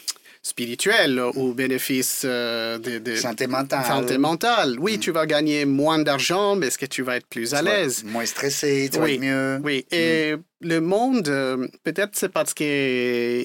spirituel 0.42 1.20
ou 1.34 1.52
bénéfice 1.52 2.22
euh, 2.24 2.78
de, 2.78 2.98
de- 2.98 3.16
Santé 3.16 3.46
mentale. 3.46 3.84
Santé 3.84 4.18
mentale? 4.18 4.76
Oui, 4.80 4.98
tu 4.98 5.10
vas 5.12 5.26
gagner 5.26 5.66
moins 5.66 5.98
d'argent, 5.98 6.56
mais 6.56 6.68
est-ce 6.68 6.78
que 6.78 6.86
tu 6.86 7.02
vas 7.02 7.16
être 7.16 7.26
plus 7.26 7.52
à 7.54 7.62
vas 7.62 7.70
l'aise? 7.70 8.04
Moins 8.04 8.24
stressé, 8.26 8.88
tu 8.90 8.98
vas 8.98 9.04
Oui. 9.04 9.14
être 9.14 9.20
mieux. 9.20 9.60
Oui, 9.62 9.86
et 9.92 10.34
le 10.62 10.80
monde, 10.80 11.28
euh, 11.28 11.68
peut-être 11.84 12.12
c'est 12.14 12.30
parce 12.32 12.54
que 12.54 12.64
euh, 12.64 13.44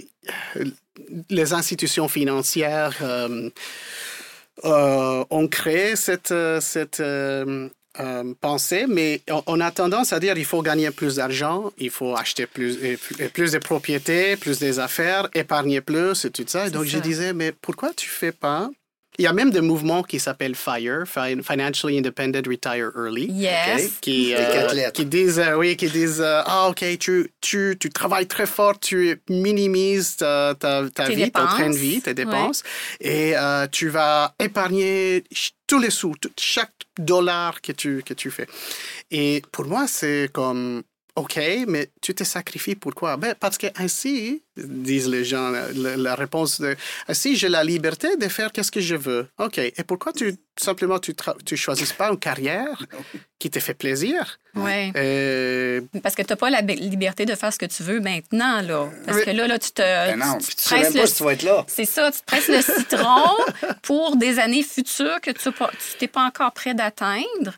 les 1.29 1.51
institutions 1.53 2.07
financières 2.07 2.97
euh, 4.63 5.23
ont 5.29 5.47
créé 5.47 5.95
cette, 5.95 6.31
euh, 6.31 6.61
cette 6.61 6.99
euh, 6.99 7.69
euh, 7.99 8.33
pensée, 8.39 8.85
mais 8.87 9.21
on, 9.29 9.43
on 9.47 9.59
a 9.59 9.71
tendance 9.71 10.13
à 10.13 10.19
dire 10.19 10.37
il 10.37 10.45
faut 10.45 10.61
gagner 10.61 10.91
plus 10.91 11.15
d'argent, 11.15 11.71
il 11.77 11.89
faut 11.89 12.15
acheter 12.15 12.45
plus, 12.45 12.77
plus, 13.33 13.51
de 13.51 13.57
propriétés, 13.57 14.37
plus 14.37 14.59
des 14.59 14.79
affaires, 14.79 15.29
épargner 15.33 15.81
plus 15.81 16.25
et 16.25 16.31
tout 16.31 16.45
ça. 16.47 16.67
Et 16.67 16.69
donc 16.71 16.85
je 16.85 16.99
disais, 16.99 17.33
mais 17.33 17.51
pourquoi 17.51 17.93
tu 17.93 18.09
fais 18.09 18.31
pas 18.31 18.69
il 19.17 19.23
y 19.23 19.27
a 19.27 19.33
même 19.33 19.51
des 19.51 19.61
mouvements 19.61 20.03
qui 20.03 20.19
s'appellent 20.19 20.55
FIRE, 20.55 21.03
Fin- 21.05 21.41
Financially 21.41 21.97
Independent 21.97 22.45
Retire 22.47 22.91
Early. 22.95 23.27
Yes. 23.31 23.93
qui, 24.01 24.33
euh, 24.33 24.89
qui 24.91 25.05
disent, 25.05 25.39
euh, 25.39 25.55
oui, 25.55 25.75
qui 25.77 25.87
disent, 25.89 26.21
euh, 26.21 26.41
ah, 26.45 26.67
OK, 26.69 26.83
tu, 26.99 27.31
tu, 27.41 27.77
tu 27.79 27.89
travailles 27.89 28.27
très 28.27 28.45
fort, 28.45 28.79
tu 28.79 29.21
minimises 29.29 30.17
ta, 30.17 30.55
ta, 30.59 30.83
ta 30.93 31.05
vie, 31.15 31.31
ton 31.31 31.45
train 31.45 31.69
de 31.69 31.75
vie, 31.77 32.01
tes 32.01 32.13
dépenses, 32.13 32.63
et 32.99 33.35
euh, 33.37 33.67
tu 33.71 33.89
vas 33.89 34.33
épargner 34.39 35.23
tous 35.67 35.79
les 35.79 35.89
sous, 35.89 36.13
tout- 36.19 36.29
chaque 36.39 36.71
dollar 36.99 37.61
que 37.61 37.71
tu, 37.71 38.03
que 38.05 38.13
tu 38.13 38.29
fais. 38.31 38.47
Et 39.11 39.41
pour 39.51 39.65
moi, 39.65 39.85
c'est 39.87 40.29
comme, 40.33 40.83
OK, 41.15 41.39
mais 41.67 41.89
tu 42.01 42.13
te 42.13 42.25
sacrifies 42.25 42.75
pourquoi? 42.75 43.15
Ben, 43.15 43.35
parce 43.39 43.57
que 43.57 43.67
ainsi, 43.77 44.43
disent 44.57 45.07
les 45.07 45.23
gens, 45.23 45.49
la, 45.49 45.95
la 45.95 46.15
réponse 46.15 46.59
de, 46.59 46.75
ainsi, 47.07 47.37
j'ai 47.37 47.47
la 47.47 47.63
liberté 47.63 48.17
de 48.17 48.27
faire 48.27 48.51
qu'est-ce 48.51 48.71
que 48.71 48.81
je 48.81 48.95
veux. 48.95 49.27
OK, 49.39 49.57
et 49.57 49.73
pourquoi 49.87 50.11
tu, 50.11 50.35
simplement, 50.57 50.99
tu, 50.99 51.13
tu 51.45 51.55
choisis 51.55 51.93
pas 51.93 52.09
une 52.09 52.19
carrière 52.19 52.85
qui 53.39 53.49
te 53.49 53.59
fait 53.61 53.73
plaisir? 53.73 54.39
Ouais. 54.55 54.91
Euh, 54.97 55.81
Parce 56.03 56.15
que 56.15 56.21
tu 56.21 56.31
n'as 56.33 56.35
pas 56.35 56.49
la 56.49 56.59
liberté 56.61 57.25
de 57.25 57.35
faire 57.35 57.53
ce 57.53 57.59
que 57.59 57.65
tu 57.65 57.83
veux 57.83 58.01
maintenant, 58.01 58.61
là. 58.61 58.89
Parce 59.05 59.19
Oui. 59.19 59.23
que 59.25 59.31
là, 59.31 59.47
là 59.47 59.57
tu 59.57 59.71
te. 59.71 59.81
Ben 59.81 60.17
non, 60.19 60.37
tu 60.37 60.53
tu 60.55 60.61
sais 60.63 60.79
même 60.81 60.93
pas 60.93 60.99
le- 61.01 61.07
si 61.07 61.15
tu 61.15 61.23
vas 61.23 61.31
être 61.33 61.43
là. 61.43 61.65
C'est 61.67 61.85
ça, 61.85 62.11
tu 62.11 62.19
te 62.19 62.25
presses 62.25 62.47
le 62.49 62.61
citron 62.61 63.35
pour 63.83 64.17
des 64.17 64.39
années 64.39 64.63
futures 64.63 65.19
que 65.21 65.31
tu 65.31 65.49
n'es 66.01 66.07
pas 66.09 66.25
encore 66.25 66.51
prêt 66.53 66.73
d'atteindre. 66.73 67.53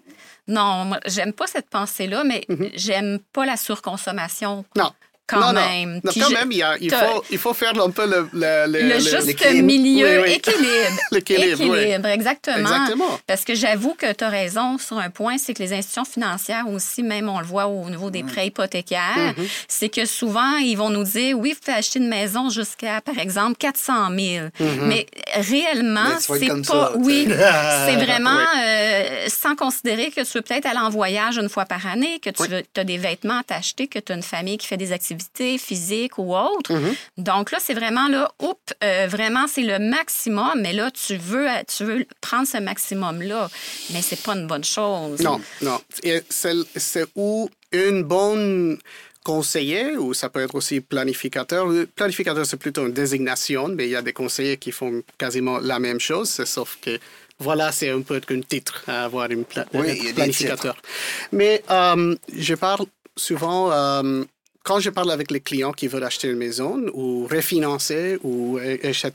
Non, 0.47 0.86
moi, 0.86 0.99
j'aime 1.05 1.33
pas 1.33 1.47
cette 1.47 1.69
pensée-là, 1.69 2.23
mais 2.23 2.45
j'aime 2.73 3.19
pas 3.33 3.45
la 3.45 3.57
surconsommation 3.57 4.65
non. 4.75 4.91
Quand 5.27 5.39
non, 5.39 5.53
même. 5.53 5.99
Non, 6.03 6.11
quand 6.13 6.29
je- 6.29 6.33
même, 6.33 6.51
il, 6.51 6.63
a- 6.63 6.77
faut, 6.77 7.23
il 7.29 7.37
faut 7.37 7.53
faire 7.53 7.79
un 7.81 7.89
peu 7.89 8.05
le... 8.07 8.29
Le, 8.33 8.65
le- 8.71 8.81
le 8.81 8.93
le- 8.95 8.99
juste 8.99 9.51
milieu, 9.61 10.21
Oui, 10.21 10.27
oui. 10.27 10.31
équilibre. 10.33 10.67
Oui. 11.11 11.17
Équilibre, 11.19 12.07
exactement. 12.07 12.57
Exactement. 12.57 13.19
Parce 13.27 13.43
que 13.43 13.53
j'avoue 13.55 13.93
que 13.95 14.11
tu 14.13 14.23
as 14.23 14.29
raison 14.29 14.77
sur 14.77 14.97
un 14.97 15.09
point, 15.09 15.37
c'est 15.37 15.53
que 15.53 15.61
les 15.61 15.73
institutions 15.73 16.05
financières 16.05 16.67
aussi, 16.69 17.03
même 17.03 17.27
on 17.29 17.39
le 17.39 17.45
voit 17.45 17.67
au 17.67 17.89
niveau 17.89 18.09
des 18.09 18.23
prêts 18.23 18.47
hypothécaires, 18.47 18.97
Mm-hmm. 19.17 19.47
c'est 19.67 19.89
que 19.89 20.05
souvent, 20.05 20.57
ils 20.57 20.75
vont 20.75 20.89
nous 20.89 21.03
dire, 21.03 21.37
oui, 21.37 21.53
vous 21.53 21.59
pouvez 21.59 21.77
acheter 21.77 21.99
une 21.99 22.07
maison 22.07 22.49
jusqu'à, 22.49 23.01
par 23.01 23.17
exemple, 23.19 23.57
400 23.57 23.93
000. 24.09 24.17
Mm-hmm. 24.17 24.47
Mais 24.87 25.05
réellement, 25.33 26.17
c'est 26.19 26.47
pas... 26.47 26.63
ça, 26.63 26.91
oui, 26.97 27.27
c'est 27.85 27.95
vraiment 27.95 28.39
euh, 28.63 29.25
sans 29.27 29.55
considérer 29.55 30.11
que 30.11 30.21
tu 30.21 30.31
veux 30.37 30.41
peut-être 30.41 30.65
aller 30.65 30.79
en 30.79 30.89
voyage 30.89 31.37
une 31.37 31.49
fois 31.49 31.65
par 31.65 31.85
année, 31.87 32.19
que 32.19 32.29
tu 32.29 32.79
as 32.79 32.83
des 32.83 32.97
vêtements 32.97 33.39
à 33.39 33.43
t'acheter, 33.43 33.87
que 33.87 33.99
tu 33.99 34.11
as 34.11 34.15
une 34.15 34.23
famille 34.23 34.57
qui 34.57 34.67
fait 34.67 34.77
des 34.77 34.91
activités 34.91 35.16
physiques 35.58 36.17
ou 36.17 36.36
autres. 36.36 36.73
Mm-hmm. 36.73 36.95
Donc 37.17 37.51
là, 37.51 37.60
c'est 37.62 37.73
vraiment 37.73 38.08
là, 38.08 38.32
euh, 38.84 39.08
vraiment, 39.10 39.47
c'est 39.47 39.63
le 39.63 39.80
maximum, 39.80 40.62
mais 40.62 40.73
là, 40.73 40.89
tu 40.91 41.15
veux, 41.17 41.47
tu 41.67 41.84
veux 41.84 42.06
prendre 42.21 42.47
ce 42.47 42.58
maximum-là, 42.58 43.49
mais 43.91 44.01
c'est 44.01 44.21
pas 44.21 44.34
une 44.36 44.47
bonne 44.47 44.63
chose. 44.63 45.19
Non, 45.21 45.39
non. 45.62 45.80
C'est 46.30 47.06
où 47.15 47.49
une 47.71 48.03
bonne 48.03 48.77
conseiller, 49.23 49.97
ou 49.97 50.13
ça 50.13 50.30
peut 50.30 50.41
être 50.41 50.56
aussi 50.56 50.80
planificateur. 50.80 51.67
Le 51.67 51.86
planificateur, 51.86 52.45
c'est 52.45 52.56
plutôt 52.56 52.86
une 52.88 52.93
désignation, 52.93 53.67
mais 53.67 53.86
il 53.86 53.91
y 53.91 53.95
a 53.95 54.01
des 54.01 54.13
conseillers 54.13 54.56
qui 54.58 54.71
font 54.71 55.03
quasiment 55.17 55.60
la 55.60 55.80
même 55.80 55.99
chose, 55.99 56.30
sauf 56.45 56.77
que 56.82 56.97
voilà, 57.39 57.71
c'est 57.73 57.89
un 57.89 58.01
peu 58.01 58.19
qu'un 58.21 58.39
titre 58.41 58.84
à 58.88 59.03
avoir 59.03 59.30
une 59.30 59.43
pla- 59.43 59.65
Oui, 59.73 60.10
un 60.10 60.13
planificateur. 60.13 60.77
Mais 61.34 61.62
euh, 61.69 62.15
je 62.34 62.56
parle 62.56 62.86
souvent, 63.17 63.69
euh, 63.71 64.23
quand 64.67 64.80
je 64.86 64.89
parle 64.97 65.12
avec 65.17 65.30
les 65.36 65.39
clients 65.49 65.71
qui 65.80 65.88
veulent 65.91 66.03
acheter 66.12 66.27
une 66.34 66.41
maison 66.47 66.73
ou 66.93 67.06
refinancer, 67.36 68.06
ou, 68.27 68.60
et- 68.60 68.80
etc., 68.89 69.08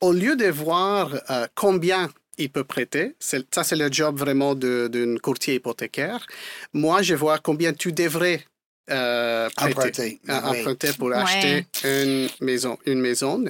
au 0.00 0.12
lieu 0.20 0.34
de 0.44 0.48
voir 0.64 1.02
euh, 1.30 1.46
combien 1.54 2.02
il 2.38 2.50
peut 2.56 2.64
prêter, 2.64 3.04
ça 3.20 3.62
c'est 3.68 3.76
le 3.84 3.88
job 3.98 4.12
vraiment 4.24 4.52
d'un 4.56 5.16
courtier 5.26 5.54
hypothécaire, 5.58 6.20
moi 6.72 6.96
je 7.08 7.14
vois 7.22 7.38
combien 7.48 7.72
tu 7.72 7.92
devrais 7.92 8.38
euh, 8.90 9.48
prêter, 9.56 9.70
Emprunter, 9.70 10.20
euh, 10.28 10.40
oui. 10.50 10.58
emprunter 10.60 10.92
pour 10.98 11.08
Ouais. 11.08 11.14
acheter 11.24 11.54
une 11.84 12.28
maison. 12.48 12.74
Une 12.84 13.00
maison. 13.08 13.44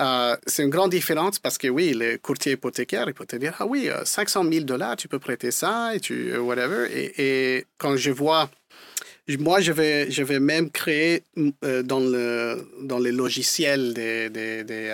Euh, 0.00 0.36
c'est 0.46 0.62
une 0.66 0.70
grande 0.70 0.90
différence 0.90 1.38
parce 1.38 1.56
que 1.56 1.68
oui, 1.68 1.92
le 1.94 2.16
courtier 2.26 2.52
hypothécaire, 2.56 3.04
il 3.06 3.14
peut 3.14 3.26
te 3.26 3.36
dire, 3.36 3.54
ah 3.60 3.66
oui, 3.66 3.88
euh, 3.88 4.04
500 4.04 4.42
000 4.50 4.64
dollars, 4.64 4.96
tu 4.96 5.06
peux 5.06 5.20
prêter 5.20 5.50
ça, 5.52 5.94
et 5.94 6.00
tu, 6.00 6.36
whatever. 6.48 6.80
Et, 6.90 7.06
et 7.58 7.66
quand 7.78 7.94
je 7.96 8.10
vois, 8.10 8.50
moi, 9.38 9.60
je 9.60 9.72
vais, 9.72 10.10
je 10.10 10.22
vais 10.22 10.40
même 10.40 10.70
créer 10.70 11.22
euh, 11.64 11.82
dans, 11.82 12.00
le, 12.00 12.66
dans 12.82 12.98
les 12.98 13.12
logiciels 13.12 13.94
des, 13.94 14.28
des, 14.30 14.64
des 14.64 14.92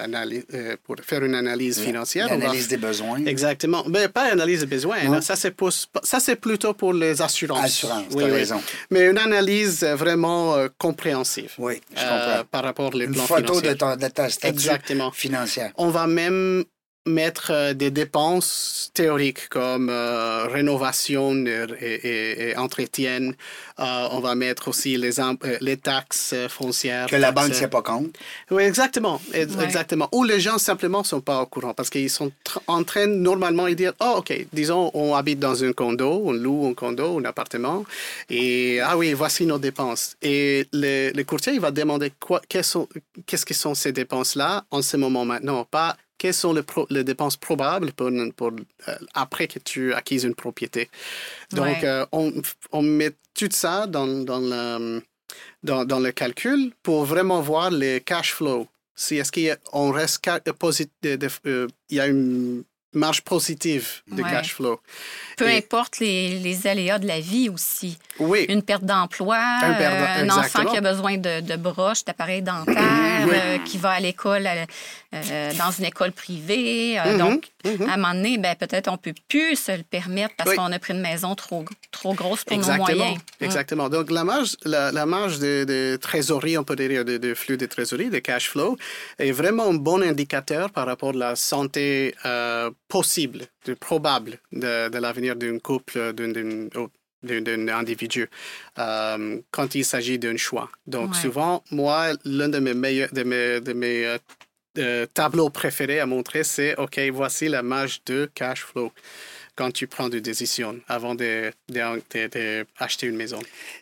euh, 0.54 0.76
pour 0.84 0.96
faire 1.02 1.24
une 1.24 1.34
analyse 1.34 1.80
financière. 1.80 2.26
on 2.30 2.36
va 2.36 2.44
L'analyse 2.44 2.68
des 2.68 2.76
besoins. 2.76 3.24
Exactement. 3.24 3.84
Mais 3.88 4.08
pas 4.08 4.30
analyse 4.30 4.60
de 4.60 4.66
besoin. 4.66 5.02
Non. 5.04 5.12
là. 5.12 5.20
Ça, 5.22 5.34
c'est 5.34 5.50
pour- 5.52 5.72
ça, 5.72 6.20
c'est 6.20 6.36
plutôt 6.36 6.74
pour 6.74 6.92
les 6.92 7.22
assurances. 7.22 7.64
Assurance, 7.64 8.04
Oui, 8.12 8.24
oui. 8.24 8.30
raison. 8.30 8.60
Mais 8.90 9.06
une 9.10 9.18
analyse 9.18 9.82
euh, 9.82 9.96
vraiment 9.96 10.54
euh, 10.56 10.68
compréhensive. 10.78 11.52
Oui, 11.58 11.80
je 11.96 12.00
comprends. 12.02 12.44
par 12.50 12.64
rapport 12.64 12.94
aux 12.94 12.98
Une 13.00 13.12
plans 13.12 13.24
photo 13.26 13.54
de, 13.60 13.68
financiers. 13.68 13.76
ton, 13.76 13.96
de 13.96 14.08
ta 14.08 14.28
Exactement. 14.48 15.10
financière. 15.10 15.72
On 15.76 15.88
va 15.88 16.06
même 16.06 16.64
mettre 17.06 17.50
euh, 17.52 17.72
des 17.74 17.90
dépenses 17.90 18.90
théoriques 18.92 19.48
comme 19.48 19.88
euh, 19.90 20.46
rénovation 20.46 21.34
et, 21.46 21.66
et- 21.80 22.48
et 22.50 22.56
entretien. 22.56 23.30
Euh, 23.80 24.08
on 24.10 24.20
va 24.20 24.34
mettre 24.34 24.68
aussi 24.68 24.96
les, 24.96 25.76
taxes 25.76 26.34
foncières. 26.48 27.06
Que 27.06 27.16
la 27.16 27.32
banque 27.32 27.48
ne 27.50 27.54
sait 27.54 27.68
pas 27.68 27.80
compte. 27.82 28.14
Oui, 28.50 28.62
exactement. 28.64 29.20
Ouais. 29.32 29.46
Exactement. 29.64 30.08
Ou 30.12 30.24
les 30.24 30.40
gens 30.40 30.58
simplement 30.58 31.00
ne 31.00 31.04
sont 31.06 31.20
pas 31.20 31.40
au 31.42 31.46
courant 31.46 31.72
parce 31.74 31.88
qu'ils 31.88 32.10
sont 32.10 32.32
en 32.66 32.82
train 32.84 33.06
normalement 33.06 33.68
de 33.68 33.74
dire 33.74 33.92
Oh, 34.00 34.16
OK, 34.18 34.46
disons, 34.52 34.90
on 34.94 35.14
habite 35.14 35.38
dans 35.38 35.62
un 35.64 35.72
condo, 35.72 36.22
on 36.26 36.32
loue 36.32 36.66
un 36.68 36.74
condo, 36.74 37.18
un 37.18 37.24
appartement, 37.24 37.84
et 38.28 38.80
ah 38.80 38.96
oui, 38.98 39.12
voici 39.12 39.46
nos 39.46 39.58
dépenses. 39.58 40.16
Et 40.22 40.66
le, 40.72 41.12
le 41.14 41.24
courtier, 41.24 41.52
il 41.54 41.60
va 41.60 41.70
demander 41.70 42.12
quoi, 42.20 42.42
quelles 42.48 42.64
sont- 42.64 42.88
qu'est-ce 43.26 43.46
que 43.46 43.54
sont 43.54 43.74
ces 43.74 43.92
dépenses-là 43.92 44.64
en 44.70 44.82
ce 44.82 44.96
moment 44.96 45.24
maintenant, 45.24 45.64
pas 45.64 45.96
quelles 46.18 46.34
sont 46.34 46.52
les, 46.52 46.62
pro- 46.62 46.86
les 46.90 47.04
dépenses 47.04 47.36
probables 47.36 47.92
pour, 47.92 48.10
pour, 48.36 48.50
euh, 48.88 48.94
après 49.14 49.46
que 49.46 49.58
tu 49.60 49.94
acquises 49.94 50.24
une 50.24 50.34
propriété? 50.34 50.90
Donc, 51.52 51.64
Ouais. 51.66 51.80
euh, 51.84 52.04
on, 52.12 52.32
on 52.72 52.82
met 52.82 53.12
tout 53.34 53.48
ça 53.52 53.86
dans, 53.86 54.06
dans 54.24 54.40
le 54.40 55.02
dans, 55.62 55.84
dans 55.84 56.00
le 56.00 56.10
calcul 56.12 56.72
pour 56.82 57.04
vraiment 57.04 57.40
voir 57.42 57.70
les 57.70 58.00
cash 58.00 58.32
flow. 58.32 58.66
Si 58.96 59.16
est-ce 59.16 59.30
qu'on 59.70 59.92
reste 59.92 60.26
euh, 60.26 61.66
il 61.90 61.96
y 61.96 62.00
a 62.00 62.06
une 62.06 62.64
marge 62.94 63.20
positive 63.22 63.86
de 64.10 64.22
Ouais. 64.22 64.30
cash 64.30 64.54
flow. 64.54 64.80
Peu 65.36 65.48
Et- 65.48 65.58
importe 65.58 65.98
les, 66.00 66.38
les 66.38 66.66
aléas 66.66 66.98
de 66.98 67.06
la 67.06 67.20
vie 67.20 67.48
aussi. 67.50 67.98
Oui. 68.18 68.46
Une 68.48 68.62
perte 68.62 68.82
d'emploi, 68.84 69.36
Un 69.36 70.24
euh, 70.24 70.28
enfant 70.30 70.64
qui 70.64 70.76
a 70.78 70.80
besoin 70.80 71.18
de, 71.18 71.40
de 71.42 71.56
broches, 71.56 72.04
d'appareils 72.04 72.42
dentaires, 72.52 73.26
Oui. 73.28 73.34
euh, 73.34 73.58
qui 73.58 73.76
va 73.78 73.90
à 73.90 74.00
l'école, 74.00 74.48
euh, 75.14 75.52
dans 75.54 75.70
une 75.70 75.84
école 75.86 76.12
privée. 76.12 76.98
Euh, 77.00 77.12
Mhm, 77.12 77.18
Donc, 77.18 77.48
mhm. 77.64 77.88
à 77.88 77.94
un 77.94 77.96
moment 77.96 78.14
donné, 78.14 78.36
ben, 78.38 78.54
peut-être 78.56 78.88
on 78.92 78.96
peut 78.98 79.14
plus 79.28 79.56
se 79.56 79.72
le 79.76 79.82
permettre 79.82 80.34
parce 80.36 80.50
Oui. 80.50 80.56
qu'on 80.56 80.70
a 80.70 80.78
pris 80.78 80.92
une 80.92 81.00
maison 81.00 81.34
trop, 81.34 81.64
trop 81.90 82.14
grosse 82.14 82.44
pour 82.44 82.56
nos 82.56 82.62
Exactement. 82.62 82.96
moyens. 82.98 83.18
Mm. 83.40 83.44
Exactement. 83.44 83.88
Donc, 83.88 84.10
la 84.10 84.24
marge, 84.24 84.56
la, 84.64 84.92
la 84.92 85.06
marge 85.06 85.38
de, 85.38 85.64
de 85.64 85.96
trésorerie, 85.96 86.58
on 86.58 86.64
peut 86.64 86.76
dire, 86.76 87.04
de, 87.04 87.16
de 87.16 87.34
flux 87.34 87.56
de 87.56 87.66
trésorerie, 87.66 88.10
de 88.10 88.18
cash 88.18 88.50
flow, 88.50 88.76
est 89.18 89.32
vraiment 89.32 89.66
un 89.68 89.74
bon 89.74 90.02
indicateur 90.02 90.70
par 90.70 90.86
rapport 90.86 91.10
à 91.10 91.18
la 91.30 91.36
santé 91.36 92.14
euh, 92.26 92.70
possible, 92.88 93.46
de, 93.64 93.74
probable 93.74 94.38
de, 94.52 94.88
de 94.90 94.98
l'avenir 94.98 95.36
d'un 95.36 95.58
couple, 95.58 96.12
d'un- 96.12 96.28
d'un 96.28 96.68
d'un- 97.24 97.40
d'un 97.40 97.66
individu 97.68 98.30
euh, 98.78 99.40
quand 99.50 99.74
il 99.74 99.84
s'agit 99.84 100.20
d'un 100.20 100.36
choix. 100.36 100.68
Donc, 100.86 101.10
Ouais. 101.14 101.20
souvent, 101.20 101.64
moi, 101.72 102.12
l'un 102.24 102.48
de 102.48 102.60
mes 102.60 102.74
meilleurs, 102.74 103.08
de 103.12 103.24
mes, 103.24 103.60
de 103.60 103.72
mes 103.72 104.16
euh, 104.78 105.06
tableaux 105.12 105.50
préférés 105.50 106.00
à 106.00 106.06
montrer, 106.06 106.44
c'est 106.44 106.76
OK, 106.78 106.98
voici 107.12 107.48
la 107.48 107.62
marge 107.62 108.00
de 108.06 108.30
cash 108.34 108.62
flow 108.64 108.92
quand 109.56 109.72
tu 109.72 109.88
prends 109.88 110.08
des 110.08 110.20
décisions 110.20 110.78
avant 110.88 111.16
de, 111.16 111.50
de- 111.68 112.02
de- 112.14 112.28
de 112.28 112.66
acheter 112.78 113.06
une 113.08 113.16
maison. 113.16 113.40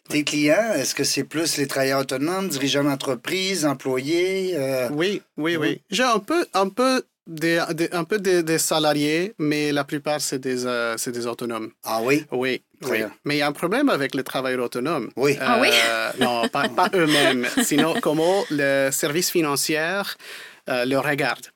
Tes 0.08 0.24
clients, 0.24 0.72
est-ce 0.74 0.94
que 0.94 1.04
c'est 1.04 1.24
plus 1.24 1.58
les 1.58 1.66
travailleurs 1.66 2.00
autonomes, 2.00 2.48
dirigeants 2.48 2.84
d'entreprise, 2.84 3.66
employés? 3.66 4.52
euh, 4.56 4.88
Oui, 4.90 5.20
oui, 5.36 5.56
Oui. 5.56 5.68
oui. 5.68 5.80
J'ai 5.90 6.02
un 6.04 6.18
peu, 6.18 6.46
un 6.54 6.70
peu 6.70 7.02
des, 7.26 7.62
des- 7.74 7.90
un 7.92 8.04
peu 8.04 8.18
des, 8.18 8.42
des 8.42 8.56
salariés, 8.58 9.34
mais 9.38 9.70
la 9.72 9.84
plupart, 9.84 10.20
c'est 10.22 10.38
des, 10.38 10.64
euh, 10.64 10.94
c'est 10.96 11.12
des 11.12 11.26
autonomes. 11.26 11.70
Ah 11.84 12.00
oui? 12.02 12.24
Oui, 12.30 12.62
oui. 12.88 12.98
Mais 13.24 13.34
il 13.34 13.38
y 13.38 13.42
a 13.42 13.46
un 13.48 13.52
problème 13.52 13.90
avec 13.90 14.14
les 14.14 14.22
travailleurs 14.24 14.64
autonomes. 14.64 15.10
Oui. 15.16 15.36
Ah 15.40 15.58
oui? 15.60 15.68
Euh, 15.70 16.10
non, 16.20 16.48
pas, 16.48 16.68
pas 16.70 16.88
eux-mêmes. 16.94 17.46
Sinon, 17.62 17.96
comment 18.00 18.44
le 18.50 18.88
service 18.92 19.30
financier 19.30 19.78
euh, 19.78 20.02
le 20.68 20.96
regarde. 20.98 21.46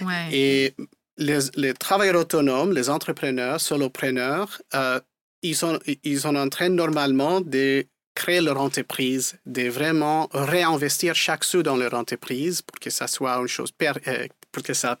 Ouais. 0.00 0.28
Et 0.32 0.74
les, 1.18 1.38
les 1.56 1.74
travailleurs 1.74 2.16
autonomes, 2.20 2.72
les 2.72 2.88
entrepreneurs, 2.88 3.60
solopreneurs, 3.60 4.60
euh, 4.74 5.00
ils, 5.42 5.56
sont, 5.56 5.78
ils 6.04 6.20
sont 6.20 6.34
en 6.36 6.48
train 6.48 6.68
normalement 6.68 7.40
de 7.40 7.84
créer 8.14 8.40
leur 8.40 8.60
entreprise, 8.60 9.34
de 9.46 9.68
vraiment 9.68 10.28
réinvestir 10.32 11.14
chaque 11.14 11.44
sou 11.44 11.62
dans 11.62 11.76
leur 11.76 11.94
entreprise 11.94 12.62
pour 12.62 12.78
que 12.78 12.90
ça 12.90 13.06
soit 13.06 13.34
une 13.36 13.48
chose, 13.48 13.70
per- 13.72 13.92
euh, 14.06 14.26
pour 14.50 14.62
que 14.62 14.74
ça 14.74 14.98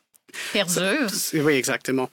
Perdure. 0.52 1.08
oui, 1.34 1.52
exactement. 1.54 2.08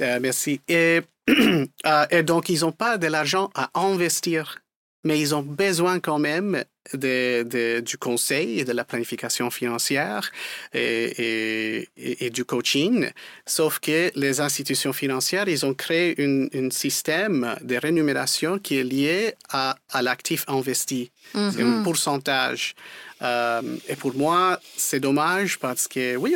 Euh, 0.00 0.18
merci. 0.20 0.60
Et, 0.66 1.00
euh, 1.30 2.06
et 2.10 2.24
donc, 2.24 2.48
ils 2.48 2.60
n'ont 2.62 2.72
pas 2.72 2.98
de 2.98 3.06
l'argent 3.06 3.50
à 3.54 3.70
investir, 3.78 4.58
mais 5.04 5.18
ils 5.20 5.34
ont 5.34 5.42
besoin 5.42 6.00
quand 6.00 6.18
même 6.18 6.64
de, 6.94 7.42
de- 7.44 7.80
du 7.80 7.96
conseil 7.96 8.60
et 8.60 8.64
de 8.64 8.72
la 8.72 8.84
planification 8.84 9.50
financière 9.50 10.30
et, 10.74 11.88
et- 11.96 12.30
du 12.30 12.44
coaching. 12.44 13.08
Sauf 13.46 13.78
que 13.78 14.10
les 14.16 14.40
institutions 14.40 14.92
financières, 14.92 15.48
ils 15.48 15.64
ont 15.64 15.74
créé 15.74 16.14
un 16.54 16.70
système 16.70 17.54
de 17.62 17.76
rémunération 17.76 18.58
qui 18.58 18.78
est 18.78 18.84
lié 18.84 19.34
à, 19.50 19.76
à 19.90 20.02
l'actif 20.02 20.44
investi. 20.48 21.10
C'est 21.32 21.62
un 21.62 21.78
Mhm. 21.78 21.82
pourcentage. 21.84 22.74
Euh, 23.22 23.62
et 23.88 23.96
pour 23.96 24.14
moi, 24.16 24.58
c'est 24.76 24.98
dommage 25.00 25.58
parce 25.58 25.86
que, 25.88 26.16
oui, 26.16 26.34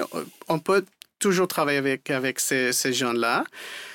on 0.48 0.58
peut 0.60 0.84
toujours 1.18 1.48
travailler 1.48 1.78
avec, 1.78 2.10
avec 2.10 2.40
ces, 2.40 2.72
ces 2.72 2.92
gens-là. 2.92 3.44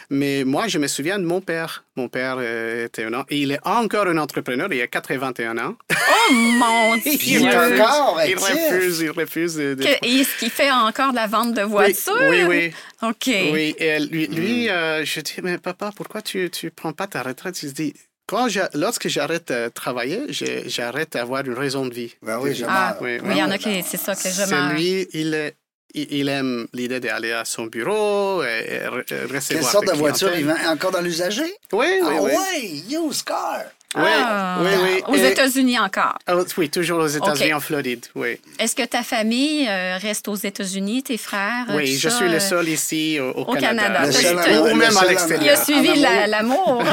Mais 0.10 0.44
moi, 0.44 0.68
je 0.68 0.78
me 0.78 0.88
souviens 0.88 1.20
de 1.20 1.24
mon 1.24 1.40
père. 1.40 1.86
Mon 1.96 2.10
père 2.10 2.36
euh, 2.40 2.86
était 2.86 3.06
un... 3.06 3.26
Il 3.30 3.52
est 3.54 3.60
encore 3.66 4.08
un 4.08 4.18
entrepreneur, 4.18 4.68
il 4.74 4.82
a 4.82 4.88
81 4.88 5.58
ans. 5.58 5.76
Oh 5.90 6.34
mon 6.34 7.00
Puis 7.00 7.12
il 7.14 7.40
Dieu! 7.40 7.50
est 7.50 7.80
encore 7.82 8.20
Il 8.28 8.36
refuse, 8.38 9.00
il 9.00 9.12
refuse 9.12 9.56
de... 9.56 9.74
de- 9.76 9.84
Que- 9.84 10.06
Est-ce 10.06 10.38
qu'il 10.38 10.50
fait 10.50 10.70
encore 10.70 11.12
de 11.12 11.16
la 11.16 11.28
vente 11.28 11.54
de 11.54 11.62
voitures? 11.62 12.14
oui, 12.30 12.44
oui. 12.44 12.74
OK. 13.02 13.28
Oui, 13.54 13.74
et 13.78 14.00
lui, 14.00 14.28
lui 14.28 14.66
Mm. 14.68 14.70
euh, 14.72 15.06
je 15.06 15.22
dis, 15.22 15.36
mais 15.44 15.58
papa, 15.58 15.92
pourquoi 15.96 16.22
tu 16.22 16.50
ne 16.64 16.70
prends 16.70 16.92
pas 16.94 17.08
ta 17.08 17.24
retraite? 17.24 17.64
Il 17.64 17.70
se 17.70 17.74
dit, 17.74 17.94
quand 18.28 18.50
j'a- 18.50 18.70
lorsque 18.74 19.08
j'arrête 19.08 19.48
de 19.50 19.70
travailler, 19.70 20.24
j'arrête 20.68 21.14
d'avoir 21.14 21.46
une 21.46 21.54
raison 21.54 21.86
de 21.86 21.94
vie. 21.94 22.16
Ben 22.22 22.38
oui, 22.40 22.54
je 22.54 22.66
Ah, 22.68 22.98
oui, 23.02 23.18
oui, 23.24 23.30
il 23.32 23.38
y 23.38 23.44
en 23.44 23.52
a 23.52 23.58
qui, 23.58 23.82
c'est 23.84 23.98
ça 23.98 24.14
que 24.14 24.22
je 24.24 24.30
C'est 24.30 24.74
lui, 24.74 25.08
il, 25.14 25.34
est- 25.34 25.56
il, 25.94 26.30
aime 26.30 26.68
l'idée 26.74 27.00
d'aller 27.00 27.32
à 27.32 27.46
son 27.46 27.66
bureau 27.68 28.44
et, 28.44 28.48
et 28.48 28.80
re- 28.88 29.14
et 29.14 29.26
recevoir 29.26 29.42
Quelle 29.50 29.64
sorte 29.64 29.88
de 29.88 29.94
voiture 29.94 30.36
il 30.36 30.46
vend? 30.46 30.56
Encore 30.72 30.92
dans 30.92 31.02
l'usager? 31.02 31.44
Oui, 31.74 31.86
oui, 32.02 32.02
ah 32.04 32.22
oui. 32.22 32.32
ouais, 32.32 32.98
used 33.10 33.24
car. 33.26 33.64
Oui, 33.96 34.04
Ah, 34.06 34.60
oui, 34.62 34.70
oui. 34.84 35.04
Aux 35.08 35.16
États-Unis 35.22 35.78
encore. 35.78 36.18
Ah, 36.26 36.36
oui, 36.58 36.70
toujours 36.70 37.00
aux 37.00 37.08
États-Unis, 37.08 37.54
en 37.54 37.60
Floride, 37.60 38.06
oui. 38.16 38.40
Est-ce 38.58 38.74
que 38.76 38.86
ta 38.86 39.04
famille 39.04 39.68
euh, 39.68 39.98
reste 39.98 40.28
aux 40.30 40.36
États-Unis, 40.36 41.04
tes 41.04 41.18
frères? 41.18 41.66
Oui, 41.74 41.88
je 41.98 42.08
ça, 42.08 42.16
suis 42.16 42.28
le 42.30 42.36
euh, 42.36 42.40
seul 42.40 42.70
ici 42.70 43.18
au, 43.20 43.32
au 43.32 43.42
au 43.42 43.54
Canada. 43.54 43.84
Canada. 43.84 44.06
Le 44.08 44.12
seul 44.14 44.36
Ou 44.62 44.66
le 44.68 44.74
même 44.76 44.82
à 44.84 44.92
seul 44.92 45.00
en- 45.00 45.04
Il 45.04 45.10
l'extérieur. 45.10 45.60
a 45.60 45.64
suivi 45.64 46.00
la- 46.00 46.28
l'amour. 46.28 46.84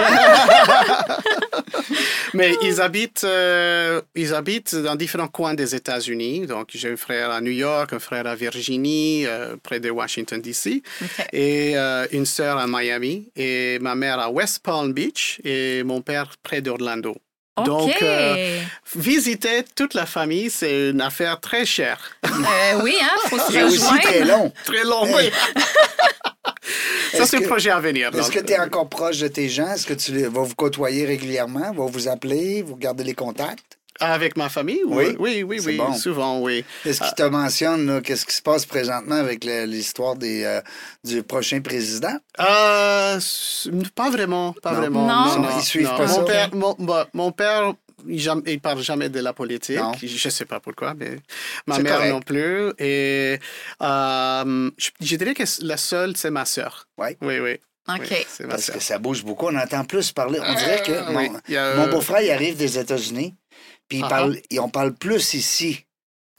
Mais 2.35 2.53
ils 2.63 2.81
habitent, 2.81 3.25
euh, 3.25 4.01
ils 4.15 4.35
habitent 4.35 4.75
dans 4.75 4.97
différents 4.97 5.29
coins 5.29 5.55
des 5.55 5.75
États-Unis. 5.75 6.47
Donc, 6.47 6.69
j'ai 6.75 6.91
un 6.93 6.97
frère 6.97 7.31
à 7.31 7.41
New 7.41 7.51
York, 7.53 7.93
un 7.93 7.99
frère 7.99 8.27
à 8.27 8.35
Virginie, 8.35 9.25
euh, 9.27 9.57
près 9.63 9.81
de 9.81 9.89
Washington, 9.91 10.41
D.C., 10.41 10.83
et 11.33 11.73
euh, 11.77 12.07
une 12.13 12.27
sœur 12.27 12.59
à 12.59 12.67
Miami, 12.67 13.29
et 13.37 13.79
ma 13.81 13.95
mère 13.95 14.19
à 14.19 14.31
West 14.31 14.61
Palm 14.63 14.93
Beach, 14.93 15.41
et 15.45 15.83
mon 15.85 16.01
père 16.03 16.33
près 16.43 16.61
d'Orlando. 16.61 16.88
Donc, 17.65 17.91
euh, 18.03 18.61
Visiter 18.95 19.65
toute 19.75 19.95
la 19.95 20.07
famille, 20.07 20.49
c'est 20.49 20.91
une 20.91 21.01
affaire 21.01 21.41
très 21.41 21.67
chère. 21.67 21.99
Euh, 22.25 22.81
oui, 22.85 22.95
hein, 23.03 23.17
faut 23.29 23.39
se 23.47 23.53
C'est 23.53 23.63
aussi 23.65 23.99
très 24.01 24.25
long. 24.25 24.53
Très 24.65 24.85
long, 24.85 25.03
oui. 25.17 25.31
Ça, 27.13 27.27
c'est 27.27 27.39
un 27.39 27.41
que- 27.41 27.47
projet 27.47 27.71
à 27.71 27.81
venir. 27.81 28.15
Est-ce 28.15 28.31
que 28.31 28.39
tu 28.39 28.53
es 28.53 28.59
encore 28.61 28.89
proche 28.89 29.19
de 29.19 29.29
tes 29.29 29.49
gens? 29.49 29.73
Est-ce 29.73 29.87
que 29.87 29.95
tu 29.95 30.13
les- 30.13 30.25
vas 30.29 30.43
vous 30.43 30.55
côtoyer 30.55 31.05
régulièrement? 31.07 31.73
Va 31.73 31.87
vous 31.87 32.07
appeler? 32.09 32.63
Vous 32.63 32.77
gardez 32.77 33.03
les 33.03 33.15
contacts? 33.15 33.78
Avec 34.01 34.37
ma 34.37 34.49
famille? 34.49 34.83
Oui. 34.87 35.17
Oui, 35.19 35.43
oui, 35.43 35.61
oui, 35.65 35.77
bon. 35.77 35.93
souvent, 35.95 36.41
oui. 36.41 36.65
Est-ce 36.85 37.01
qu'il 37.01 37.15
te 37.15 37.23
mentionne 37.25 37.87
là, 37.87 38.01
qu'est-ce 38.01 38.25
qui 38.27 38.35
se 38.35 38.43
passe 38.43 38.65
présentement 38.65 39.17
avec 39.17 39.45
l'histoire 39.45 40.15
des, 40.17 40.45
euh, 40.45 40.61
du 41.05 41.23
prochain 41.23 41.61
président? 41.61 42.17
Euh, 42.39 43.19
pas 43.95 44.11
vraiment, 44.11 44.53
pas 44.63 44.73
Non. 44.73 44.79
vraiment. 44.79 45.07
Non? 45.27 45.49
Ils 45.59 45.65
suivent 45.65 45.89
pas 45.89 46.07
mon 46.07 46.15
ça? 46.15 46.23
Père, 46.25 46.55
mon, 46.55 46.77
bah, 46.79 47.09
mon 47.13 47.33
père, 47.33 47.75
il, 48.07 48.25
il 48.47 48.61
parle 48.61 48.81
jamais 48.83 49.09
de 49.09 49.19
la 49.21 49.33
politique. 49.33 49.79
Non. 49.79 49.93
Je 50.01 50.29
sais 50.29 50.45
pas 50.45 50.61
pourquoi, 50.61 50.95
mais 50.95 51.19
ma 51.67 51.79
mère 51.81 51.97
correct. 51.97 52.11
non 52.13 52.21
plus. 52.21 52.73
Et 52.79 53.39
euh, 53.83 54.71
je, 54.79 54.91
je 55.01 55.17
dirais 55.17 55.35
que 55.35 55.43
la 55.63 55.77
seule, 55.77 56.17
c'est 56.17 56.31
ma 56.31 56.45
sœur. 56.45 56.87
Ouais. 56.99 57.17
Oui, 57.23 57.41
oui. 57.41 57.57
OK. 57.89 58.03
oui, 58.11 58.17
c'est 58.29 58.45
ma 58.45 58.51
Parce 58.51 58.71
que 58.71 58.81
ça 58.81 58.99
bouge 58.99 59.25
beaucoup. 59.25 59.47
On 59.49 59.57
entend 59.57 59.83
plus 59.85 60.13
parler. 60.13 60.39
On 60.45 60.55
dirait 60.55 60.83
que 60.83 61.11
mon, 61.11 61.19
oui. 61.19 61.57
A, 61.57 61.75
mon 61.77 61.85
euh, 61.85 61.87
beau-frère, 61.91 62.21
il 62.21 62.31
arrive 62.31 62.57
des 62.57 62.79
États-Unis, 62.79 63.35
puis 63.89 63.99
il 63.99 64.05
Ah, 64.05 64.09
parle, 64.09 64.37
et 64.51 64.59
on 64.59 64.69
parle 64.69 64.95
plus 64.95 65.35
ici 65.35 65.85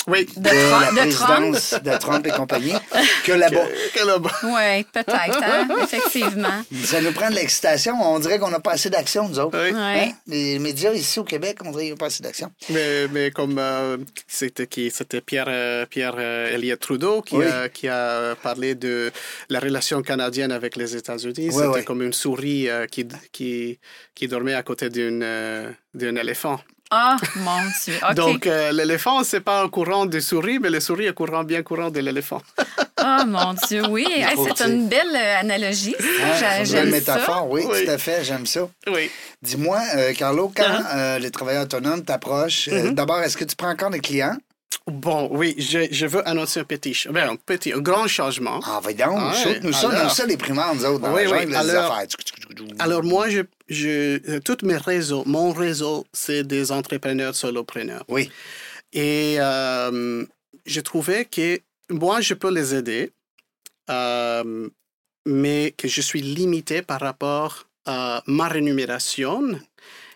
Oui. 0.07 0.25
de, 0.37 0.49
la 0.49 1.05
de 1.05 1.11
Trump. 1.11 1.51
présidence 1.51 1.73
de 1.83 1.97
Trump 1.97 2.25
et 2.25 2.31
compagnie 2.31 2.73
que 3.25 3.31
là-bas. 3.33 3.67
Que 3.93 4.05
là-bas. 4.07 4.31
Oui, 4.43 4.83
peut-être, 4.91 5.43
hein, 5.43 5.67
effectivement. 5.83 6.63
Ça 6.85 7.01
nous 7.01 7.11
prend 7.11 7.29
de 7.29 7.35
l'excitation. 7.35 7.93
On 8.01 8.17
dirait 8.17 8.39
qu'on 8.39 8.49
n'a 8.49 8.59
pas 8.61 8.71
assez 8.71 8.89
d'action, 8.89 9.27
nous 9.29 9.37
autres. 9.39 9.59
Oui. 9.61 9.71
Hein? 9.75 10.11
Les 10.25 10.57
médias 10.57 10.93
ici 10.93 11.19
au 11.19 11.23
Québec, 11.25 11.57
on 11.63 11.71
dirait 11.71 11.83
qu'il 11.83 11.91
n'y 11.93 11.97
a 11.97 11.97
pas 11.97 12.07
assez 12.07 12.23
d'action. 12.23 12.51
Mais, 12.69 13.07
mais 13.09 13.29
comme 13.29 13.57
euh, 13.59 13.97
c'était 14.27 14.65
qui 14.67 14.89
c'était 14.89 15.21
Pierre 15.21 15.45
euh, 15.49 15.85
Pierre 15.85 16.15
euh, 16.17 16.55
Elliott 16.55 16.79
Trudeau 16.79 17.21
qui 17.21 17.35
Oui. 17.35 17.45
a 17.45 17.69
qui 17.69 17.87
a 17.87 18.35
parlé 18.41 18.73
de 18.75 19.11
la 19.49 19.59
relation 19.59 20.01
canadienne 20.01 20.51
avec 20.51 20.75
les 20.75 20.95
États-Unis, 20.95 21.49
Oui, 21.49 21.53
c'était 21.53 21.67
oui. 21.67 21.83
comme 21.83 22.01
une 22.01 22.13
souris 22.13 22.67
euh, 22.69 22.87
qui 22.87 23.05
qui 23.31 23.77
qui 24.15 24.27
dormait 24.27 24.55
à 24.55 24.63
côté 24.63 24.89
d'une 24.89 25.21
euh, 25.23 25.69
d'un 25.93 26.15
éléphant. 26.15 26.59
Ah, 26.91 27.17
mon 27.35 27.61
Dieu. 27.83 27.93
Donc 28.15 28.47
euh, 28.47 28.71
l'éléphant 28.71 29.23
c'est 29.23 29.41
pas 29.41 29.61
un 29.61 29.69
courant 29.69 30.05
de 30.07 30.19
souris, 30.19 30.57
mais 30.59 30.69
le 30.71 30.79
souris 30.79 31.05
est 31.05 31.13
courant 31.13 31.43
bien 31.43 31.61
courant 31.61 31.91
de 31.91 31.99
l'éléphant. 31.99 32.41
Ah, 32.97 33.23
mon 33.27 33.53
Dieu, 33.67 33.83
oui. 33.89 34.05
Hey, 34.11 34.25
c'est 34.57 34.65
une 34.67 34.87
belle 34.89 35.15
euh, 35.15 35.39
analogie. 35.39 35.95
une 35.99 36.65
J'aime 36.65 36.89
belle 36.89 37.03
ça. 37.03 37.13
métaphore, 37.15 37.47
oui, 37.49 37.63
Oui. 37.69 37.85
tout 37.85 37.91
à 37.91 37.97
fait, 37.97 38.23
j'aime 38.23 38.45
ça. 38.45 38.61
oui. 38.91 39.09
Dis-moi, 39.41 39.79
euh, 39.95 40.13
Carlo, 40.13 40.51
quand 40.55 40.63
Uh-huh. 40.63 40.95
euh, 40.95 41.19
les 41.19 41.31
travailleurs 41.31 41.63
autonomes 41.63 42.03
t'approchent, 42.03 42.67
euh, 42.69 42.85
Mhm. 42.89 42.95
d'abord, 42.95 43.19
est-ce 43.21 43.37
que 43.37 43.45
tu 43.45 43.55
prends 43.55 43.69
encore 43.71 43.89
des 43.91 43.99
clients? 44.01 44.35
Bon, 44.89 45.29
oui, 45.31 45.55
je, 45.57 45.87
je 45.91 46.05
veux 46.05 46.27
annoncer 46.27 46.59
un 46.61 46.63
petit, 46.63 46.95
ben, 47.11 47.29
un 47.31 47.35
petit, 47.35 47.71
un 47.73 47.79
grand 47.79 48.07
changement. 48.07 48.59
Ah, 48.65 48.79
va 48.83 48.93
donc, 48.93 49.33
shoot-nous 49.35 49.73
ça, 49.73 49.89
alors- 49.89 50.03
nous 50.05 50.09
ça, 50.09 50.25
les 50.25 50.37
primaires, 50.37 50.73
nous 50.75 50.85
autres, 50.85 50.99
dans 50.99 51.13
Oui, 51.13 51.21
oui, 51.25 51.55
alors- 51.55 51.91
affaires. 51.93 52.17
Alors 52.79 53.03
moi, 53.03 53.29
je, 53.29 53.41
je, 53.69 54.19
euh, 54.29 54.39
tous 54.39 54.65
mes 54.65 54.77
réseaux, 54.77 55.23
mon 55.25 55.51
réseau, 55.51 56.05
c'est 56.13 56.43
des 56.43 56.71
entrepreneurs 56.71 57.35
solopreneurs. 57.35 58.03
Oui, 58.07 58.29
Et 58.93 59.35
euh, 59.39 60.25
j'ai 60.65 60.81
trouvé 60.83 61.25
que 61.25 61.59
moi, 61.89 62.21
je 62.21 62.33
peux 62.33 62.51
les 62.51 62.73
aider, 62.75 63.11
euh, 63.89 64.67
mais 65.25 65.73
que 65.77 65.87
je 65.87 66.01
suis 66.01 66.21
limité 66.21 66.81
par 66.81 66.99
rapport 66.99 67.67
à 67.85 68.23
ma 68.27 68.47
rémunération. 68.47 69.43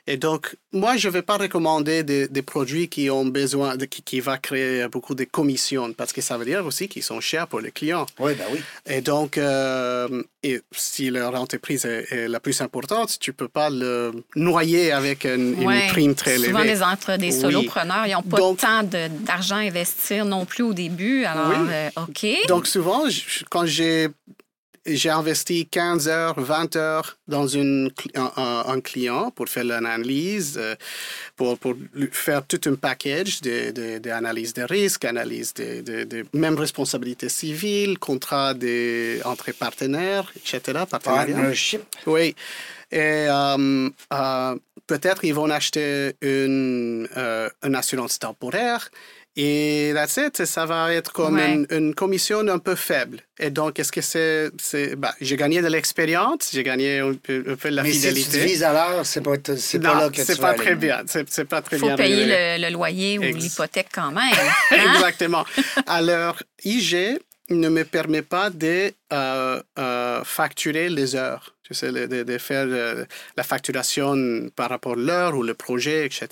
Et 0.05 0.17
donc, 0.17 0.57
moi, 0.73 0.97
je 0.97 1.07
ne 1.07 1.13
vais 1.13 1.21
pas 1.21 1.37
recommander 1.37 2.03
des, 2.03 2.27
des 2.27 2.41
produits 2.41 2.89
qui 2.89 3.09
ont 3.09 3.23
besoin, 3.25 3.77
de, 3.77 3.85
qui, 3.85 4.01
qui 4.01 4.19
va 4.19 4.37
créer 4.37 4.85
beaucoup 4.89 5.15
de 5.15 5.23
commissions, 5.23 5.93
parce 5.93 6.11
que 6.11 6.19
ça 6.19 6.37
veut 6.37 6.43
dire 6.43 6.65
aussi 6.65 6.89
qu'ils 6.89 7.03
sont 7.03 7.21
chers 7.21 7.47
pour 7.47 7.61
les 7.61 7.71
clients. 7.71 8.05
oui, 8.19 8.33
ben 8.35 8.43
oui. 8.51 8.59
Et 8.85 8.99
donc, 8.99 9.37
euh, 9.37 10.21
et 10.43 10.59
si 10.73 11.09
leur 11.09 11.33
entreprise 11.35 11.85
est, 11.85 12.11
est 12.11 12.27
la 12.27 12.41
plus 12.41 12.59
importante, 12.59 13.17
tu 13.17 13.31
peux 13.31 13.47
pas 13.47 13.69
le 13.69 14.11
noyer 14.35 14.91
avec 14.91 15.23
une, 15.25 15.55
prime 15.87 16.15
très 16.15 16.33
élevée. 16.35 16.47
Souvent, 16.47 16.63
les 16.63 16.83
entre 16.83 17.15
des 17.17 17.33
Oui. 17.33 17.39
solopreneurs, 17.41 18.05
ils 18.05 18.11
n'ont 18.11 18.23
pas 18.23 18.37
Donc- 18.37 18.57
tant 18.59 18.83
d'argent 18.83 19.55
à 19.55 19.59
investir 19.59 20.25
non 20.25 20.43
plus 20.45 20.63
au 20.63 20.73
début. 20.73 21.23
Alors, 21.23 21.47
Oui. 21.61 21.67
euh, 21.71 21.89
OK. 21.95 22.25
Donc, 22.49 22.67
souvent, 22.67 23.07
je- 23.09 23.45
quand 23.49 23.65
j'ai 23.65 24.09
j'ai 24.86 25.10
investi 25.10 25.65
15 25.65 26.08
heures, 26.08 26.39
20 26.39 26.76
heures 26.76 27.17
dans 27.28 27.48
une, 27.48 27.91
un, 28.15 28.82
client 28.82 29.32
pour 29.32 29.48
faire 29.48 29.63
l'analyse, 29.63 30.58
euh, 30.58 30.76
pour, 31.36 31.58
pour 31.58 31.76
faire 32.12 32.46
tout 32.46 32.60
un 32.65 32.76
package 32.76 33.41
d'analyse 33.41 34.54
de, 34.54 34.62
de, 34.62 34.67
de 34.67 34.74
risque, 34.74 35.06
analyse 35.06 35.54
de, 35.54 35.82
de, 35.82 36.04
de 36.04 36.26
même 36.34 36.56
responsabilité 36.56 37.30
civile, 37.30 37.98
contrat 37.98 38.54
de, 38.54 39.26
entre 39.26 39.52
partenaires, 39.54 40.32
etc. 40.36 40.84
partenariat. 40.89 41.34
Partnership. 41.34 41.82
Oui. 42.06 42.36
Et 42.91 43.26
euh, 43.28 43.89
euh, 44.13 44.56
peut-être 44.86 45.26
ils 45.26 45.34
vont 45.34 45.50
acheter 45.50 46.15
une, 46.22 47.08
euh, 47.17 47.50
une 47.63 47.76
assurance 47.76 48.19
temporaire. 48.19 48.89
Et 49.36 49.91
that's 49.96 50.17
it. 50.17 50.46
Ça 50.46 50.65
va 50.67 50.93
être 50.93 51.12
comme 51.12 51.36
Ouais. 51.38 51.54
une, 51.54 51.65
une 51.72 51.96
commission 51.96 52.48
un 52.48 52.60
peu 52.60 52.76
faible. 52.76 53.19
Et 53.39 53.50
donc, 53.50 53.80
est-ce 53.80 53.91
que 53.91 54.02
c'est. 54.02 54.52
c'est 54.62 54.96
bah, 54.96 55.13
j'ai 55.19 55.36
gagné 55.36 55.62
de 55.62 55.67
l'expérience, 55.67 56.50
j'ai 56.54 56.62
gagné 56.62 57.00
un 57.00 57.13
peu, 57.15 57.43
un 57.50 57.56
peu 57.56 57.72
de 57.72 57.76
la 57.76 57.82
Mais 57.84 57.91
si 57.91 58.02
tu 58.02 58.08
fidélité. 58.10 58.39
divises 58.41 58.63
à 58.63 58.74
l'heure, 58.74 59.06
c'est 59.06 59.22
pas, 59.22 59.32
c'est 59.58 59.80
pas 59.80 59.96
là 60.00 60.10
que 60.10 60.15
tu 60.17 60.24
c'est 60.24 60.36
vas 60.36 60.41
pas 60.41 60.50
aller. 60.50 60.58
très 60.60 60.76
bien. 60.76 61.02
C'est, 61.08 61.28
c'est 61.32 61.46
pas 61.46 61.62
très 61.63 61.78
Il 61.78 61.80
faut 61.80 61.88
bien. 61.88 61.96
payer 61.96 62.26
le, 62.28 62.63
le 62.67 62.72
loyer 62.72 63.17
ou 63.17 63.24
Ex- 63.24 63.38
l'hypothèque 63.39 63.89
quand 63.91 64.12
même. 64.19 64.34
hein? 64.72 64.76
Exactement. 64.96 65.46
Alors, 65.88 66.38
IG 66.63 67.17
ne 67.50 67.69
me 67.69 67.84
permet 67.86 68.22
pas 68.22 68.52
de 68.52 68.91
euh, 69.12 69.62
euh, 69.80 70.24
facturer 70.24 70.89
les 70.89 71.15
heures. 71.15 71.52
Tu 71.63 71.73
sais, 71.73 71.91
de, 71.91 72.23
de 72.23 72.38
faire 72.38 72.65
euh, 72.67 73.06
la 73.38 73.43
facturation 73.43 74.49
par 74.54 74.69
rapport 74.69 74.93
à 74.93 74.97
l'heure 74.97 75.36
ou 75.36 75.43
le 75.43 75.54
projet, 75.54 76.06
etc. 76.06 76.28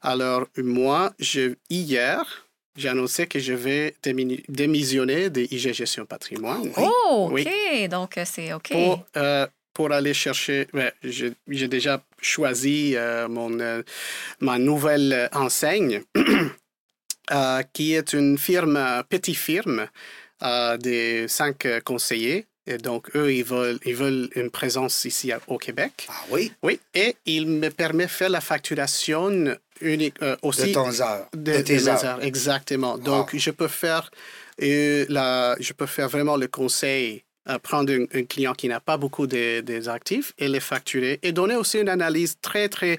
Alors, 0.00 0.46
moi, 0.56 1.12
je, 1.18 1.54
hier, 1.68 2.46
j'ai 2.76 2.88
annoncé 2.88 3.26
que 3.26 3.38
je 3.38 3.52
vais 3.52 3.94
démi- 4.02 4.42
démissionner 4.48 5.28
de 5.28 5.42
IG 5.42 5.74
Gestion 5.74 6.06
Patrimoine. 6.06 6.72
Oh, 6.78 7.28
OK. 7.30 7.46
Oui. 7.46 7.88
Donc, 7.88 8.16
euh, 8.16 8.24
c'est 8.24 8.54
OK. 8.54 8.70
Pour, 8.70 9.06
euh, 9.18 9.46
pour 9.74 9.92
aller 9.92 10.14
chercher, 10.14 10.66
ouais, 10.72 10.92
j'ai 11.02 11.68
déjà 11.68 12.02
choisi 12.22 12.96
euh, 12.96 13.28
mon, 13.28 13.60
euh, 13.60 13.82
ma 14.40 14.58
nouvelle 14.58 15.28
enseigne, 15.32 16.02
qui 17.74 17.94
est 17.94 18.12
une 18.14 18.38
firme, 18.38 19.02
petite 19.08 19.36
firme 19.36 19.88
de 20.40 21.26
cinq 21.28 21.66
conseillers. 21.84 22.46
Et 22.66 22.78
donc, 22.78 23.14
eux, 23.14 23.32
ils 23.32 23.44
veulent, 23.44 23.78
ils 23.84 23.94
veulent 23.94 24.30
une 24.34 24.50
présence 24.50 25.04
ici 25.04 25.32
au 25.48 25.58
Québec. 25.58 26.06
Ah 26.08 26.12
oui, 26.30 26.52
Oui, 26.62 26.80
et 26.94 27.14
il 27.26 27.46
me 27.46 27.68
permet 27.68 28.06
de 28.06 28.10
faire 28.10 28.30
la 28.30 28.40
facturation 28.40 29.56
unique 29.80 30.14
euh, 30.22 30.36
aussi 30.42 30.68
de 30.68 30.72
ton 30.72 30.88
heure, 31.00 31.28
de, 31.34 31.58
de, 31.58 31.60
tes 31.60 31.76
de 31.76 31.88
heures, 31.88 32.22
exactement. 32.22 32.96
Donc, 32.96 33.36
je 33.36 33.50
peux 33.50 33.68
faire 33.68 34.10
euh, 34.62 35.04
la, 35.08 35.56
je 35.60 35.72
peux 35.72 35.86
faire 35.86 36.08
vraiment 36.08 36.36
le 36.36 36.48
conseil, 36.48 37.24
euh, 37.48 37.58
prendre 37.58 37.92
un, 37.92 38.24
client 38.24 38.54
qui 38.54 38.68
n'a 38.68 38.80
pas 38.80 38.96
beaucoup 38.96 39.26
de- 39.26 39.60
des 39.60 39.88
actifs 39.88 40.32
et 40.38 40.48
les 40.48 40.60
facturer 40.60 41.18
et 41.22 41.32
donner 41.32 41.56
aussi 41.56 41.78
une 41.78 41.88
analyse 41.88 42.36
très, 42.40 42.68
très 42.68 42.98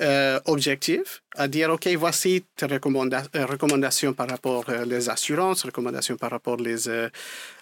euh, 0.00 0.38
objective 0.46 1.20
à 1.36 1.48
dire, 1.48 1.70
OK, 1.70 1.86
voici 1.96 2.44
tes 2.56 2.66
recommanda- 2.66 3.26
euh, 3.34 3.46
recommandations 3.46 4.12
par 4.12 4.28
rapport 4.28 4.64
aux 4.68 5.10
assurances, 5.10 5.64
recommandations 5.64 6.16
par 6.16 6.30
rapport 6.30 6.56
les, 6.58 6.76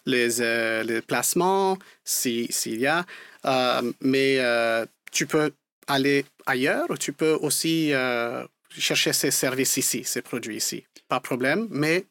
les, 0.07 0.83
les 0.85 1.01
placements, 1.03 1.79
si- 2.05 2.49
s'il 2.51 2.81
y 2.81 2.87
a. 2.87 3.05
Mais 4.01 4.38
tu 5.12 5.27
peux 5.27 5.53
aller 5.87 6.25
ailleurs 6.47 6.87
ou 6.90 6.97
tu 6.97 7.12
peux 7.12 7.37
aussi 7.40 7.92
chercher 8.70 9.12
ces 9.12 9.31
services 9.31 9.77
ici, 9.77 10.05
ces 10.05 10.23
produits 10.23 10.57
ici. 10.57 10.85
Pas 11.09 11.18
de 11.18 11.23
problème, 11.23 11.66
mais 11.70 12.07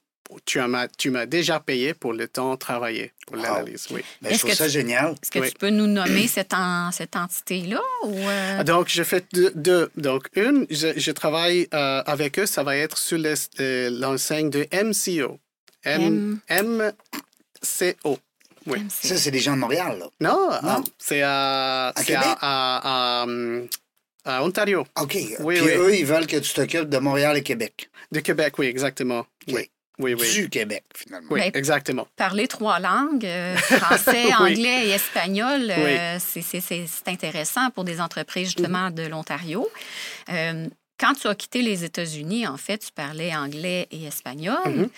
tu 0.45 0.59
m'as, 0.61 0.87
tu 0.87 1.09
m'as 1.11 1.25
déjà 1.25 1.59
payé 1.59 1.93
pour 1.93 2.13
le 2.13 2.27
temps 2.27 2.55
travaillé, 2.57 3.11
pour 3.27 3.35
Wow. 3.37 3.43
l'analyse, 3.43 3.87
oui. 3.91 4.01
Ben, 4.21 4.29
je 4.29 4.33
Est-ce 4.33 4.39
trouve 4.39 4.51
que 4.51 4.57
ça 4.57 4.65
tu- 4.65 4.71
génial. 4.71 5.11
Est-ce 5.21 5.31
que 5.31 5.39
Oui. 5.39 5.49
tu 5.51 5.57
peux 5.57 5.69
nous 5.69 5.87
nommer 5.87 6.27
cette, 6.27 6.53
en- 6.53 6.91
cette 6.91 7.15
entité-là? 7.15 7.81
Ou, 8.05 8.15
euh, 8.17 8.63
Donc, 8.63 8.87
je 8.89 9.03
fais 9.03 9.23
deux. 9.33 9.51
deux. 9.55 9.91
Donc, 9.95 10.27
une, 10.35 10.65
je, 10.69 10.87
je 10.97 11.11
travaille 11.11 11.67
euh, 11.73 12.01
avec 12.05 12.39
eux, 12.39 12.45
ça 12.45 12.63
va 12.63 12.75
être 12.77 12.97
sur 12.97 13.17
l'enseigne 13.19 14.49
de 14.49 14.67
MCO. 14.71 15.39
M, 15.85 16.39
MCO. 17.61 18.19
Oui. 18.65 18.79
MC. 18.79 19.07
Ça, 19.07 19.17
c'est 19.17 19.31
des 19.31 19.39
gens 19.39 19.53
de 19.53 19.59
Montréal, 19.59 19.97
là. 19.99 20.07
Non, 20.21 20.49
Non? 20.63 20.79
euh, 20.79 20.81
c'est 20.97 21.21
à, 21.21 21.89
À 21.89 21.91
à, 21.91 22.37
à- 22.41 23.25
à, 24.25 24.37
à 24.37 24.43
Ontario, 24.43 24.85
OK. 25.01 25.17
Oui, 25.39 25.55
Puis 25.57 25.65
oui. 25.65 25.71
eux, 25.75 25.95
ils 25.97 26.05
veulent 26.05 26.27
que 26.27 26.37
tu 26.37 26.53
t'occupes 26.53 26.87
de 26.89 26.97
Montréal 26.97 27.35
et 27.37 27.43
Québec. 27.43 27.89
de 28.13 28.19
Québec, 28.21 28.57
oui, 28.59 28.67
exactement. 28.67 29.25
Oui, 29.49 29.69
oui, 29.99 30.15
oui. 30.19 30.33
Du 30.33 30.49
Québec, 30.49 30.83
finalement. 30.95 31.27
Oui, 31.31 31.39
Ben, 31.41 31.51
exactement. 31.53 32.07
Parler 32.15 32.47
trois 32.47 32.79
langues, 32.79 33.25
euh, 33.25 33.55
français, 33.57 34.25
Oui. 34.27 34.33
anglais 34.33 34.87
et 34.87 34.91
espagnol, 34.91 35.69
euh, 35.69 36.17
c'est- 36.19 36.41
c'est 36.41 36.61
c'est- 36.61 36.85
c'est 36.87 37.07
intéressant 37.09 37.69
pour 37.71 37.83
des 37.83 37.99
entreprises 38.01 38.47
justement 38.47 38.89
Mm-hmm. 38.89 38.93
de 38.95 39.03
l'Ontario. 39.07 39.69
Euh, 40.29 40.67
quand 40.99 41.13
tu 41.13 41.27
as 41.27 41.35
quitté 41.35 41.61
les 41.61 41.83
États-Unis, 41.83 42.47
en 42.47 42.57
fait, 42.57 42.77
tu 42.79 42.91
parlais 42.93 43.35
anglais 43.35 43.87
et 43.91 44.05
espagnol. 44.05 44.57
Mhm. 44.65 44.89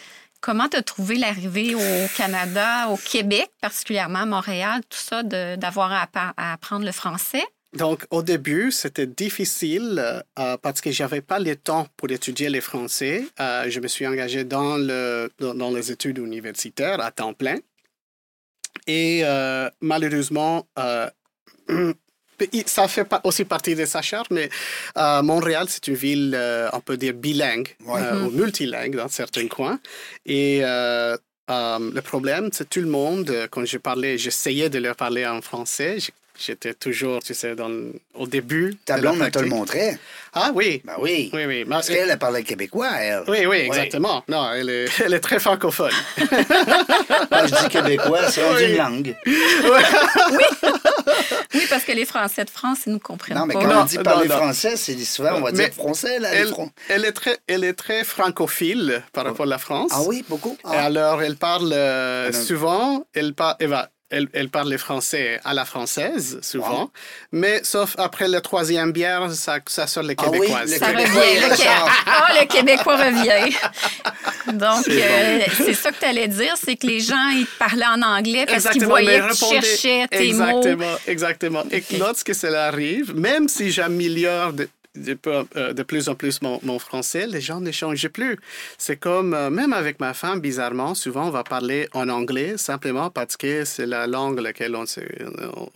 Comment 0.41 0.67
tu 0.69 0.77
as 0.77 0.83
trouvé 0.83 1.15
l'arrivée 1.17 1.73
au 1.73 2.07
Canada, 2.15 2.89
au 2.89 2.97
Québec, 2.97 3.49
particulièrement 3.61 4.19
à 4.19 4.25
Montréal, 4.27 4.81
tout 4.89 4.99
ça, 4.99 5.23
de- 5.23 5.55
d'avoir 5.55 5.91
à, 5.91 6.07
à 6.37 6.53
apprendre 6.53 6.85
le 6.85 6.91
français? 6.91 7.43
Donc, 7.75 8.05
au 8.09 8.21
début, 8.23 8.71
c'était 8.71 9.05
difficile 9.07 10.23
euh, 10.39 10.57
parce 10.61 10.79
que 10.81 10.91
j'avais 10.91 11.21
pas 11.21 11.39
le 11.39 11.55
temps 11.57 11.87
pour 11.97 12.09
étudier 12.09 12.49
le 12.49 12.61
français. 12.61 13.25
Euh, 13.39 13.65
je 13.69 13.79
me 13.81 13.87
suis 13.87 14.07
engagé 14.07 14.43
dans, 14.45 14.77
le, 14.77 15.29
dans, 15.39 15.53
dans 15.53 15.71
les 15.71 15.91
études 15.91 16.17
universitaires 16.19 17.01
à 17.01 17.11
temps 17.11 17.33
plein. 17.33 17.57
Et 18.87 19.21
euh, 19.23 19.69
malheureusement, 19.81 20.67
euh, 20.79 21.09
ça 22.65 22.87
fait 22.87 23.05
pas 23.05 23.21
aussi 23.23 23.45
partie 23.45 23.75
de 23.75 23.85
sa 23.85 24.01
charte, 24.01 24.29
mais 24.31 24.49
euh, 24.97 25.21
Montréal, 25.21 25.65
c'est 25.69 25.87
une 25.87 25.95
ville, 25.95 26.33
euh, 26.35 26.69
on 26.73 26.79
peut 26.81 26.97
dire, 26.97 27.13
bilingue 27.13 27.75
Ouais. 27.85 28.01
euh, 28.01 28.25
ou 28.25 28.31
multilingue 28.31 28.95
dans 28.95 29.07
certains 29.09 29.47
coins. 29.47 29.79
Et 30.25 30.59
euh, 30.63 31.17
euh, 31.49 31.91
le 31.93 32.01
problème, 32.01 32.49
c'est 32.53 32.69
tout 32.69 32.81
le 32.81 32.87
monde, 32.87 33.47
quand 33.51 33.65
je 33.65 33.77
parlais, 33.77 34.17
j'essayais 34.17 34.69
de 34.69 34.79
leur 34.79 34.95
parler 34.95 35.25
en 35.25 35.41
français, 35.41 35.99
je 35.99 36.11
j'étais 36.37 36.73
toujours, 36.73 37.21
tu 37.23 37.33
sais, 37.33 37.55
dans, 37.55 37.71
au 38.13 38.27
début. 38.27 38.77
Ta 38.85 38.97
blonde 38.97 39.17
me 39.19 39.29
te 39.29 39.39
le 39.39 39.47
montrait. 39.47 39.97
Ah 40.33 40.51
oui. 40.53 40.81
Ben 40.83 40.93
oui. 40.99 41.29
Oui, 41.33 41.45
oui. 41.45 41.65
Parce 41.65 41.87
qu'elle, 41.87 42.09
elle 42.09 42.19
parlait 42.19 42.43
québécois, 42.43 42.89
elle. 42.99 43.23
Oui, 43.27 43.45
oui, 43.45 43.57
exactement. 43.57 44.23
Non, 44.27 44.51
elle 44.51 44.69
est, 44.69 44.85
elle 45.05 45.13
est 45.13 45.19
très 45.19 45.39
francophone. 45.39 45.91
Quand 46.17 46.25
je 47.47 47.61
dis 47.63 47.69
québécois, 47.69 48.29
c'est 48.29 48.41
Oui. 48.53 48.71
une 48.71 48.77
langue. 48.77 49.15
Oui, 51.53 51.61
parce 51.69 51.83
que 51.83 51.91
les 51.93 52.05
Français 52.05 52.43
de 52.43 52.49
France, 52.49 52.79
ils 52.85 52.91
nous 52.93 52.99
comprennent 52.99 53.37
Non, 53.37 53.45
mais 53.45 53.53
pas. 53.53 53.61
quand 53.61 53.67
Non, 53.73 53.81
on 53.81 53.85
dit 53.85 53.97
parler 53.99 54.27
non, 54.27 54.35
non. 54.35 54.41
français, 54.41 54.75
c'est 54.75 54.97
souvent, 55.03 55.35
on 55.35 55.41
va 55.41 55.51
Mais 55.51 55.65
dire 55.69 55.73
français, 55.73 56.19
là, 56.19 56.29
elle, 56.33 56.49
fron- 56.49 56.71
elle 56.89 57.05
est 57.05 57.11
très, 57.13 57.37
elle 57.47 57.63
est 57.63 57.73
très 57.73 58.03
francophile 58.03 59.03
par 59.13 59.23
rapport 59.25 59.45
à 59.45 59.49
la 59.49 59.57
France. 59.57 59.91
Ah 59.93 60.01
oui, 60.05 60.25
beaucoup? 60.27 60.57
Et 60.65 60.75
Ah. 60.75 60.85
alors, 60.85 61.21
elle 61.21 61.37
parle 61.37 61.71
euh, 61.73 62.29
Ah 62.33 62.37
non. 62.37 62.43
souvent, 62.43 63.07
elle, 63.13 63.33
par- 63.33 63.55
elle, 63.59 63.69
va- 63.69 63.89
elle, 64.09 64.27
elle 64.33 64.49
parle 64.49 64.69
le 64.69 64.77
français 64.77 65.39
à 65.43 65.53
la 65.53 65.65
française, 65.65 66.39
souvent, 66.41 66.91
mais 67.31 67.63
sauf 67.63 67.95
après 67.97 68.27
la 68.27 68.39
troisième 68.41 68.91
bière, 68.91 69.31
ça, 69.31 69.57
ça 69.67 69.87
sort 69.87 70.03
les 70.03 70.15
Ah 70.17 70.25
oui, 70.29 70.39
québécoises. 70.39 70.71
le 70.71 70.77
Ça 70.77 70.87
Québécois, 70.91 71.21
revient. 71.21 71.47
Le. 71.49 71.91
Ah, 72.05 72.27
le 72.39 72.45
Québécois 72.47 72.95
revient. 72.97 73.55
Donc, 74.53 74.87
euh, 74.87 75.39
c'est 75.57 75.73
ça 75.73 75.91
que 75.91 75.99
tu 75.99 76.05
allais 76.05 76.27
dire, 76.27 76.53
c'est 76.63 76.75
que 76.75 76.85
les 76.87 76.99
gens, 76.99 77.29
ils 77.33 77.45
te 77.47 77.57
parlaient 77.57 77.85
en 77.87 78.01
anglais 78.01 78.45
parce 78.47 78.69
qu'ils 78.69 78.85
voyaient 78.85 79.19
que 79.21 79.33
tu 79.35 79.45
cherchais 79.61 80.07
tes 80.09 80.33
mots. 80.33 80.61
exactement, 80.61 80.95
Exactement. 81.07 81.63
Et 81.71 81.83
lorsque 81.97 82.35
cela 82.35 82.67
arrive, 82.67 83.15
même 83.15 83.47
si 83.49 83.71
j'améliore 83.71 84.53
de, 84.53 84.69
de, 84.95 85.17
euh, 85.27 85.73
de 85.73 85.83
plus 85.83 86.09
en 86.09 86.15
plus 86.15 86.41
mon, 86.41 86.59
mon 86.63 86.79
français, 86.79 87.27
les 87.27 87.41
gens 87.41 87.59
ne 87.59 87.71
changent 87.71 88.09
plus. 88.09 88.37
C'est 88.77 88.97
comme, 88.97 89.33
euh, 89.33 89.49
même 89.49 89.73
avec 89.73 89.99
ma 89.99 90.13
femme, 90.13 90.39
bizarrement, 90.39 90.95
souvent 90.95 91.27
on 91.27 91.31
va 91.31 91.43
parler 91.43 91.87
en 91.93 92.09
anglais 92.09 92.57
simplement 92.57 93.09
parce 93.09 93.37
que 93.37 93.65
c'est 93.65 93.85
la 93.85 94.07
langue 94.07 94.39
laquelle 94.39 94.75
on 94.75 94.85
s'est 94.85 95.07
on, 95.55 95.69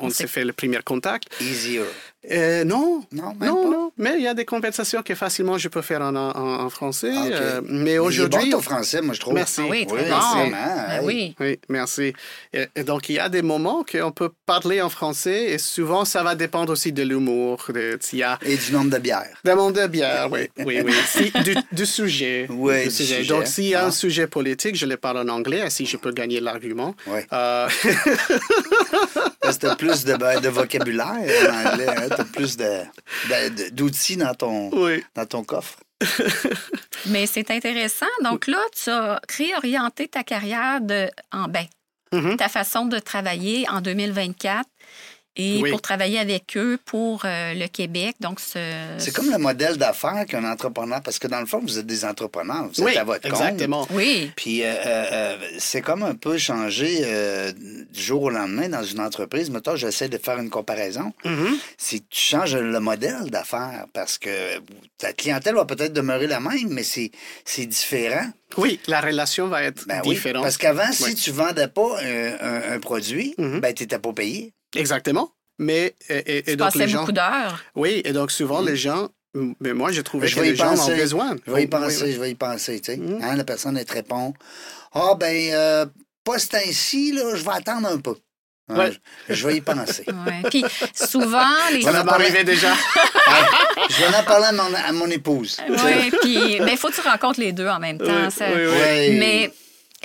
on 0.00 0.10
s'est 0.10 0.26
fait 0.26 0.44
le 0.44 0.52
premier 0.52 0.80
contact. 0.84 1.28
Easier. 1.40 1.82
Euh, 2.30 2.64
non, 2.64 3.02
Non, 3.12 3.34
même 3.40 3.48
non, 3.48 3.62
pas. 3.62 3.68
non. 3.70 3.92
Mais 3.98 4.14
il 4.16 4.22
y 4.22 4.26
a 4.28 4.34
des 4.34 4.44
conversations 4.44 5.02
que 5.02 5.14
facilement 5.14 5.56
je 5.58 5.68
peux 5.68 5.82
faire 5.82 6.00
en, 6.02 6.14
en, 6.14 6.30
en 6.64 6.70
français. 6.70 7.12
Ah, 7.14 7.26
euh, 7.30 7.60
mais 7.64 7.98
aujourd'hui, 7.98 8.50
bon, 8.50 8.56
ton 8.58 8.62
français, 8.62 9.00
moi, 9.00 9.14
je 9.14 9.20
trouve. 9.20 9.34
Merci. 9.34 9.60
Ah 9.64 9.68
oui, 9.70 9.86
très 9.86 9.96
Oui, 9.96 10.02
bon. 10.10 10.16
vraiment, 10.18 10.50
Ben 10.50 10.90
hey. 11.00 11.00
oui. 11.04 11.34
Oui, 11.40 11.58
merci. 11.68 12.12
Et, 12.52 12.66
et 12.74 12.82
donc, 12.84 13.08
il 13.08 13.14
y 13.14 13.18
a 13.18 13.28
des 13.28 13.42
moments 13.42 13.84
qu'on 13.90 14.10
peut 14.12 14.30
parler 14.44 14.82
en 14.82 14.88
français 14.90 15.44
et 15.52 15.58
souvent, 15.58 16.04
ça 16.04 16.22
va 16.22 16.34
dépendre 16.34 16.72
aussi 16.72 16.92
de 16.92 17.02
l'humour. 17.02 17.64
de- 17.72 17.96
S'il 18.00 18.18
y 18.18 18.22
a 18.22 18.38
Et 18.42 18.56
du 18.56 18.72
nombre 18.72 18.90
de 18.90 18.98
bières. 18.98 19.36
des 19.44 19.54
moments 19.54 19.70
de 19.70 19.86
bière, 19.86 20.28
oui, 20.30 20.48
oui, 20.58 20.80
oui. 20.84 20.92
Si- 21.06 21.30
du, 21.42 21.54
du 21.72 21.86
sujet. 21.86 22.46
Oui, 22.50 22.82
du 22.82 22.88
du 22.88 22.90
sujet. 22.94 23.24
Donc, 23.24 23.46
s'il 23.46 23.64
y 23.68 23.74
a 23.74 23.82
Ah. 23.84 23.86
un 23.86 23.90
sujet 23.90 24.26
politique, 24.26 24.76
je 24.76 24.86
le 24.86 24.96
parle 24.96 25.18
en 25.18 25.28
anglais, 25.28 25.60
ainsi 25.62 25.86
je 25.86 25.96
peux 25.96 26.12
gagner 26.12 26.40
l'argument. 26.40 26.94
Oui. 27.06 27.20
Euh, 27.32 27.68
Parce 29.40 29.58
que 29.58 29.66
t'as 29.66 29.76
plus 29.76 30.04
de, 30.04 30.16
ben, 30.16 30.40
de 30.40 30.48
vocabulaire 30.48 31.06
en 31.06 31.70
anglais. 31.72 31.86
Hein? 31.88 32.15
T'as 32.16 32.24
plus 32.24 32.56
d'outils 33.72 34.16
dans 34.16 34.34
ton, 34.34 34.70
oui. 34.72 35.04
dans 35.14 35.26
ton 35.26 35.44
coffre. 35.44 35.78
Mais 37.06 37.26
c'est 37.26 37.50
intéressant. 37.50 38.06
Donc 38.22 38.46
là, 38.46 38.58
tu 38.74 38.90
as 38.90 39.20
réorienté 39.36 40.08
ta 40.08 40.22
carrière 40.22 40.80
de, 40.80 41.08
en 41.32 41.48
ben, 41.48 41.66
Mhm. 42.12 42.36
ta 42.36 42.48
façon 42.48 42.86
de 42.86 43.00
travailler 43.00 43.68
en 43.68 43.80
2024 43.80 44.64
et 45.36 45.60
Oui. 45.62 45.70
pour 45.70 45.82
travailler 45.82 46.18
avec 46.18 46.56
eux 46.56 46.78
pour 46.84 47.22
euh, 47.24 47.54
le 47.54 47.66
Québec. 47.68 48.16
Donc, 48.20 48.40
ce... 48.40 48.58
C'est 48.98 49.12
comme 49.14 49.30
le 49.30 49.38
modèle 49.38 49.76
d'affaires 49.76 50.24
qu'un 50.26 50.44
entrepreneur, 50.50 51.00
parce 51.02 51.18
que 51.18 51.26
dans 51.26 51.40
le 51.40 51.46
fond, 51.46 51.60
vous 51.62 51.78
êtes 51.78 51.86
des 51.86 52.04
entrepreneurs, 52.04 52.68
vous 52.72 52.88
êtes 52.88 52.96
à 52.96 53.04
votre 53.04 53.22
compte. 53.28 53.40
exactement. 53.40 53.86
Oui. 53.90 54.30
Puis 54.36 54.62
euh, 54.62 54.66
euh, 54.86 55.36
c'est 55.58 55.82
comme 55.82 56.02
un 56.02 56.14
peu 56.14 56.38
changé 56.38 57.00
euh, 57.04 57.52
du 57.52 58.00
jour 58.02 58.22
au 58.22 58.30
lendemain 58.30 58.68
dans 58.68 58.82
une 58.82 59.00
entreprise. 59.00 59.50
Mettons, 59.50 59.76
j'essaie 59.76 60.08
de 60.08 60.18
faire 60.18 60.38
une 60.38 60.50
comparaison. 60.50 61.12
Mhm. 61.24 61.56
C'est 61.76 61.98
que 61.98 62.04
tu 62.10 62.20
changes 62.20 62.56
le 62.56 62.80
modèle 62.80 63.30
d'affaires 63.30 63.86
parce 63.92 64.18
que 64.18 64.30
ta 64.98 65.12
clientèle 65.12 65.54
va 65.54 65.64
peut-être 65.64 65.92
demeurer 65.92 66.26
la 66.26 66.40
même, 66.40 66.68
mais 66.70 66.82
c'est, 66.82 67.10
différent. 67.66 68.26
Oui, 68.56 68.80
la 68.86 69.00
relation 69.00 69.48
va 69.48 69.62
être 69.64 69.86
Ben 69.86 70.00
oui, 70.04 70.14
différente. 70.14 70.42
parce 70.42 70.56
qu'avant, 70.56 70.90
si 70.92 71.14
tu 71.14 71.30
vendais 71.30 71.68
pas 71.68 71.98
un, 72.02 72.32
un- 72.40 72.72
un 72.74 72.78
produit, 72.80 73.34
Mhm. 73.38 73.60
ben, 73.60 73.74
tu 73.74 73.82
n'étais 73.82 73.98
pas 73.98 74.12
payé. 74.12 74.52
Exactement. 74.76 75.32
Mais, 75.58 75.94
et, 76.08 76.50
et- 76.52 76.56
donc, 76.56 76.68
passais 76.68 76.80
les 76.80 76.88
gens. 76.88 77.00
beaucoup 77.00 77.12
d'heures. 77.12 77.62
Oui, 77.74 78.02
et 78.04 78.12
donc, 78.12 78.30
souvent, 78.30 78.60
les 78.60 78.76
gens. 78.76 79.08
Mais 79.60 79.74
moi, 79.74 79.92
j'ai 79.92 80.02
trouvé 80.02 80.28
Je 80.28 80.36
que 80.36 80.40
les 80.40 80.56
gens 80.56 80.70
penser. 80.70 80.92
ont 80.92 80.96
besoin. 80.96 81.36
Je 81.46 81.52
vais 81.52 81.60
y 81.60 81.64
Oui, 81.64 81.66
penser, 81.66 82.04
oui. 82.04 82.12
je 82.14 82.20
vais 82.20 82.30
y 82.30 82.34
penser, 82.34 82.80
tu 82.80 82.92
sais. 82.92 82.96
Mhm. 82.96 83.20
Hein, 83.22 83.36
la 83.36 83.44
personne, 83.44 83.76
elle 83.76 83.84
te 83.84 83.92
répond 83.92 84.32
Ah, 84.94 85.14
ben, 85.18 85.52
euh, 85.52 85.86
pas 86.24 86.38
ce 86.38 86.48
temps-ci, 86.48 87.14
je 87.16 87.44
vais 87.44 87.50
attendre 87.52 87.86
un 87.88 87.98
peu. 87.98 88.14
Hein, 88.68 88.78
Ouais. 88.78 88.92
je, 89.28 89.34
je 89.34 89.46
vais 89.46 89.56
y 89.58 89.60
penser. 89.60 90.04
Ouais. 90.26 90.42
Puis 90.50 90.64
souvent, 90.94 91.44
les 91.72 91.82
Ça 91.82 91.92
m'est 91.92 92.10
arrivé 92.10 92.44
déjà. 92.44 92.74
je 93.90 93.96
vais 94.04 94.16
en 94.16 94.22
parler 94.24 94.46
à 94.46 94.52
mon, 94.52 94.74
à 94.74 94.92
mon 94.92 95.06
épouse. 95.08 95.58
Oui, 95.68 96.10
puis 96.22 96.60
mais 96.60 96.72
il 96.72 96.78
faut 96.78 96.88
que 96.88 96.94
tu 96.94 97.00
rencontres 97.06 97.40
les 97.40 97.52
deux 97.52 97.68
en 97.68 97.78
même 97.78 97.98
temps. 97.98 98.24
Oui, 98.24 98.30
ça- 98.32 98.46
oui. 98.50 99.18
Mais 99.18 99.52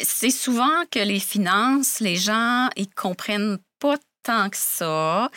c'est 0.03 0.29
souvent 0.29 0.83
que 0.91 0.99
les 0.99 1.19
finances, 1.19 1.99
les 2.01 2.15
gens, 2.17 2.69
ils 2.75 2.89
comprennent 2.89 3.57
pas 3.57 3.63
tant 4.23 4.49
que. 4.49 5.29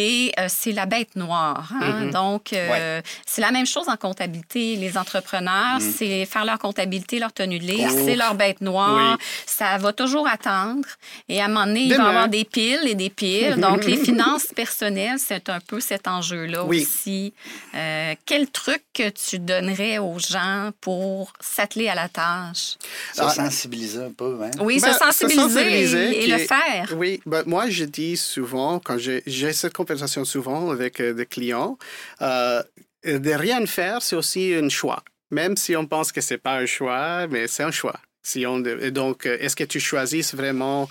Et 0.00 0.32
euh, 0.38 0.46
c'est 0.48 0.70
la 0.70 0.86
bête 0.86 1.16
noire. 1.16 1.68
hein. 1.74 2.04
Mhm. 2.04 2.10
Donc, 2.12 2.52
euh, 2.52 3.00
c'est 3.26 3.40
la 3.40 3.50
même 3.50 3.66
chose 3.66 3.88
en 3.88 3.96
comptabilité. 3.96 4.76
Les 4.76 4.96
entrepreneurs, 4.96 5.80
c'est 5.80 6.24
faire 6.24 6.44
leur 6.44 6.58
comptabilité, 6.60 7.18
leur 7.18 7.32
tenue 7.32 7.58
de 7.58 7.64
livre, 7.64 7.92
Oh. 7.92 8.02
c'est 8.04 8.14
leur 8.14 8.34
bête 8.36 8.60
noire. 8.60 9.16
Oui. 9.18 9.24
Ça 9.46 9.76
va 9.78 9.92
toujours 9.92 10.28
attendre. 10.28 10.86
Et 11.28 11.40
à 11.40 11.46
un 11.46 11.48
moment 11.48 11.66
donné, 11.66 11.80
il 11.82 11.88
va 11.88 11.94
y 11.94 11.98
Demain. 11.98 12.08
avoir 12.10 12.28
des 12.28 12.44
piles 12.44 12.86
et 12.86 12.94
des 12.94 13.10
piles. 13.10 13.56
Donc, 13.66 13.84
les 13.86 13.96
finances 13.96 14.46
personnelles, 14.54 15.18
c'est 15.18 15.48
un 15.48 15.58
peu 15.60 15.80
cet 15.80 16.06
enjeu-là 16.06 16.64
Oui. 16.64 16.82
aussi. 16.82 17.32
Euh, 17.74 18.14
quel 18.24 18.48
truc 18.50 18.82
que 18.94 19.08
tu 19.10 19.38
donnerais 19.40 19.98
aux 19.98 20.18
gens 20.20 20.70
pour 20.80 21.32
s'atteler 21.40 21.88
à 21.88 21.94
la 21.96 22.08
tâche? 22.08 22.76
Se 23.14 23.22
Ah. 23.22 23.30
sensibiliser 23.30 24.04
un 24.04 24.12
peu. 24.12 24.38
Hein? 24.44 24.50
Oui, 24.60 24.78
Ben, 24.80 24.92
se 24.92 24.98
sensibiliser, 24.98 26.22
et, 26.22 26.26
le 26.28 26.34
est- 26.34 26.46
faire. 26.46 26.94
Oui, 26.96 27.20
ben, 27.26 27.42
moi, 27.46 27.68
je 27.68 27.84
dis 27.84 28.16
souvent, 28.16 28.78
quand 28.78 28.96
j'ai 28.98 29.22
j'ai 29.26 29.52
cette 29.52 29.72
conversation 29.88 30.24
souvent 30.24 30.70
avec 30.70 31.00
euh, 31.00 31.12
des 31.12 31.26
clients, 31.26 31.78
euh, 32.22 32.62
de 33.04 33.32
rien 33.32 33.64
faire, 33.66 34.02
c'est 34.02 34.16
aussi 34.16 34.54
un 34.54 34.68
choix. 34.68 35.02
Même 35.30 35.56
si 35.56 35.76
on 35.76 35.86
pense 35.86 36.12
que 36.12 36.20
c'est 36.20 36.38
pas 36.38 36.56
un 36.58 36.66
choix, 36.66 37.26
mais 37.26 37.46
c'est 37.48 37.62
un 37.62 37.70
choix. 37.70 37.98
Si 38.22 38.46
on, 38.46 38.62
et 38.64 38.90
donc, 38.90 39.26
euh, 39.26 39.38
est-ce 39.40 39.56
que 39.56 39.64
tu 39.64 39.80
choisis 39.80 40.34
vraiment 40.34 40.88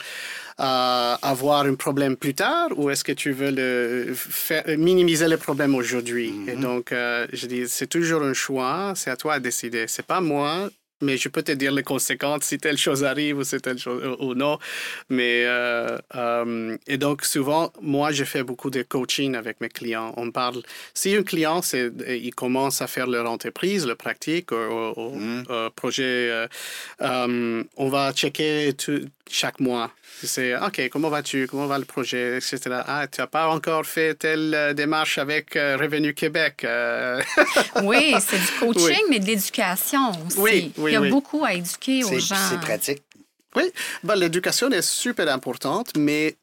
euh, 0.59 1.15
avoir 1.21 1.65
un 1.65 1.75
problème 1.75 2.15
plus 2.15 2.33
tard 2.33 2.69
ou 2.75 2.89
est-ce 2.89 3.03
que 3.03 3.11
tu 3.11 3.31
veux 3.31 3.51
le 3.51 4.13
faire, 4.15 4.63
minimiser 4.77 5.27
le 5.27 5.37
problème 5.37 5.75
aujourd'hui? 5.75 6.33
Et 6.47 6.55
donc, 6.55 6.91
euh, 6.91 7.27
je 7.33 7.45
dis, 7.45 7.67
c'est 7.67 7.87
toujours 7.87 8.23
un 8.23 8.33
choix, 8.33 8.93
c'est 8.95 9.11
à 9.11 9.17
toi 9.17 9.37
de 9.37 9.43
décider. 9.43 9.85
C'est 9.87 10.05
pas 10.05 10.21
moi, 10.21 10.69
mais 11.01 11.17
je 11.17 11.29
peux 11.29 11.43
te 11.43 11.51
dire 11.51 11.71
les 11.71 11.83
conséquences 11.83 12.43
si 12.43 12.57
telle 12.57 12.77
chose 12.77 13.03
arrive 13.03 13.37
ou 13.39 13.43
si 13.43 13.59
telle 13.59 13.77
chose 13.79 14.17
ou 14.19 14.33
non. 14.33 14.57
Mais 15.09 15.43
euh, 15.45 15.97
euh, 16.15 16.77
et 16.87 16.97
donc 16.97 17.23
souvent, 17.25 17.71
moi, 17.81 18.11
je 18.11 18.23
fais 18.23 18.43
beaucoup 18.43 18.69
de 18.69 18.81
coaching 18.83 19.35
avec 19.35 19.61
mes 19.61 19.69
clients. 19.69 20.13
On 20.17 20.31
parle. 20.31 20.61
Si 20.93 21.15
un 21.15 21.23
client, 21.23 21.61
c'est, 21.61 21.91
il 22.07 22.33
commence 22.35 22.81
à 22.81 22.87
faire 22.87 23.07
leur 23.07 23.29
entreprise, 23.29 23.85
le 23.85 23.95
pratique, 23.95 24.51
au, 24.51 24.57
au- 24.57 25.17
au 25.17 25.69
projet, 25.75 26.03
euh, 26.31 26.47
euh, 27.01 27.63
on 27.77 27.89
va 27.89 28.11
checker 28.13 28.73
tout, 28.77 29.01
chaque 29.31 29.59
mois. 29.59 29.91
C'est 30.23 30.55
OK, 30.55 30.89
comment 30.91 31.09
vas-tu? 31.09 31.47
Comment 31.47 31.67
va 31.67 31.77
le 31.77 31.85
projet, 31.85 32.37
etc. 32.37 32.59
Ah, 32.87 33.05
tu 33.11 33.21
n'as 33.21 33.27
pas 33.27 33.47
encore 33.49 33.85
fait 33.85 34.15
telle 34.15 34.53
euh, 34.55 34.73
démarche 34.73 35.17
avec 35.19 35.55
euh, 35.55 35.77
Revenu 35.77 36.13
Québec. 36.13 36.63
euh, 36.63 37.21
Oui, 37.83 38.15
c'est 38.19 38.39
du 38.39 38.51
coaching, 38.59 38.95
Oui. 38.95 39.03
mais 39.09 39.19
de 39.19 39.25
l'éducation 39.27 40.09
aussi. 40.25 40.39
Oui, 40.39 40.71
oui, 40.77 40.91
Il 40.91 40.93
y 40.93 40.97
a 40.97 41.01
oui. 41.01 41.09
beaucoup 41.09 41.43
à 41.45 41.53
éduquer 41.53 42.03
aux 42.03 42.19
gens. 42.19 42.35
c'est 42.49 42.59
pratique. 42.59 43.03
Oui, 43.55 43.63
ben, 44.03 44.15
l'éducation 44.15 44.69
est 44.71 44.81
super 44.81 45.31
importante, 45.31 45.91
mais 45.97 46.35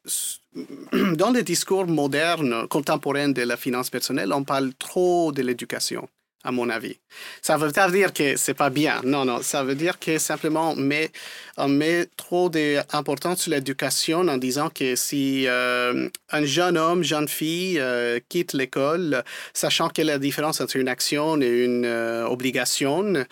dans 0.93 1.31
les 1.31 1.43
discours 1.43 1.85
modernes, 1.87 2.67
contemporains 2.67 3.29
de 3.29 3.41
la 3.41 3.57
finance 3.57 3.89
personnelle, 3.89 4.31
on 4.33 4.43
parle 4.43 4.73
trop 4.73 5.31
de 5.31 5.41
l'éducation, 5.41 6.07
à 6.45 6.51
mon 6.51 6.69
avis. 6.69 6.97
Ça 7.41 7.57
veut 7.57 7.71
pas 7.71 7.89
dire 7.89 8.13
que 8.13 8.37
c'est 8.37 8.53
pas 8.53 8.69
bien. 8.69 9.01
Non, 9.03 9.25
non, 9.25 9.41
ça 9.41 9.63
veut 9.63 9.75
dire 9.75 9.99
que 9.99 10.17
simplement 10.17 10.71
on 10.71 10.75
met, 10.75 11.11
on 11.57 11.67
met 11.67 12.07
trop 12.17 12.49
d'importance 12.49 13.41
sur 13.41 13.51
l'éducation 13.51 14.27
en 14.27 14.37
disant 14.37 14.69
que 14.69 14.95
si 14.95 15.47
euh, 15.47 16.07
un 16.31 16.45
jeune 16.45 16.77
homme, 16.77 17.03
jeune 17.03 17.27
fille 17.27 17.79
euh, 17.79 18.19
quitte 18.29 18.53
l'école, 18.53 19.23
sachant 19.53 19.89
quelle 19.89 20.09
est 20.09 20.13
la 20.13 20.19
différence 20.19 20.61
entre 20.61 20.75
une 20.75 20.87
action 20.87 21.41
et 21.41 21.47
une 21.47 21.85
euh, 21.85 22.27
obligation, 22.27 23.25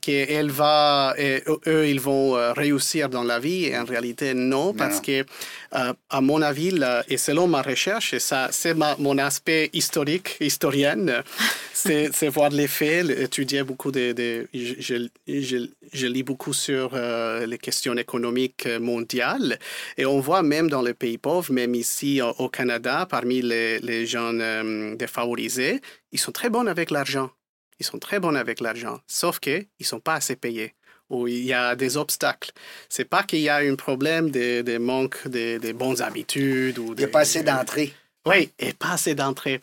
qu'elle 0.00 0.50
va, 0.50 1.14
et 1.18 1.42
eux, 1.66 1.88
ils 1.88 2.00
vont 2.00 2.32
réussir 2.54 3.08
dans 3.08 3.24
la 3.24 3.38
vie. 3.38 3.64
Et 3.66 3.76
en 3.76 3.84
réalité, 3.84 4.34
non, 4.34 4.72
parce 4.72 4.96
non. 4.96 5.02
que, 5.02 5.24
à 5.72 6.20
mon 6.20 6.42
avis, 6.42 6.70
là, 6.70 7.02
et 7.08 7.16
selon 7.16 7.48
ma 7.48 7.62
recherche, 7.62 8.14
et 8.14 8.20
ça, 8.20 8.48
c'est 8.52 8.74
mon 8.74 9.18
aspect 9.18 9.70
historique, 9.72 10.36
historienne, 10.40 11.22
c'est 11.72 12.19
c'est 12.20 12.28
voir 12.28 12.50
les 12.50 12.68
faits, 12.68 13.08
étudier 13.08 13.62
beaucoup 13.62 13.90
de... 13.90 14.12
de 14.12 14.46
je, 14.52 15.08
je, 15.26 15.66
je, 15.94 16.06
lis 16.06 16.22
beaucoup 16.22 16.52
sur 16.52 16.90
euh, 16.92 17.46
les 17.46 17.56
questions 17.56 17.96
économiques 17.96 18.68
mondiales 18.78 19.58
et 19.96 20.04
on 20.04 20.20
voit 20.20 20.42
même 20.42 20.68
dans 20.68 20.82
les 20.82 20.92
pays 20.92 21.16
pauvres, 21.16 21.50
même 21.50 21.74
ici 21.74 22.20
au 22.20 22.50
Canada, 22.50 23.06
parmi 23.08 23.40
les, 23.40 23.78
les 23.78 24.04
gens 24.04 24.34
euh, 24.34 24.94
défavorisés, 24.96 25.80
ils 26.12 26.20
sont 26.20 26.30
très 26.30 26.50
bons 26.50 26.66
avec 26.66 26.90
l'argent. 26.90 27.30
Ils 27.78 27.86
sont 27.86 27.98
très 27.98 28.20
bons 28.20 28.34
avec 28.34 28.60
l'argent, 28.60 29.00
sauf 29.06 29.38
qu'ils 29.38 29.68
ne 29.80 29.86
sont 29.86 30.00
pas 30.00 30.16
assez 30.16 30.36
payés 30.36 30.74
où 31.08 31.26
il 31.26 31.42
y 31.46 31.54
a 31.54 31.74
des 31.74 31.96
obstacles. 31.96 32.50
C'est 32.90 33.06
pas 33.06 33.22
qu'il 33.22 33.40
y 33.40 33.48
a 33.48 33.56
un 33.56 33.76
problème 33.76 34.30
de, 34.30 34.60
de 34.60 34.76
manque 34.76 35.26
de, 35.26 35.56
de, 35.56 35.72
bonnes 35.72 36.02
habitudes 36.02 36.78
ou 36.78 36.94
de, 36.94 37.00
Il 37.00 37.04
n'y 37.04 37.10
a 37.10 37.12
pas 37.12 37.20
assez 37.20 37.42
d'entrée. 37.42 37.94
Oui, 38.26 38.50
et 38.58 38.74
pas 38.74 38.92
assez 38.92 39.14
d'entrée. 39.14 39.62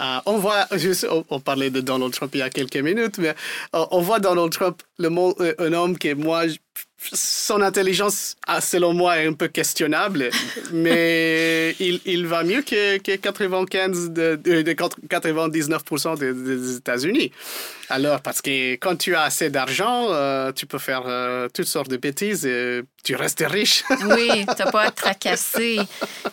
Euh, 0.00 0.18
on 0.26 0.38
voit, 0.38 0.66
juste, 0.72 1.06
on, 1.30 1.40
parlait 1.40 1.70
de 1.70 1.80
Donald 1.80 2.12
Trump 2.12 2.30
il 2.34 2.38
y 2.38 2.42
a 2.42 2.50
quelques 2.50 2.76
minutes, 2.76 3.18
mais 3.18 3.34
euh, 3.74 3.84
on 3.90 4.00
voit 4.00 4.20
Donald 4.20 4.52
Trump, 4.52 4.82
le, 4.98 5.08
euh, 5.08 5.54
un 5.58 5.72
homme 5.72 5.96
qui, 5.96 6.14
moi, 6.14 6.44
son 7.12 7.62
intelligence, 7.62 8.36
selon 8.60 8.92
moi, 8.92 9.18
est 9.18 9.26
un 9.26 9.32
peu 9.32 9.48
questionnable, 9.48 10.30
mais 10.72 11.74
il, 11.78 12.00
il, 12.04 12.26
va 12.26 12.42
mieux 12.44 12.62
que, 12.62 12.98
que 12.98 13.16
95 13.16 14.10
de, 14.10 14.36
de, 14.36 14.72
99% 14.72 16.18
des, 16.18 16.32
des 16.32 16.76
États-Unis. 16.76 17.32
Alors, 17.90 18.20
parce 18.20 18.42
que 18.42 18.74
quand 18.74 18.96
tu 18.96 19.14
as 19.14 19.22
assez 19.22 19.48
d'argent, 19.48 20.08
euh, 20.10 20.52
tu 20.52 20.66
peux 20.66 20.78
faire 20.78 21.04
euh, 21.06 21.48
toutes 21.52 21.66
sortes 21.66 21.88
de 21.88 21.96
bêtises 21.96 22.44
et 22.44 22.82
tu 23.02 23.16
restes 23.16 23.42
riche. 23.46 23.82
oui, 23.90 24.28
tu 24.28 24.44
n'as 24.46 24.70
pas 24.70 24.82
à 24.82 24.90
te 24.90 24.96
tracasser. 25.00 25.78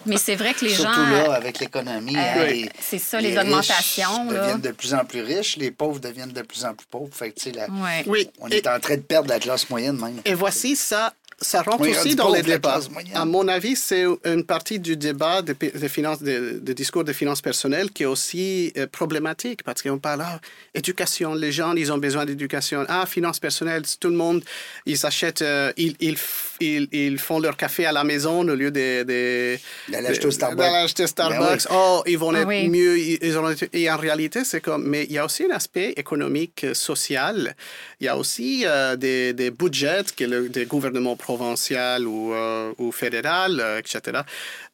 Mais 0.06 0.18
c'est 0.18 0.36
vrai 0.36 0.54
que 0.54 0.66
les 0.66 0.72
gens. 0.72 0.94
Surtout 0.94 1.12
là, 1.12 1.34
avec 1.34 1.60
l'économie. 1.60 2.18
Euh, 2.18 2.20
hein, 2.20 2.68
c'est 2.82 2.98
ça, 2.98 3.22
les, 3.22 3.38
augmentations. 3.38 4.30
Là. 4.30 4.42
deviennent 4.42 4.62
de 4.62 4.72
plus 4.72 4.94
en 4.94 5.06
plus 5.06 5.22
riches, 5.22 5.56
les 5.56 5.72
pauvres 5.72 6.00
deviennent 6.00 6.34
de 6.34 6.42
plus 6.42 6.66
en 6.66 6.74
plus 6.74 6.88
pauvres. 6.88 7.14
Fait 7.14 7.32
que, 7.32 7.50
la... 7.56 7.68
oui. 8.06 8.30
On 8.40 8.50
est 8.50 8.55
en 8.68 8.80
train 8.80 8.96
de 8.96 9.02
perdre 9.02 9.30
la 9.30 9.40
classe 9.40 9.70
moyenne 9.70 9.98
même. 9.98 10.22
Et 10.26 10.34
voici 10.34 10.76
ça 10.76 11.14
ça 11.42 11.62
rentre 11.62 11.88
aussi 11.88 12.16
dans 12.16 12.34
les 12.34 12.42
débats. 12.42 12.80
À 13.14 13.26
mon 13.26 13.48
avis, 13.48 13.76
c'est 13.76 14.06
une 14.24 14.46
partie 14.46 14.80
du 14.80 14.96
débat 14.96 15.42
des 15.42 15.54
de 15.54 15.88
finances, 15.88 16.22
de, 16.22 16.60
de, 16.62 16.74
discours 16.74 17.04
de 17.04 17.12
finances 17.12 17.42
personnelles 17.42 17.92
qui 17.92 18.04
est 18.04 18.08
aussi 18.08 18.72
euh, 18.78 18.88
problématique 18.88 19.64
parce 19.64 19.82
qu'on 19.82 19.98
parle 19.98 20.22
ah, 20.24 20.40
éducation, 20.74 21.34
les 21.34 21.52
gens, 21.52 21.74
ils 21.76 21.92
ont 21.92 21.98
besoin 21.98 22.26
d'éducation. 22.26 22.86
Ah, 22.88 23.06
finances 23.06 23.40
personnelles, 23.40 23.84
tout 24.00 24.10
le 24.10 24.16
monde, 24.16 24.44
ils 24.86 25.06
achètent, 25.06 25.42
euh, 25.42 25.74
ils, 25.76 25.96
ils, 26.00 26.18
ils, 26.62 26.88
ils, 26.92 27.20
font 27.20 27.40
leur 27.40 27.58
café 27.58 27.86
à 27.86 27.92
la 27.92 28.04
maison 28.04 28.48
au 28.48 28.56
lieu 28.56 28.72
de, 28.72 29.04
de, 29.04 29.58
l'acheter 29.90 30.28
au 30.28 30.32
Starbucks. 30.32 31.08
Starbucks. 31.08 31.68
Oh, 31.72 32.04
ils 32.06 32.18
vont 32.18 32.34
ah 32.34 32.42
être 32.42 32.70
mieux. 32.70 32.98
Ils 32.98 33.38
ont, 33.38 33.54
et 33.74 33.92
en 33.92 33.98
réalité, 33.98 34.46
c'est 34.46 34.62
comme, 34.62 34.86
mais 34.88 35.04
il 35.04 35.14
y 35.14 35.18
a 35.18 35.26
aussi 35.26 35.44
un 35.44 35.56
aspect 35.56 35.94
économique, 35.98 36.64
euh, 36.64 36.74
social. 36.74 37.56
Il 38.00 38.06
y 38.06 38.08
a 38.08 38.18
aussi 38.18 38.66
des, 38.98 39.34
des 39.34 39.52
budgets 39.52 40.04
que 40.16 40.24
le 40.24 40.50
des 40.50 40.66
gouvernements 40.66 41.16
provincial 41.26 42.06
ou, 42.06 42.34
euh, 42.34 42.72
ou 42.78 42.92
fédéral, 42.92 43.60
euh, 43.60 43.80
etc. 43.80 44.20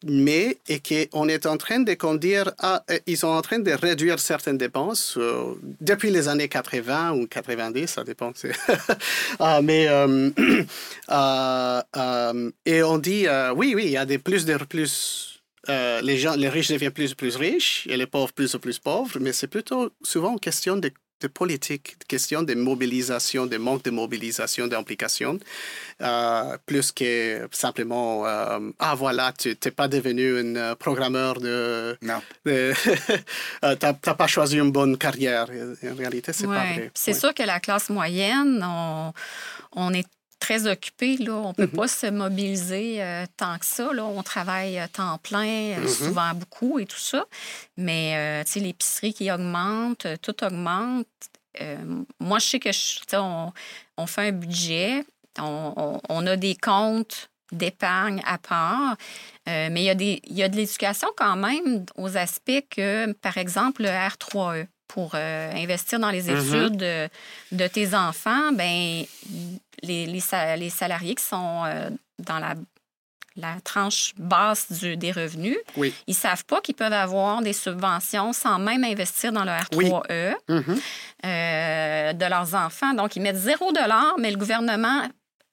Mais 0.03 0.57
et 0.67 0.81
qu'on 0.87 1.29
est 1.29 1.45
en 1.45 1.57
train 1.57 1.79
de 1.79 2.17
dire, 2.17 2.51
ah, 2.59 2.83
euh, 2.91 2.99
ils 3.07 3.17
sont 3.17 3.33
en 3.39 3.41
train 3.41 3.59
de 3.59 3.71
réduire 3.71 4.19
certaines 4.19 4.57
dépenses 4.57 5.17
depuis 5.79 6.11
les 6.11 6.27
années 6.27 6.49
80 6.49 7.13
ou 7.13 7.27
90, 7.27 7.87
ça 7.87 8.03
dépend. 8.03 8.33
ah, 9.39 9.61
mais 9.61 9.85
et 12.65 12.83
on 12.83 12.97
dit, 12.97 13.25
oui, 13.55 13.73
oui, 13.75 13.83
il 13.85 13.91
y 13.91 13.97
a 13.97 14.05
des 14.05 14.17
plus 14.17 14.45
de 14.45 14.57
plus 14.57 15.27
les 15.67 16.17
gens, 16.17 16.35
les 16.35 16.49
riches 16.49 16.69
deviennent 16.69 16.91
plus 16.91 17.13
plus 17.13 17.35
riches 17.37 17.87
et 17.89 17.95
les 17.95 18.07
pauvres 18.07 18.33
plus 18.33 18.55
ou 18.55 18.59
plus 18.59 18.79
pauvres, 18.79 19.17
mais 19.21 19.31
c'est 19.31 19.51
plutôt 19.55 19.91
souvent 20.03 20.33
une 20.33 20.39
question 20.39 20.75
de 20.75 20.91
de 21.21 21.27
politique, 21.27 21.95
question 22.07 22.43
de 22.43 22.53
mobilisation, 22.55 23.45
de 23.45 23.57
manque 23.57 23.83
de 23.83 23.91
mobilisation, 23.91 24.67
d'implication, 24.67 25.39
euh, 26.01 26.57
plus 26.65 26.91
que 26.91 27.47
simplement, 27.51 28.25
euh, 28.25 28.59
ah 28.79 28.95
voilà, 28.95 29.31
tu 29.37 29.49
n'es 29.49 29.71
pas 29.71 29.87
devenu 29.87 30.39
un 30.39 30.55
euh, 30.55 30.75
programmeur 30.75 31.39
de... 31.39 31.97
Non. 32.01 32.21
tu 32.45 33.85
n'as 33.85 34.13
pas 34.15 34.27
choisi 34.27 34.57
une 34.57 34.71
bonne 34.71 34.97
carrière. 34.97 35.47
En 35.49 35.95
réalité, 35.95 36.33
c'est 36.33 36.47
pas 36.47 36.65
vrai. 36.73 36.91
C'est 36.93 37.13
sûr 37.13 37.33
que 37.33 37.43
la 37.43 37.59
classe 37.59 37.89
moyenne, 37.89 38.63
on, 38.63 39.13
on 39.73 39.93
est 39.93 40.07
très 40.41 40.67
occupé. 40.67 41.15
Là. 41.17 41.33
On 41.33 41.49
ne 41.49 41.53
peut 41.53 41.65
mm-hmm. 41.65 41.75
pas 41.75 41.87
se 41.87 42.07
mobiliser 42.07 43.01
euh, 43.01 43.25
tant 43.37 43.57
que 43.57 43.65
ça. 43.65 43.93
Là. 43.93 44.03
On 44.03 44.21
travaille 44.23 44.79
euh, 44.79 44.87
temps 44.91 45.17
plein, 45.19 45.45
euh, 45.45 45.85
mm-hmm. 45.85 46.05
souvent 46.05 46.33
beaucoup 46.33 46.79
et 46.79 46.85
tout 46.85 46.99
ça. 46.99 47.23
Mais 47.77 48.43
sais, 48.45 48.59
l'épicerie 48.59 49.13
qui 49.13 49.31
augmente, 49.31 50.05
tout 50.21 50.43
augmente. 50.43 51.07
moi, 52.19 52.39
je 52.39 52.45
sais 52.45 52.59
que 52.59 52.69
on, 53.17 53.53
on, 53.97 54.05
fait 54.07 54.29
un 54.29 54.31
budget, 54.31 55.05
on, 55.39 56.01
on, 56.09 56.27
a 56.27 56.35
des 56.35 56.55
comptes 56.55 57.29
d'épargne 57.51 58.21
à 58.25 58.37
part, 58.37 58.95
mais 59.45 59.81
il 59.81 59.83
y, 59.83 59.89
a 59.89 59.95
des, 59.95 60.21
il 60.25 60.35
y 60.35 60.43
a 60.43 60.49
de 60.49 60.55
l'éducation 60.55 61.09
quand 61.17 61.35
même 61.35 61.85
aux 61.97 62.17
aspects 62.17 62.65
que, 62.69 63.11
par 63.13 63.37
exemple, 63.37 63.83
le 63.83 63.89
R3E 63.89 64.67
pour 64.87 65.15
investir 65.15 65.99
dans 65.99 66.11
les 66.11 66.29
mm-hmm. 66.29 66.65
études 66.65 66.77
de, 66.77 67.09
de, 67.51 67.67
tes 67.67 67.95
enfants, 67.95 68.51
ben 68.53 69.05
les, 69.83 70.05
les, 70.05 70.69
salariés 70.69 71.15
qui 71.15 71.23
sont 71.23 71.63
euh, 71.65 71.89
dans 72.19 72.39
la, 72.39 72.55
la 73.35 73.55
tranche 73.63 74.13
basse 74.17 74.71
du, 74.71 74.97
des 74.97 75.11
revenus, 75.11 75.57
oui. 75.77 75.93
ils 76.07 76.11
ne 76.11 76.15
savent 76.15 76.45
pas 76.45 76.61
qu'ils 76.61 76.75
peuvent 76.75 76.93
avoir 76.93 77.41
des 77.41 77.53
subventions 77.53 78.33
sans 78.33 78.59
même 78.59 78.83
investir 78.83 79.31
dans 79.31 79.43
le 79.43 79.51
R3E 79.51 80.35
mm-hmm. 80.49 80.79
euh, 81.25 82.13
de 82.13 82.25
leurs 82.25 82.55
enfants. 82.55 82.93
Donc, 82.93 83.15
ils 83.15 83.21
mettent 83.21 83.37
zéro 83.37 83.71
dollar, 83.71 84.15
mais 84.19 84.31
le 84.31 84.37
gouvernement 84.37 85.03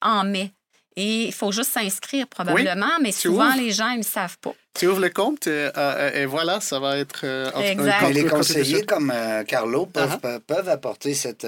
en 0.02 0.24
met. 0.24 0.52
Et 0.96 1.26
il 1.26 1.32
faut 1.32 1.52
juste 1.52 1.70
s'inscrire 1.70 2.26
probablement, 2.26 2.98
mais 3.00 3.12
souvent 3.12 3.54
les 3.54 3.70
gens 3.70 3.90
ils 3.90 3.98
ne 3.98 4.02
savent 4.02 4.36
pas. 4.38 4.52
Tu 4.74 4.88
ouvres 4.88 5.00
le 5.00 5.10
compte 5.10 5.46
et, 5.46 5.70
euh, 5.76 6.26
voilà, 6.28 6.60
ça 6.60 6.80
va 6.80 6.98
être. 6.98 7.24
exact. 7.62 8.10
les 8.10 8.24
conseillers 8.24 8.84
comme 8.84 9.14
Carlo 9.46 9.86
peuvent, 9.86 10.18
uh-huh. 10.20 10.40
peuvent 10.40 10.68
apporter 10.68 11.14
cette 11.14 11.46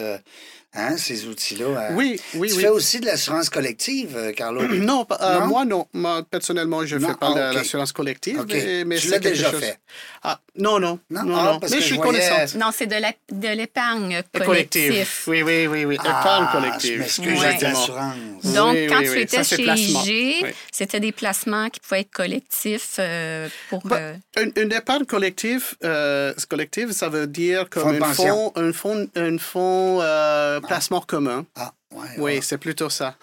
Hein, 0.73 0.97
ces 0.97 1.27
outils-là. 1.27 1.65
Euh, 1.65 1.89
oui, 1.95 2.21
oui, 2.35 2.49
tu 2.49 2.55
oui. 2.55 2.63
fais 2.63 2.69
aussi 2.69 3.01
de 3.01 3.07
l'assurance 3.07 3.51
collective, 3.51 4.17
euh, 4.17 4.33
Carlo? 4.33 4.63
Non, 4.81 5.05
euh, 5.21 5.45
moi, 5.47 5.65
non. 5.65 5.89
Moi, 5.93 6.23
personnellement, 6.31 6.87
je 6.87 6.97
ne 6.97 7.07
fais 7.09 7.15
pas 7.15 7.35
de 7.35 7.55
l'assurance 7.57 7.91
collective. 7.91 8.45
Mais, 8.87 8.97
tu 8.97 9.09
l'as 9.09 9.19
déjà 9.19 9.51
fait? 9.51 9.81
Ah, 10.23 10.39
non, 10.57 10.79
non. 10.79 11.01
Non, 11.11 11.25
non, 11.25 11.37
ah, 11.37 11.59
mais 11.61 11.69
je 11.69 11.81
suis 11.81 11.99
connaissante. 11.99 12.55
Non, 12.55 12.71
c'est 12.73 12.87
de 12.87 13.49
l'épargne 13.57 14.23
collective. 14.33 15.09
Oui, 15.27 15.43
oui, 15.43 15.67
oui. 15.67 15.85
oui. 15.87 15.97
Ah, 16.05 16.21
épargne 16.21 16.47
collective. 16.53 17.03
Excusez 17.03 17.59
l'assurance. 17.61 18.15
Donc, 18.45 18.77
quand 18.89 19.01
tu 19.01 19.21
étais 19.21 19.43
chez 19.43 19.63
IG, 19.63 20.55
c'était 20.71 21.01
des 21.01 21.13
placements 21.13 21.69
qui 21.69 21.81
pouvaient 21.81 22.03
être 22.03 22.13
collectifs 22.13 23.01
pour... 23.71 23.81
Bah, 23.85 23.99
une, 24.37 24.73
épargne 24.73 25.05
collective, 25.05 25.75
collective, 26.49 26.93
ça 26.93 27.09
veut 27.09 27.27
dire 27.27 27.69
comme 27.69 28.01
un 28.01 28.15
fonds, 28.15 28.53
un 28.55 28.73
fonds, 28.73 29.09
un 29.17 29.39
fonds 29.39 30.01
placement 30.61 31.01
commun. 31.01 31.47
Ah, 31.57 31.73
oui, 32.19 32.41
c'est 32.41 32.59
plutôt 32.59 32.89
ça. 32.89 33.17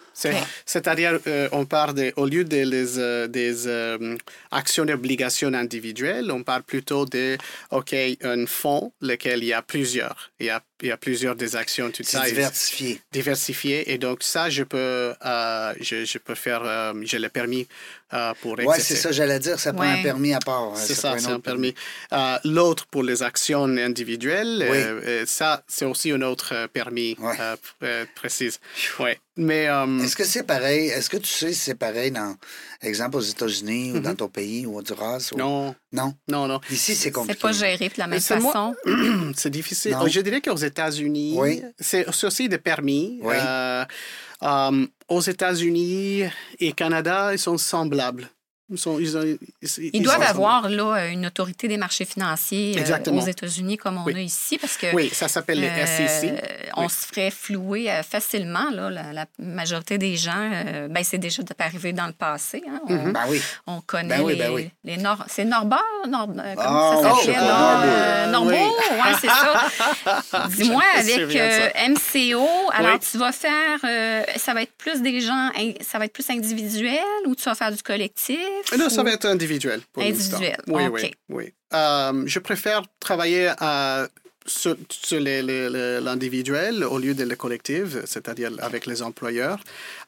C'est-à-dire, 0.66 1.20
euh, 1.28 1.48
on 1.52 1.66
parle 1.66 1.94
de, 1.94 2.14
au 2.18 2.26
lieu 2.26 2.44
des 2.44 2.98
euh, 2.98 3.28
des 3.28 3.68
euh, 3.68 4.18
actions 4.52 4.86
et 4.86 4.94
obligations 4.94 5.54
individuelles, 5.54 6.32
on 6.32 6.44
parle 6.44 6.64
plutôt 6.64 7.06
de, 7.06 7.38
OK, 7.72 7.96
un 8.24 8.46
fonds, 8.46 8.92
lequel 9.00 9.44
il 9.44 9.48
y 9.48 9.54
a 9.54 9.62
plusieurs. 9.62 10.32
Il 10.40 10.48
y 10.48 10.50
a, 10.50 10.62
il 10.82 10.90
y 10.90 10.92
a 10.92 10.98
plusieurs 10.98 11.36
des 11.36 11.56
actions, 11.56 11.90
tout 11.92 12.04
ça. 12.04 12.26
diversifié. 12.26 13.02
Diversifié. 13.12 13.92
Et 13.92 13.98
donc, 13.98 14.24
ça, 14.24 14.50
je 14.50 14.64
peux, 14.64 15.14
je, 15.82 16.06
je, 16.06 16.18
peux 16.18 16.36
faire, 16.36 16.94
j'ai 17.04 17.20
le 17.20 17.30
permis 17.30 17.68
pour 18.42 18.58
Oui, 18.58 18.76
c'est 18.80 18.96
ça, 18.96 19.12
j'allais 19.12 19.40
dire, 19.40 19.60
ça 19.60 19.74
prend 19.74 19.84
un 19.84 20.02
permis 20.02 20.34
à 20.34 20.40
part. 20.40 20.64
Hein, 20.64 20.74
c'est 20.76 20.96
ça, 20.96 21.18
c'est 21.18 21.32
un 21.32 21.40
permis. 21.40 21.74
L'autre, 22.44 22.86
pour 22.88 23.04
les 23.04 23.24
actions 23.24 23.64
individuelles, 23.66 25.26
ça, 25.26 25.64
c'est 25.68 25.86
aussi 25.86 26.12
un 26.12 26.22
autre 26.22 26.68
permis 26.74 27.18
précis. 28.16 28.58
Oui. 29.00 29.12
Mais. 29.38 29.70
Euh, 29.70 30.00
Est-ce 30.00 30.16
que 30.16 30.26
c'est 30.26 30.44
pareil? 30.44 30.90
Est-ce 30.90 31.10
que 31.10 31.18
tu 31.18 31.30
sais 31.30 31.54
si 31.54 31.60
c'est 31.60 31.76
pareil 31.76 32.12
dans, 32.12 32.36
exemple, 32.82 33.18
aux 33.18 33.22
États-Unis 33.22 33.94
ou 33.94 34.00
dans 34.00 34.12
mhm. 34.12 34.16
ton 34.16 34.30
pays 34.30 34.66
ou 34.66 34.76
au 34.76 34.80
Honduras? 34.80 35.32
Non. 35.38 35.76
Non? 35.92 36.14
Non, 36.28 36.48
non. 36.48 36.60
Ici, 36.70 36.96
c'est 36.96 37.12
compliqué. 37.12 37.40
C'est 37.40 37.48
pas 37.48 37.54
géré 37.54 37.88
de 37.88 37.94
la 37.98 38.08
même 38.08 38.20
façon. 38.20 38.76
c'est 39.36 39.50
difficile. 39.50 39.96
Je 40.06 40.22
dirais 40.22 40.42
qu'aux 40.42 40.56
États-Unis, 40.56 41.36
oui. 41.38 41.62
c'est 41.80 42.08
aussi 42.26 42.50
des 42.50 42.58
permis. 42.58 43.20
Euh, 43.24 43.86
euh, 44.44 44.88
aux 45.08 45.22
États-Unis 45.22 46.24
et 46.60 46.72
Canada, 46.74 47.34
ils 47.34 47.40
sont 47.40 47.58
semblables. 47.58 48.30
Ils, 48.70 48.78
sont, 48.78 49.00
ils, 49.00 49.18
ont- 49.18 49.22
ils- 49.24 49.38
Ils 49.62 49.90
ils 49.94 50.02
doivent 50.02 50.22
avoir 50.22 50.68
là, 50.70 51.08
une 51.08 51.26
autorité 51.26 51.70
des 51.70 51.78
marchés 51.78 52.04
financiers 52.04 52.76
euh, 52.78 53.12
aux 53.12 53.22
États-Unis 53.26 53.78
comme 53.78 53.98
on 53.98 54.04
Oui. 54.04 54.14
a 54.16 54.20
ici, 54.20 54.58
parce 54.58 54.76
que 54.76 54.94
Oui, 54.94 55.10
ça 55.14 55.30
s'appelle 55.30 55.62
les 55.62 55.70
euh, 55.70 55.86
SEC. 55.86 56.34
on 56.76 56.84
Oui. 56.84 56.90
se 56.90 57.08
ferait 57.08 57.32
flouer 57.32 57.90
euh, 57.90 58.04
facilement. 58.04 58.70
Là, 58.72 58.90
la, 58.90 59.14
la 59.14 59.26
majorité 59.40 59.98
des 59.98 60.18
gens, 60.18 60.34
euh, 60.52 60.90
ben, 60.90 61.02
c'est 61.06 61.18
déjà 61.18 61.42
arrivé 61.60 61.94
dans 61.94 62.08
le 62.08 62.12
passé. 62.14 62.62
hein. 62.70 62.82
On. 62.90 63.10
Ben 63.12 63.24
oui. 63.30 63.42
on 63.68 63.80
connaît 63.80 64.18
Ben 64.18 64.28
les, 64.28 64.72
ben 64.84 65.02
Nord... 65.02 65.24
C'est 65.30 65.46
Norbert? 65.46 65.80
Nord... 66.10 66.28
Ah, 66.38 66.54
Comment 66.56 67.16
oui, 67.20 67.34
ça? 67.34 68.28
Norbeau. 68.32 68.50
Oui. 68.50 68.58
ouais, 68.58 69.14
c'est 69.22 69.28
ça. 69.28 70.48
Dis-moi, 70.58 70.84
avec 70.98 71.30
MCO, 71.90 72.48
alors 72.74 73.00
tu 73.00 73.18
vas 73.18 73.32
faire... 73.32 73.80
ça 74.36 74.54
va 74.54 74.62
être 74.64 74.74
plus 74.78 75.02
des 75.02 75.22
gens... 75.22 75.52
Ça 75.82 76.00
va 76.00 76.06
être 76.06 76.14
plus 76.14 76.30
individuel 76.30 77.00
ou 77.26 77.34
tu 77.36 77.44
vas 77.46 77.56
faire 77.56 77.72
du 77.72 77.82
collectif? 77.82 78.38
Non, 78.78 78.90
ça 78.90 79.04
va 79.04 79.12
être 79.12 79.26
individuel. 79.26 79.82
Pour. 79.94 80.04
Individuel, 80.04 80.58
Oui, 80.68 80.84
oui, 80.92 81.12
oui. 81.30 81.54
Euh, 81.74 82.24
je 82.26 82.40
préfère 82.40 82.84
travailler 83.00 83.52
à, 83.60 84.08
sur, 84.46 84.76
sur 84.90 85.20
l'individuel 85.20 86.84
au 86.84 86.98
lieu 86.98 87.14
de 87.14 87.24
le 87.24 87.36
collectif, 87.36 87.88
c'est-à-dire 88.06 88.52
avec 88.60 88.86
les 88.86 89.02
employeurs, 89.02 89.60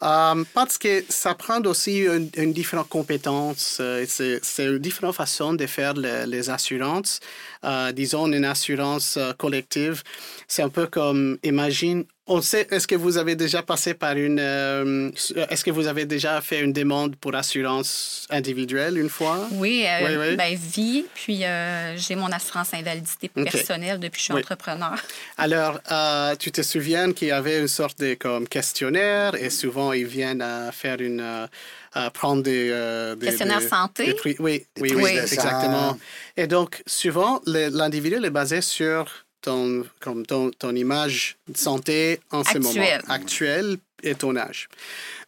Euh, 0.01 0.43
parce 0.53 0.77
que 0.77 1.03
ça 1.09 1.35
prend 1.35 1.61
aussi 1.65 1.95
une, 2.05 2.29
une 2.37 2.53
différente 2.53 2.87
compétence. 2.87 3.77
euh, 3.81 4.05
C'est 4.07 4.65
une 4.65 4.79
différente 4.79 5.15
façon 5.15 5.53
de 5.53 5.65
faire 5.67 5.93
les, 5.93 6.25
les 6.25 6.49
assurances. 6.49 7.19
Euh, 7.65 7.91
disons, 7.91 8.27
une 8.31 8.45
assurance 8.45 9.17
euh, 9.17 9.33
collective, 9.33 10.01
c'est 10.47 10.61
un 10.63 10.69
peu 10.69 10.87
comme, 10.87 11.37
imagine, 11.43 12.05
on 12.29 12.41
sait, 12.41 12.67
est-ce 12.71 12.87
que 12.87 12.95
vous 12.95 13.17
avez 13.17 13.35
déjà 13.35 13.61
passé 13.63 13.93
par 13.93 14.15
une, 14.15 14.39
euh, 14.39 15.11
est-ce 15.49 15.63
que 15.65 15.71
vous 15.71 15.87
avez 15.87 16.05
déjà 16.05 16.39
fait 16.41 16.61
une 16.61 16.71
demande 16.71 17.15
pour 17.17 17.35
assurance 17.35 18.25
individuelle 18.29 18.97
une 18.97 19.09
fois? 19.09 19.47
Oui, 19.51 19.83
euh, 19.87 20.05
Oui, 20.05 20.27
oui. 20.29 20.35
ben 20.37 20.55
vie, 20.55 21.05
puis 21.15 21.43
euh, 21.43 21.97
j'ai 21.97 22.15
mon 22.15 22.31
assurance 22.31 22.73
invalidité 22.73 23.29
personnelle 23.29 23.99
depuis 23.99 24.17
que 24.17 24.19
je 24.19 24.23
suis 24.25 24.33
Oui. 24.33 24.39
entrepreneur. 24.41 24.95
Alors, 25.37 25.79
euh, 25.91 26.35
tu 26.37 26.51
te 26.51 26.61
souviens 26.61 27.11
qu'il 27.13 27.29
y 27.29 27.31
avait 27.31 27.59
une 27.59 27.67
sorte 27.67 27.99
de 27.99 28.13
comme, 28.13 28.47
questionnaire 28.47 29.33
et 29.35 29.49
souvent 29.49 29.91
ils 29.93 30.05
viennent 30.05 30.41
à 30.41 30.71
faire 30.71 31.01
une. 31.01 31.47
à 31.93 32.11
prendre 32.11 32.43
des. 32.43 32.69
euh, 32.71 33.15
des 33.15 33.25
Questionnaire 33.27 33.59
des- 33.61 33.67
santé? 33.67 34.05
des 34.05 34.15
oui, 34.23 34.35
oui, 34.39 34.93
oui, 34.95 35.13
de 35.15 35.19
exactement. 35.21 35.97
Et 36.37 36.45
donc, 36.45 36.83
souvent, 36.85 37.41
l'individu 37.47 38.17
est 38.23 38.29
basé 38.29 38.61
sur 38.61 39.25
ton, 39.41 39.85
comme 39.99 40.25
ton, 40.25 40.51
ton 40.51 40.75
image 40.75 41.37
de 41.47 41.57
santé 41.57 42.19
en 42.31 42.43
ce 42.43 42.57
moment 42.57 42.69
Actuelle. 42.69 43.01
actuel 43.07 43.77
et 44.03 44.15
ton 44.15 44.35
âge. 44.35 44.67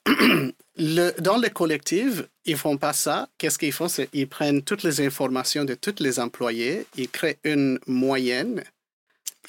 Le- 0.78 1.12
dans 1.20 1.38
le 1.38 1.50
collectif, 1.50 2.24
ils 2.46 2.56
font 2.58 2.78
pas 2.78 2.94
ça. 2.94 3.28
Qu'est-ce 3.38 3.60
qu'ils 3.60 3.74
font? 3.74 3.88
C'est 3.90 4.10
ils 4.14 4.28
prennent 4.28 4.62
toutes 4.64 4.84
les 4.84 5.02
informations 5.06 5.66
de 5.66 5.76
tous 5.76 5.96
les 6.00 6.20
employés, 6.20 6.88
ils 6.96 7.10
créent 7.10 7.38
une 7.44 7.78
moyenne 7.88 8.64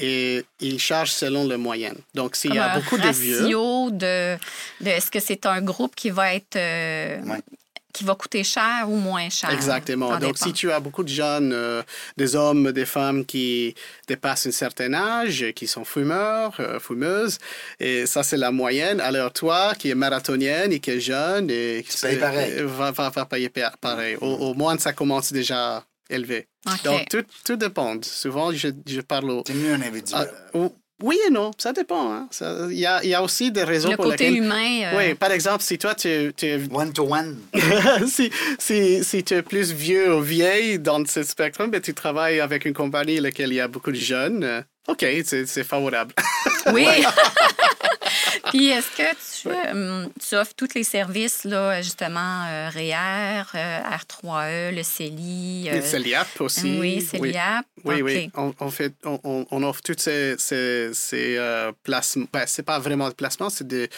et 0.00 0.44
ils 0.60 0.80
chargent 0.80 1.12
selon 1.12 1.46
la 1.46 1.56
moyenne. 1.58 1.96
Donc, 2.14 2.34
s'il 2.36 2.54
y 2.54 2.58
a 2.58 2.76
beaucoup 2.78 2.98
de 2.98 3.08
vieux... 3.08 3.40
ratio 3.42 3.90
de, 3.92 4.36
de 4.80 4.88
est-ce 4.88 5.10
que 5.10 5.20
c'est 5.20 5.46
un 5.46 5.62
groupe 5.62 5.94
qui 5.94 6.10
va 6.10 6.34
être 6.34 6.56
euh, 6.56 7.22
Ouais. 7.22 7.40
Qui 7.92 8.04
va 8.04 8.14
coûter 8.14 8.42
cher 8.44 8.86
ou 8.88 8.96
moins 8.96 9.28
cher. 9.28 9.50
Exactement. 9.50 10.10
Donc, 10.18 10.34
dépend. 10.34 10.46
si 10.46 10.52
tu 10.52 10.70
as 10.72 10.80
beaucoup 10.80 11.02
de 11.02 11.08
jeunes, 11.08 11.52
euh, 11.52 11.82
des 12.16 12.34
hommes, 12.36 12.72
des 12.72 12.86
femmes 12.86 13.24
qui 13.24 13.74
dépassent 14.08 14.46
un 14.46 14.50
certain 14.52 14.92
âge, 14.94 15.52
qui 15.54 15.66
sont 15.66 15.84
fumeurs, 15.84 16.54
euh, 16.60 16.78
fumeuses, 16.80 17.38
et 17.78 18.06
ça, 18.06 18.22
c'est 18.22 18.36
la 18.38 18.50
moyenne. 18.50 19.00
Alors, 19.00 19.32
toi, 19.32 19.74
qui 19.78 19.90
es 19.90 19.94
marathonienne 19.94 20.72
et 20.72 20.80
qui 20.80 20.90
est 20.90 21.00
jeune, 21.00 21.50
et 21.50 21.84
qui 21.88 21.96
payes 22.00 22.16
pareil. 22.18 22.52
euh, 22.58 22.66
Va, 22.66 22.90
va, 22.92 23.10
va 23.10 23.26
payer 23.26 23.48
pa- 23.50 23.72
pareil. 23.80 24.16
Au, 24.20 24.26
au 24.26 24.54
moins, 24.54 24.78
ça 24.78 24.92
commence 24.92 25.32
déjà 25.32 25.84
élevé. 26.08 26.46
Donc, 26.84 27.08
tout, 27.08 27.24
tout 27.44 27.56
dépend. 27.56 27.96
Souvent, 28.02 28.52
je, 28.52 28.68
je 28.86 29.00
parle 29.00 29.30
au... 29.30 29.42
C'est 29.46 29.54
mieux 29.54 29.72
un 29.72 29.80
individuel. 29.82 30.30
Ah, 30.54 30.58
oui 31.02 31.18
et 31.26 31.30
non, 31.30 31.50
ça 31.58 31.72
dépend. 31.72 32.12
hein. 32.12 32.28
Il 32.70 32.78
y, 32.78 32.86
a, 32.86 33.02
il 33.02 33.10
y 33.10 33.14
a 33.14 33.22
aussi 33.22 33.50
des 33.52 33.64
raisons 33.64 33.90
le 33.90 33.96
pour 33.96 34.06
côté 34.06 34.30
lesquelles... 34.30 34.44
humain. 34.44 34.82
euh, 34.84 34.96
Oui, 34.96 35.14
par 35.14 35.30
exemple, 35.32 35.62
si 35.62 35.76
toi, 35.78 35.94
tu, 35.94 36.32
tu 36.36 36.46
es 36.46 36.60
One 36.72 36.92
to 36.92 37.04
one. 37.12 37.38
si, 38.06 38.30
si, 38.58 39.04
si 39.04 39.24
tu 39.24 39.34
es 39.34 39.42
plus 39.42 39.72
vieux 39.72 40.14
ou 40.14 40.20
vieille 40.20 40.78
dans 40.78 41.04
ce 41.06 41.22
spectre, 41.22 41.66
ben, 41.66 41.80
tu 41.80 41.92
travailles 41.94 42.40
avec 42.40 42.64
une 42.64 42.74
compagnie 42.74 43.16
dans 43.16 43.24
laquelle 43.24 43.50
il 43.50 43.56
y 43.56 43.60
a 43.60 43.68
beaucoup 43.68 43.90
de 43.90 43.96
jeunes. 43.96 44.44
euh, 44.44 44.60
OK, 44.88 45.04
c'est 45.24 45.46
c'est 45.46 45.64
favorable. 45.64 46.14
Oui. 46.72 46.86
Puis 48.52 48.68
est-ce 48.68 48.90
que 48.94 49.40
tu, 49.40 49.48
euh, 49.48 50.06
tu 50.28 50.34
offres 50.36 50.52
tous 50.54 50.74
les 50.74 50.84
services, 50.84 51.44
là, 51.44 51.80
justement, 51.80 52.44
euh, 52.50 52.68
REER, 52.68 53.44
euh, 53.54 53.80
R3E, 53.80 54.74
le 54.76 54.82
CELI? 54.82 55.70
euh, 55.70 55.76
Le 55.76 55.80
CELIAP 55.80 56.38
aussi. 56.40 56.78
Oui, 56.78 57.00
CELIAP. 57.00 57.64
Oui, 57.84 58.02
oui. 58.02 58.30
On, 58.36 58.52
on 58.60 58.70
fait, 58.70 58.92
on, 59.04 59.62
offre 59.62 59.80
toutes 59.80 60.00
ces, 60.00 60.34
ces, 60.36 60.90
ces 60.92 61.38
euh, 61.38 61.72
placements. 61.82 62.26
Ben, 62.30 62.44
c'est 62.46 62.62
pas 62.62 62.78
vraiment 62.78 63.08
des 63.08 63.14
placements, 63.14 63.48
c'est 63.48 63.66
des. 63.66 63.88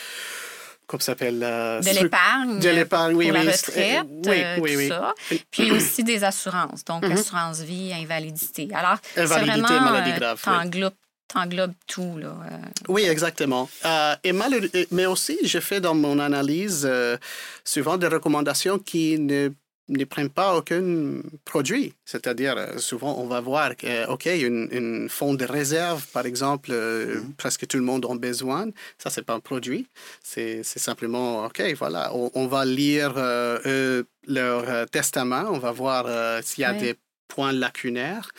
Comment 0.87 1.01
ça 1.01 1.07
s'appelle 1.07 1.41
euh, 1.43 1.81
De 1.81 1.91
l'épargne. 1.91 2.61
De 2.61 2.69
l'épargne, 2.69 3.15
oui, 3.17 3.29
pour 3.31 3.37
oui. 3.41 3.47
la 3.47 3.51
retraite, 3.53 4.07
oui, 4.09 4.33
euh, 4.37 4.57
oui, 4.61 4.73
tout 4.73 4.79
oui. 4.79 4.89
ça. 4.89 5.15
Puis 5.51 5.71
aussi 5.73 6.05
des 6.05 6.23
assurances, 6.23 6.85
donc 6.85 7.03
assurance 7.03 7.61
vie, 7.61 7.93
invalidité. 7.93 8.69
Alors, 8.73 8.99
c'est 9.17 9.25
vraiment, 9.25 9.81
maladie 9.81 10.13
euh, 10.13 10.19
grave. 10.19 10.93
T'englobes, 11.29 11.73
tout, 11.87 12.19
là. 12.19 12.37
euh. 12.51 12.57
Oui, 12.89 13.03
exactement. 13.05 13.69
Euh, 13.85 14.15
et 14.23 14.33
malheureux- 14.33 14.71
et- 14.75 14.89
mais 14.91 15.07
aussi, 15.07 15.39
je 15.45 15.59
fais 15.61 15.81
dans 15.81 15.95
mon 15.95 16.19
analyse 16.19 16.87
euh, 16.89 17.17
souvent 17.65 17.97
des 17.97 18.07
recommandations 18.09 18.79
qui 18.79 19.19
ne, 19.19 19.51
ne 19.89 20.05
prennent 20.05 20.31
pas 20.31 20.57
aucun 20.57 21.21
produit. 21.45 21.93
C'est-à-dire, 22.05 22.57
souvent, 22.79 23.17
on 23.19 23.27
va 23.27 23.41
voir 23.41 23.77
que, 23.77 24.07
OK, 24.09 24.27
une, 24.27 24.69
une 24.73 25.09
fonds 25.09 25.35
de 25.35 25.45
réserve, 25.45 26.07
par 26.13 26.25
exemple, 26.27 26.71
euh, 26.73 27.21
presque 27.37 27.67
tout 27.67 27.77
le 27.77 27.83
monde 27.83 28.05
en 28.07 28.15
a 28.15 28.19
besoin. 28.19 28.67
Ça, 28.99 29.11
c'est 29.11 29.23
pas 29.23 29.35
un 29.35 29.41
produit. 29.41 29.87
C'est 30.23 30.63
c'est 30.63 30.79
simplement, 30.79 31.45
OK, 31.47 31.61
voilà, 31.79 32.15
on, 32.15 32.31
on 32.35 32.47
va 32.47 32.65
lire 32.65 33.15
euh, 33.17 34.03
leur 34.27 34.65
euh, 34.69 34.87
testament, 34.87 35.45
on 35.51 35.59
va 35.59 35.73
voir 35.73 36.05
euh, 36.07 36.41
s'il 36.43 36.63
y 36.63 36.65
a 36.65 36.73
Ouais. 36.73 36.79
des 36.81 36.95
points 37.29 37.53
lacunaires. 37.53 38.31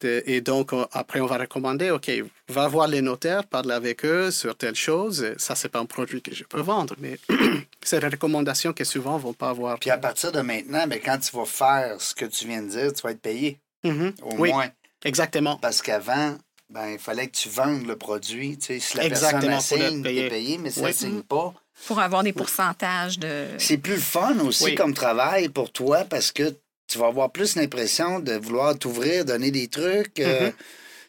De- 0.00 0.22
et 0.26 0.40
donc, 0.40 0.72
on- 0.72 0.86
après, 0.92 1.20
on 1.20 1.26
va 1.26 1.38
recommander, 1.38 1.90
OK, 1.90 2.10
va 2.48 2.68
voir 2.68 2.88
les 2.88 3.00
notaires, 3.00 3.44
parle 3.46 3.70
avec 3.72 4.04
eux 4.04 4.30
sur 4.30 4.56
telle 4.56 4.74
chose. 4.74 5.32
Ça, 5.38 5.54
c'est 5.54 5.68
pas 5.68 5.78
un 5.78 5.86
produit 5.86 6.20
que 6.20 6.34
je 6.34 6.44
peux 6.44 6.60
vendre, 6.60 6.94
mais 6.98 7.18
c'est 7.82 8.00
des 8.00 8.08
recommandations 8.08 8.72
que 8.72 8.84
souvent 8.84 9.16
vont 9.18 9.32
pas 9.32 9.50
avoir. 9.50 9.78
Puis 9.78 9.90
à 9.90 9.98
partir 9.98 10.32
de 10.32 10.40
maintenant, 10.40 10.86
ben, 10.86 11.00
quand 11.04 11.18
tu 11.18 11.34
vas 11.36 11.44
faire 11.46 12.00
ce 12.00 12.14
que 12.14 12.24
tu 12.24 12.46
viens 12.46 12.62
de 12.62 12.68
dire, 12.68 12.92
tu 12.92 13.02
vas 13.02 13.12
être 13.12 13.20
payé. 13.22 13.58
Mhm. 13.84 14.14
Au 14.22 14.34
Oui, 14.36 14.50
moins. 14.50 14.68
exactement. 15.04 15.56
Parce 15.58 15.80
qu'avant, 15.82 16.36
ben, 16.70 16.88
il 16.92 16.98
fallait 16.98 17.28
que 17.28 17.36
tu 17.36 17.48
vendes 17.48 17.86
le 17.86 17.96
produit. 17.96 18.58
Tu 18.58 18.66
sais, 18.66 18.80
si 18.80 18.96
la 18.96 19.04
Exactement, 19.04 19.52
personne 19.52 19.82
assigne, 19.82 20.02
t'es 20.02 20.28
payé. 20.28 20.58
mais 20.58 20.70
si 20.70 20.80
Oui. 20.80 20.86
elle 20.88 20.94
signe 20.94 21.22
pas. 21.22 21.54
pour 21.86 21.98
avoir 21.98 22.22
des 22.22 22.32
pourcentages 22.32 23.18
de... 23.18 23.46
C'est 23.58 23.78
plus 23.78 23.94
le 23.94 24.00
fun 24.00 24.38
aussi 24.40 24.62
Oui. 24.64 24.74
comme 24.76 24.94
travail 24.94 25.48
pour 25.48 25.72
toi 25.72 26.04
parce 26.04 26.30
que 26.30 26.54
tu 26.86 26.98
vas 26.98 27.06
avoir 27.06 27.30
plus 27.32 27.56
l'impression 27.56 28.20
de 28.20 28.34
vouloir 28.34 28.78
t'ouvrir, 28.78 29.24
donner 29.24 29.50
des 29.50 29.68
trucs, 29.68 30.20
euh, 30.20 30.46
Mhm. 30.46 30.52
tu 30.52 30.58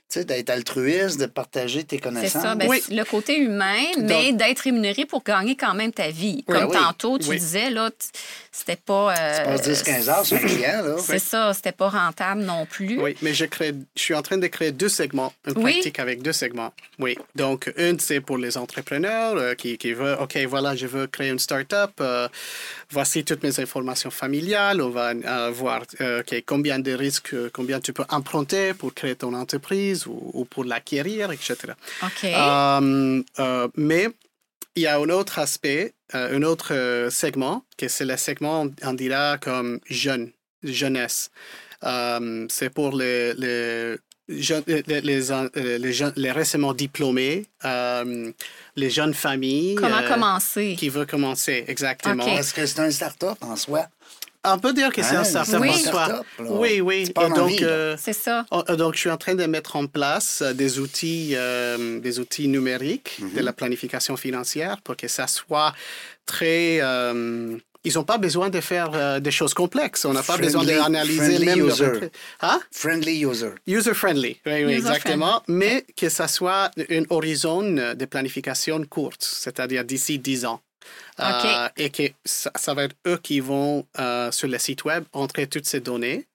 sais, 0.10 0.26
d'être 0.26 0.50
altruiste, 0.50 1.20
de 1.20 1.26
partager 1.26 1.84
tes 1.84 1.98
C'est 1.98 2.02
connaissances. 2.02 2.42
ça, 2.42 2.56
ben, 2.56 2.68
Oui. 2.70 2.82
c'est 2.86 2.94
le 2.94 3.04
côté 3.06 3.38
humain, 3.38 3.84
mais 4.00 4.32
d'être 4.34 4.60
rémunéré 4.60 5.06
pour 5.06 5.24
gagner 5.24 5.56
quand 5.56 5.74
même 5.74 5.92
ta 5.92 6.10
vie. 6.10 6.44
Oui, 6.48 6.56
Comme 6.60 6.70
oui. 6.70 6.78
tantôt, 6.78 7.18
tu 7.18 7.30
Oui. 7.30 7.38
disais, 7.40 7.70
là, 7.70 7.90
c'était 8.52 8.76
pas... 8.76 9.14
euh, 9.18 9.38
Tu 9.40 9.44
passes 9.64 9.84
10-15 9.84 10.10
heures 10.10 10.26
sur 10.26 10.38
un 10.38 10.42
client, 10.42 10.82
là. 10.84 10.96
C'est 11.00 11.20
ça, 11.20 11.54
c'était 11.54 11.72
pas 11.72 11.90
rentable 11.90 12.42
non 12.44 12.66
plus. 12.66 13.00
Oui, 13.02 13.16
mais 13.22 13.34
je, 13.34 13.46
crée, 13.46 13.74
je 13.96 14.02
suis 14.02 14.14
en 14.14 14.22
train 14.22 14.38
de 14.38 14.48
créer 14.48 14.72
deux 14.72 14.90
segments, 14.90 15.34
une 15.48 15.58
Oui. 15.58 15.74
pratique 15.74 16.00
avec 16.00 16.22
deux 16.22 16.34
segments. 16.34 16.72
Oui, 17.00 17.18
donc 17.36 17.72
une, 17.78 18.00
c'est 18.00 18.22
pour 18.22 18.38
les 18.38 18.58
entrepreneurs 18.58 19.36
euh, 19.38 19.54
qui, 19.56 19.78
qui 19.78 19.94
veulent, 19.94 20.18
OK, 20.22 20.38
voilà, 20.48 20.76
je 20.76 20.88
veux 20.88 21.08
créer 21.08 21.30
une 21.30 21.40
start-up, 21.40 21.92
euh, 22.02 22.28
voici 22.92 23.24
toutes 23.24 23.44
mes 23.44 23.60
informations 23.60 24.12
familiales, 24.12 24.82
on 24.82 24.90
va 24.90 25.10
euh, 25.12 25.52
voir 25.54 25.82
euh, 26.02 26.22
OK, 26.22 26.44
combien 26.46 26.80
de 26.80 26.92
risques, 26.94 27.34
euh, 27.34 27.50
combien 27.52 27.80
tu 27.80 27.92
peux 27.94 28.06
emprunter 28.10 28.74
pour 28.74 28.94
créer 28.94 29.16
ton 29.16 29.34
entreprise 29.34 29.95
ou, 30.06 30.32
ou 30.34 30.46
pour 30.46 30.64
l'acquérir, 30.66 31.32
etc. 31.32 31.56
OK. 32.04 32.24
Euh, 32.26 33.24
euh, 33.40 33.68
mais 33.76 34.10
il 34.76 34.84
y 34.84 34.88
a 34.88 34.98
un 34.98 35.10
autre 35.10 35.40
aspect, 35.40 35.94
euh, 36.14 36.38
un 36.38 36.44
autre 36.44 36.74
euh, 36.74 37.10
segment, 37.10 37.64
que 37.78 37.88
c'est 37.88 38.06
le 38.06 38.18
segment, 38.18 38.68
on 38.84 38.94
dira 38.94 39.38
comme 39.38 39.80
jeune, 39.90 40.32
jeunesse. 40.64 41.32
Euh, 41.84 42.46
c'est 42.50 42.70
pour 42.70 42.96
les, 42.96 43.34
les, 43.36 43.96
les, 44.28 44.84
les, 44.88 45.02
les 45.02 45.94
jeunes- 45.94 46.14
les 46.16 46.32
récemment 46.32 46.74
diplômés, 46.74 47.46
euh, 47.64 48.32
les 48.76 48.90
jeunes 48.90 49.14
familles. 49.14 49.76
Comment 49.76 50.00
euh, 50.00 50.08
commencer? 50.10 50.76
Qui 50.78 50.90
veulent 50.90 51.06
commencer, 51.08 51.64
exactement. 51.68 52.26
Est-ce 52.26 52.54
que 52.54 52.66
c'est 52.66 52.80
un 52.80 52.92
start-up 52.92 53.38
en 53.42 53.56
soi? 53.56 53.88
On 54.48 54.60
peut 54.60 54.74
dire 54.74 54.92
que 54.94 55.02
c'est 55.02 55.16
Hein, 55.16 55.22
un 55.22 55.24
startup 55.24 55.60
Oui. 55.62 55.70
en 55.70 55.74
un 55.74 55.78
soi. 55.78 56.06
start-up. 56.06 56.26
Oui, 56.40 56.82
oui. 56.82 57.12
Et 57.16 57.20
en 57.20 57.30
donc, 57.30 57.62
euh, 57.62 57.96
C'est 58.00 58.14
ça. 58.14 58.46
Euh, 58.54 58.76
Donc, 58.76 58.96
je 58.96 59.00
suis 59.00 59.10
en 59.10 59.18
train 59.18 59.36
de 59.36 59.46
mettre 59.46 59.76
en 59.76 59.88
place 59.88 60.42
euh, 60.42 60.54
des 60.54 60.80
outils, 60.80 61.32
euh, 61.36 62.00
des 62.00 62.20
outils 62.20 62.48
numériques 62.48 63.20
de 63.36 63.42
la 63.42 63.54
planification 63.54 64.18
financière 64.18 64.82
pour 64.84 64.96
que 64.96 65.08
ça 65.08 65.28
soit 65.28 65.74
très, 66.26 66.80
euh, 66.82 67.58
ils 67.84 67.94
n'ont 67.96 68.04
pas 68.04 68.18
besoin 68.18 68.50
de 68.50 68.60
faire 68.62 68.90
euh, 68.96 69.20
des 69.20 69.32
choses 69.32 69.54
complexes. 69.54 70.06
On 70.06 70.14
n'a 70.14 70.24
pas 70.24 70.38
besoin 70.38 70.64
Friendly- 70.64 70.82
d'analyser 70.84 71.18
friendly 71.18 71.46
même 71.46 71.60
le 71.60 71.66
user. 71.68 71.86
retrait. 71.86 72.12
Hein? 72.42 72.60
Friendly 72.72 73.24
user. 73.26 73.52
User-friendly, 73.68 74.38
oui, 74.46 74.52
oui, 74.54 74.62
User 74.64 74.76
exactement. 74.78 75.44
Mais 75.48 75.86
que 75.96 76.10
ça 76.10 76.28
soit 76.28 76.72
une 76.90 77.06
horizon 77.12 77.62
de 77.96 78.06
planification 78.06 78.84
courte, 78.86 79.24
c'est-à-dire 79.24 79.84
d'ici 79.86 80.18
10 80.18 80.46
ans. 80.46 80.62
Euh, 81.20 81.24
et 81.78 81.90
que 81.90 82.04
ça, 82.26 82.52
ça 82.56 82.74
va 82.74 82.84
être 82.86 82.96
eux 83.08 83.18
qui 83.22 83.40
vont 83.40 83.86
euh, 84.00 84.32
sur 84.32 84.48
le 84.48 84.58
site 84.58 84.84
web 84.86 85.04
entrer 85.14 85.48
toutes 85.48 85.66
ces 85.66 85.80
données. 85.80 86.28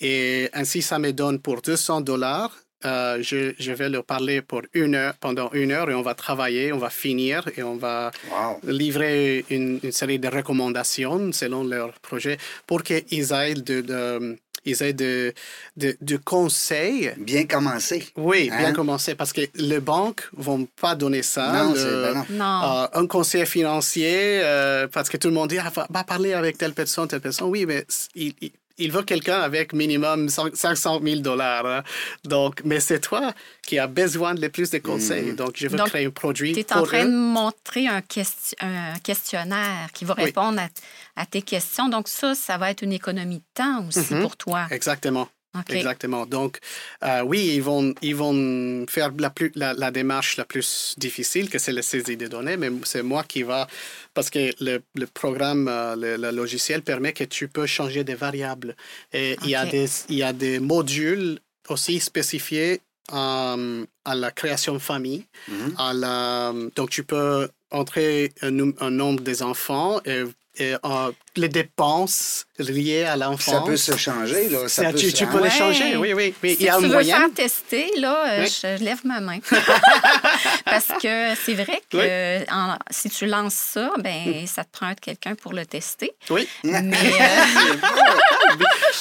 Et 0.00 0.48
ainsi, 0.52 0.82
ça 0.82 0.98
me 0.98 1.12
donne 1.12 1.40
pour 1.40 1.60
200 1.62 2.00
dollars. 2.00 2.56
euh, 2.86 3.18
je, 3.22 3.52
je 3.58 3.72
vais 3.72 3.90
leur 3.90 4.04
parler 4.04 4.40
pour 4.40 4.62
une 4.72 4.94
heure, 4.94 5.14
pendant 5.20 5.50
une 5.52 5.70
heure 5.70 5.90
et 5.90 5.94
on 5.94 6.00
va 6.02 6.14
travailler, 6.14 6.72
on 6.72 6.78
va 6.78 6.88
finir 6.90 7.44
et 7.56 7.62
on 7.62 7.76
va 7.76 8.10
Wow. 8.30 8.60
livrer 8.62 9.44
une, 9.50 9.80
une 9.82 9.92
série 9.92 10.18
de 10.18 10.28
recommandations 10.28 11.30
selon 11.32 11.62
leur 11.64 11.92
projet 12.00 12.38
pour 12.66 12.82
qu'ils 12.82 13.28
de, 13.28 13.80
de- 13.82 14.38
ils 14.64 14.82
aient 14.82 14.92
de, 14.92 15.32
de, 15.76 15.96
de 16.00 16.16
conseils. 16.16 17.12
Bien 17.18 17.46
commencé. 17.46 18.06
Oui, 18.16 18.50
bien 18.50 18.66
Hein? 18.68 18.72
commencé 18.72 19.14
parce 19.14 19.32
que 19.32 19.42
les 19.54 19.80
banques 19.80 20.28
vont 20.32 20.66
pas 20.80 20.94
donner 20.94 21.22
ça. 21.22 21.52
non, 21.52 21.72
Le- 21.72 21.78
c'est 21.78 21.84
ben 22.12 22.14
non. 22.14 22.24
Non. 22.30 22.82
euh, 22.82 22.86
un 23.00 23.06
conseiller 23.06 23.46
financier, 23.46 24.40
euh, 24.42 24.86
parce 24.88 25.08
que 25.08 25.16
tout 25.16 25.28
le 25.28 25.34
monde 25.34 25.48
dit, 25.50 25.58
ah, 25.58 25.70
va, 25.74 25.86
va 25.88 26.04
parler 26.04 26.32
avec 26.34 26.58
telle 26.58 26.72
personne, 26.74 27.08
telle 27.08 27.20
personne. 27.20 27.48
Oui, 27.48 27.64
mais 27.66 27.84
c- 27.88 28.08
il, 28.14 28.34
il, 28.40 28.52
il 28.80 28.90
veut 28.92 29.02
quelqu'un 29.02 29.40
avec 29.40 29.72
minimum 29.72 30.28
5 30.28 30.56
500 30.56 31.00
000 31.04 31.20
dollars. 31.20 31.66
hein. 31.66 31.82
Donc, 32.24 32.62
mais 32.64 32.80
c'est 32.80 33.00
toi 33.00 33.32
qui 33.66 33.78
as 33.78 33.86
besoin 33.86 34.34
de 34.34 34.48
plus 34.48 34.70
de 34.70 34.78
conseils. 34.78 35.34
Donc, 35.34 35.52
je 35.56 35.68
veux 35.68 35.76
Donc, 35.78 35.88
créer 35.88 36.06
un 36.06 36.10
produit 36.10 36.52
Tu 36.54 36.60
es 36.60 36.64
pour 36.64 36.78
en 36.78 36.82
train 36.82 37.04
eux. 37.04 37.10
de 37.10 37.14
montrer 37.16 37.86
un, 37.86 38.00
ques- 38.00 38.54
un 38.60 38.98
questionnaire 39.02 39.88
qui 39.92 40.04
va 40.04 40.14
Oui. 40.18 40.24
répondre 40.24 40.60
à, 40.60 41.20
à 41.22 41.26
tes 41.26 41.42
questions. 41.42 41.88
Donc, 41.88 42.08
ça, 42.08 42.34
ça 42.34 42.58
va 42.58 42.70
être 42.70 42.82
une 42.82 42.92
économie 42.92 43.38
de 43.38 43.44
temps 43.54 43.86
aussi 43.86 44.14
Mhm. 44.14 44.22
pour 44.22 44.36
toi. 44.36 44.66
Exactement. 44.70 45.28
Exactement. 45.68 46.26
Donc, 46.26 46.58
euh, 47.02 47.22
oui, 47.22 47.52
ils 47.54 47.62
vont, 47.62 47.92
ils 48.02 48.14
vont 48.14 48.86
faire 48.88 49.10
la, 49.18 49.30
plus, 49.30 49.50
la, 49.54 49.72
la 49.74 49.90
démarche 49.90 50.36
la 50.36 50.44
plus 50.44 50.94
difficile, 50.96 51.50
que 51.50 51.58
c'est 51.58 51.72
la 51.72 51.82
saisie 51.82 52.16
des 52.16 52.28
données, 52.28 52.56
mais 52.56 52.70
c'est 52.84 53.02
moi 53.02 53.24
qui 53.24 53.42
va... 53.42 53.66
Parce 54.14 54.30
que 54.30 54.52
le, 54.60 54.80
le 54.94 55.06
programme, 55.06 55.66
euh, 55.68 55.96
le, 55.96 56.16
le 56.16 56.30
logiciel 56.30 56.82
permet 56.82 57.12
que 57.12 57.24
tu 57.24 57.48
peux 57.48 57.66
changer 57.66 58.04
des 58.04 58.14
variables. 58.14 58.76
Et 59.12 59.36
il, 59.42 59.50
y 59.50 59.54
a 59.56 59.64
des, 59.66 59.88
il 60.08 60.16
y 60.16 60.22
a 60.22 60.32
des 60.32 60.60
modules 60.60 61.40
aussi 61.68 62.00
spécifiés 62.00 62.80
euh, 63.12 63.84
à 64.04 64.14
la 64.14 64.30
création 64.30 64.72
de 64.74 64.78
famille. 64.78 65.26
Mhm. 65.48 65.74
à 65.78 65.92
la, 65.92 66.52
donc, 66.76 66.90
tu 66.90 67.02
peux 67.04 67.48
entrer 67.72 68.32
un, 68.42 68.50
num- 68.50 68.74
un 68.80 68.90
nombre 68.90 69.22
des 69.22 69.42
enfants 69.42 70.00
et, 70.04 70.22
euh, 70.62 71.12
les 71.36 71.48
dépenses 71.48 72.46
liées 72.58 73.04
à 73.04 73.16
l'enfant. 73.16 73.52
Ça 73.52 73.60
peut 73.62 73.76
se 73.76 73.96
changer, 73.96 74.48
là. 74.48 74.68
Ça 74.68 74.82
Ça, 74.84 74.90
peut 74.92 74.98
tu, 74.98 75.10
se- 75.10 75.16
tu 75.16 75.26
peux 75.26 75.36
hein? 75.38 75.42
les 75.42 75.42
Ouais. 75.44 75.50
changer, 75.50 75.96
oui, 75.96 76.12
oui. 76.12 76.34
oui. 76.42 76.50
Si 76.56 76.62
il 76.62 76.66
y 76.66 76.68
a 76.68 76.72
tu 76.72 76.78
un 76.78 76.80
veux 76.88 76.92
moyen. 76.92 77.16
faire 77.16 77.32
tester, 77.34 77.90
là, 77.98 78.24
euh, 78.32 78.42
Oui. 78.42 78.46
je, 78.62 78.76
je 78.78 78.84
lève 78.84 79.00
ma 79.04 79.20
main. 79.20 79.38
Parce 80.64 80.88
que 81.02 81.34
c'est 81.44 81.54
vrai 81.54 81.80
que 81.90 81.96
Oui. 82.40 82.46
en- 82.50 82.76
si 82.90 83.08
tu 83.10 83.26
lances 83.26 83.54
ça, 83.54 83.90
ben 83.98 84.46
ça 84.46 84.64
te 84.64 84.70
prend 84.72 84.92
quelqu'un 84.94 85.34
pour 85.34 85.52
le 85.52 85.64
tester. 85.66 86.12
Oui, 86.30 86.46
Mais, 86.64 86.80
euh, 86.82 87.76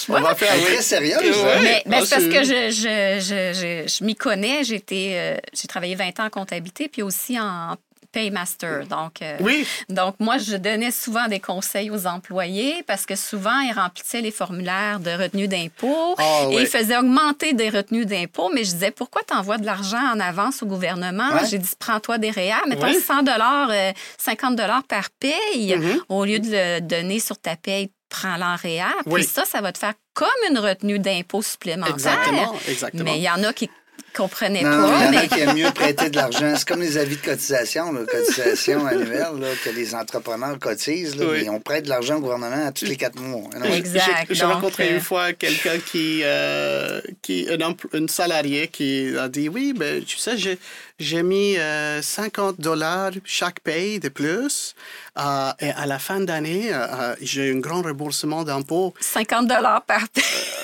on 0.10 0.22
va 0.22 0.36
faire. 0.36 0.53
Très 0.66 0.82
sérieuse. 0.82 1.38
Ouais. 1.38 1.60
mais- 1.62 1.84
ben, 1.86 2.01
Ah, 2.03 2.05
parce 2.10 2.24
que 2.26 2.43
je, 2.43 2.70
je, 2.72 3.20
je, 3.20 3.53
je, 3.88 3.93
je 3.97 4.03
m'y 4.03 4.16
connais. 4.16 4.64
J'ai 4.64 4.76
été, 4.76 5.20
euh, 5.20 5.38
j'ai 5.53 5.68
travaillé 5.68 5.95
20 5.95 6.20
ans 6.20 6.26
en 6.26 6.30
comptabilité, 6.30 6.88
puis 6.88 7.01
aussi 7.01 7.39
en 7.39 7.76
Paymaster. 8.12 8.86
Donc, 8.88 9.22
euh, 9.22 9.38
Oui, 9.39 9.68
donc, 9.88 10.16
moi, 10.20 10.38
je 10.38 10.55
donnais 10.55 10.91
souvent 10.91 11.28
des 11.28 11.39
conseils 11.39 11.91
aux 11.91 12.07
employés 12.07 12.84
parce 12.88 13.05
que 13.05 13.16
souvent, 13.16 13.60
ils 13.60 13.74
remplissaient 13.74 14.22
les 14.22 14.32
formulaires 14.32 14.99
de 14.99 15.12
retenue 15.12 15.47
d'impôt 15.47 16.16
Ah, 16.18 16.47
et 16.51 16.62
ils 16.62 16.68
faisaient 16.68 16.97
augmenter 16.97 17.53
des 17.53 17.70
retenues 17.70 18.05
d'impôt. 18.05 18.49
Mais 18.53 18.64
je 18.64 18.72
disais, 18.72 18.91
pourquoi 18.91 19.22
tu 19.28 19.36
envoies 19.36 19.57
de 19.57 19.66
l'argent 19.66 20.01
en 20.14 20.20
avance 20.20 20.64
au 20.64 20.66
gouvernement? 20.66 21.30
Ouais. 21.34 21.47
J'ai 21.49 21.60
dit, 21.60 21.70
prends-toi 21.78 22.18
des 22.18 22.32
réels, 22.32 22.55
mettons 22.68 22.88
Oui. 22.88 22.99
100 22.99 23.28
euh, 23.28 23.91
50 24.18 24.57
par 24.88 25.10
paye. 25.20 25.76
Mhm. 25.76 25.99
Au 26.10 26.26
lieu 26.26 26.39
de 26.39 26.49
le 26.51 26.80
donner 26.82 27.20
sur 27.20 27.38
ta 27.38 27.55
paye, 27.55 27.91
prends-le 28.10 28.43
en 28.43 28.55
réel. 28.55 28.86
Oui. 29.05 29.22
Puis 29.22 29.30
ça, 29.32 29.45
ça 29.45 29.62
va 29.62 29.72
te 29.72 29.78
faire 29.78 29.93
comme 30.14 30.28
une 30.49 30.57
retenue 30.57 30.99
d'impôt 30.99 31.41
supplémentaire. 31.41 31.93
exactement. 31.93 32.55
exactement. 32.68 33.03
Mais 33.03 33.18
il 33.18 33.24
y 33.24 33.30
en 33.30 33.43
a 33.43 33.53
qui 33.53 33.70
comprenaient 34.16 34.64
Non, 34.64 34.70
il 34.72 34.76
y 34.76 34.89
pas. 34.91 34.97
en 34.97 35.08
a 35.08 35.12
mais- 35.12 35.28
qui 35.28 35.39
aiment 35.39 35.56
mieux 35.56 35.72
prêter 35.72 36.10
de 36.10 36.16
l'argent. 36.16 36.54
C'est 36.58 36.68
comme 36.68 36.82
les 36.82 36.97
avis 36.97 37.16
de 37.18 37.22
cotisation, 37.26 37.91
là, 37.91 38.02
cotisation 38.10 38.86
annuelle, 38.86 39.39
là, 39.39 39.47
que 39.64 39.70
les 39.70 39.95
entrepreneurs 39.95 40.58
cotisent. 40.60 41.16
Là, 41.16 41.26
Oui. 41.30 41.39
mais 41.43 41.50
on 41.50 41.60
prête 41.60 41.86
de 41.86 41.89
l'argent 41.89 42.16
au 42.18 42.20
gouvernement 42.22 42.68
à 42.68 42.72
tous 42.72 42.86
les 42.86 42.95
quatre 42.95 43.20
mois. 43.20 43.50
Exact. 43.74 44.28
J'ai 44.30 44.45
rencontré 44.45 44.89
euh, 44.89 44.95
une 44.95 45.02
fois 45.02 45.34
quelqu'un 45.34 45.78
qui, 45.80 46.22
euh, 46.24 47.02
qui 47.22 47.47
un, 47.50 47.58
empl- 47.58 47.88
un 47.93 48.08
salarié 48.08 48.68
qui 48.68 49.16
a 49.18 49.28
dit 49.30 49.50
oui, 49.50 49.74
mais 49.78 50.02
tu 50.02 50.18
sais, 50.18 50.38
j'ai, 50.38 50.58
j'ai 51.00 51.24
mis 51.24 51.58
euh, 51.58 52.02
50 52.02 52.60
dollars 52.60 53.12
chaque 53.26 53.60
paye 53.62 54.00
de 54.00 54.10
plus. 54.10 54.76
euh, 55.18 55.52
et 55.60 55.72
à 55.72 55.86
la 55.86 56.00
fin 56.00 56.20
d'année, 56.22 56.74
euh, 56.74 56.78
euh, 56.88 57.16
j'ai 57.22 57.52
un 57.52 57.60
grand 57.60 57.82
remboursement 57.82 58.43
d'impôts. 58.43 58.93
50 59.00 59.47
par 59.88 60.08
paye. 60.10 60.24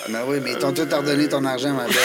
Ben 0.09 0.21
oui, 0.27 0.37
mais 0.41 0.51
ils 0.53 0.57
t'ont 0.57 0.71
tout 0.73 0.91
ordonné 0.93 1.27
ton 1.27 1.43
argent, 1.45 1.73
ma 1.73 1.85
belle. 1.87 1.95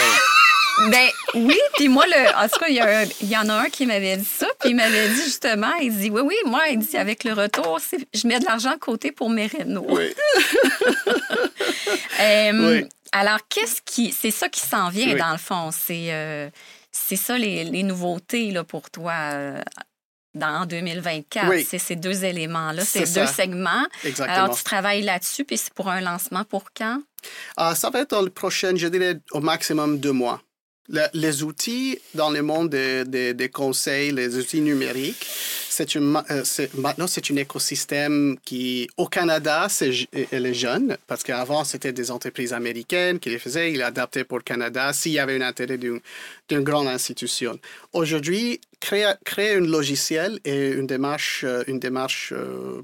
Ben 0.89 1.07
oui, 1.35 1.59
puis 1.75 1.87
moi, 1.89 2.05
le, 2.07 2.35
en 2.37 2.47
tout 2.47 2.59
cas, 2.59 2.67
il 2.69 3.29
y, 3.29 3.37
en 3.37 3.49
a 3.49 3.53
un 3.53 3.69
qui 3.69 3.85
m'avait 3.85 4.17
dit 4.17 4.25
ça, 4.25 4.47
puis 4.59 4.71
il 4.71 4.75
m'avait 4.75 5.09
dit 5.09 5.23
justement, 5.23 5.71
il 5.81 5.95
dit, 5.95 6.09
oui, 6.09 6.21
oui, 6.23 6.35
moi, 6.45 6.63
il 6.69 6.79
dit, 6.79 6.97
avec 6.97 7.23
le 7.23 7.33
retour, 7.33 7.79
je 8.13 8.27
mets 8.27 8.39
de 8.39 8.45
l'argent 8.45 8.73
de 8.73 8.79
côté 8.79 9.11
pour 9.11 9.29
mes 9.29 9.47
rénaux. 9.47 9.85
Oui. 9.89 10.13
Euh, 12.19 12.81
Oui. 12.81 12.89
Alors, 13.11 13.39
qu'est-ce 13.49 13.81
qui... 13.83 14.11
C'est 14.11 14.31
ça 14.31 14.47
qui 14.47 14.59
s'en 14.61 14.89
vient, 14.89 15.13
Oui. 15.13 15.19
dans 15.19 15.31
le 15.31 15.37
fond. 15.37 15.71
C'est 15.71 16.13
euh, 16.13 16.49
ça, 16.91 17.37
les, 17.37 17.63
les 17.63 17.83
nouveautés 17.83 18.51
là, 18.51 18.63
pour 18.63 18.89
toi 18.89 19.13
euh, 19.33 19.61
dans, 20.33 20.61
en 20.61 20.65
2024. 20.65 21.49
Oui. 21.49 21.65
C'est 21.67 21.79
ces 21.79 21.95
deux 21.95 22.23
éléments-là, 22.23 22.85
ces 22.85 23.05
deux 23.13 23.25
segments. 23.27 23.85
Exactement. 24.03 24.37
Alors, 24.37 24.55
tu 24.55 24.63
travailles 24.63 25.01
là-dessus, 25.01 25.43
puis 25.43 25.57
c'est 25.57 25.73
pour 25.73 25.89
un 25.89 26.01
lancement 26.01 26.43
pour 26.45 26.65
quand? 26.75 27.01
Ah, 27.57 27.75
ça 27.75 27.89
va 27.89 28.01
être 28.01 28.11
dans 28.11 28.21
le 28.21 28.29
prochain, 28.29 28.73
je 28.75 28.87
dirais, 28.87 29.19
au 29.31 29.41
maximum 29.41 29.99
deux 29.99 30.13
mois. 30.13 30.41
Le- 30.93 31.07
les 31.13 31.41
outils 31.43 31.97
dans 32.15 32.29
le 32.29 32.41
monde 32.41 32.69
des, 32.69 33.49
conseils, 33.49 34.11
les 34.11 34.35
outils 34.37 34.59
numériques, 34.61 35.25
euh, 35.79 36.41
c'est- 36.43 36.73
maintenant 36.75 37.07
c'est 37.07 37.31
un 37.31 37.37
écosystème 37.37 38.37
qui, 38.43 38.89
au 38.97 39.07
Canada, 39.07 39.67
c'est 39.69 39.93
je- 39.93 40.07
elle 40.31 40.45
est 40.45 40.53
jeune, 40.53 40.97
parce 41.07 41.23
qu'avant 41.23 41.63
c'était 41.63 41.93
des 41.93 42.11
entreprises 42.11 42.51
américaines 42.53 43.19
qui 43.19 43.29
les 43.29 43.39
faisaient, 43.39 43.71
il 43.71 43.81
adapté 43.81 44.25
pour 44.25 44.37
le 44.37 44.43
Canada 44.43 44.91
s'il 44.91 45.13
y 45.13 45.19
avait 45.19 45.37
un 45.41 45.47
intérêt 45.47 45.77
d'une 45.77 46.01
grande 46.49 46.87
institution. 46.87 47.57
Aujourd'hui, 47.93 48.59
créer, 48.81 49.05
un 49.55 49.59
logiciel 49.61 50.39
et 50.43 50.71
une 50.71 50.87
démarche, 50.87 51.45
euh, 51.45 51.63
une 51.67 51.79
démarche 51.79 52.33
euh, 52.35 52.81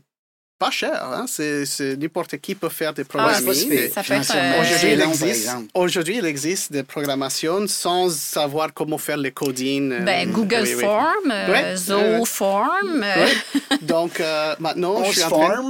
pas 0.59 0.71
chère, 0.71 1.03
hein? 1.03 1.25
c'est 1.27 1.65
c'est- 1.65 1.95
n'importe 1.97 2.37
qui 2.37 2.55
peut 2.55 2.69
faire 2.69 2.93
des 2.93 3.03
Ah, 3.03 3.05
programming. 3.05 3.89
Financièrement, 4.03 4.57
euh, 4.57 4.61
Aujourd'hui, 4.61 4.91
il 4.93 5.01
existe, 5.01 5.49
aujourd'hui, 5.73 6.17
il 6.17 6.25
existe 6.25 6.71
des 6.71 6.83
programmations 6.83 7.67
sans 7.67 8.09
savoir 8.09 8.73
comment 8.73 8.97
faire 8.97 9.17
les 9.17 9.31
coding. 9.31 9.91
euh, 9.91 9.99
Ben, 10.01 10.31
Google 10.31 10.61
oui, 10.63 10.75
oui. 10.75 10.81
Form, 10.83 11.31
euh, 11.31 11.51
Ouais. 11.51 11.75
Zooform. 11.75 13.03
euh, 13.03 13.25
Oui. 13.25 13.77
Donc, 13.81 14.19
euh, 14.19 14.55
maintenant, 14.59 14.95
On 14.97 15.03
je 15.05 15.11
suis, 15.11 15.23
en 15.23 15.29
train, 15.29 15.63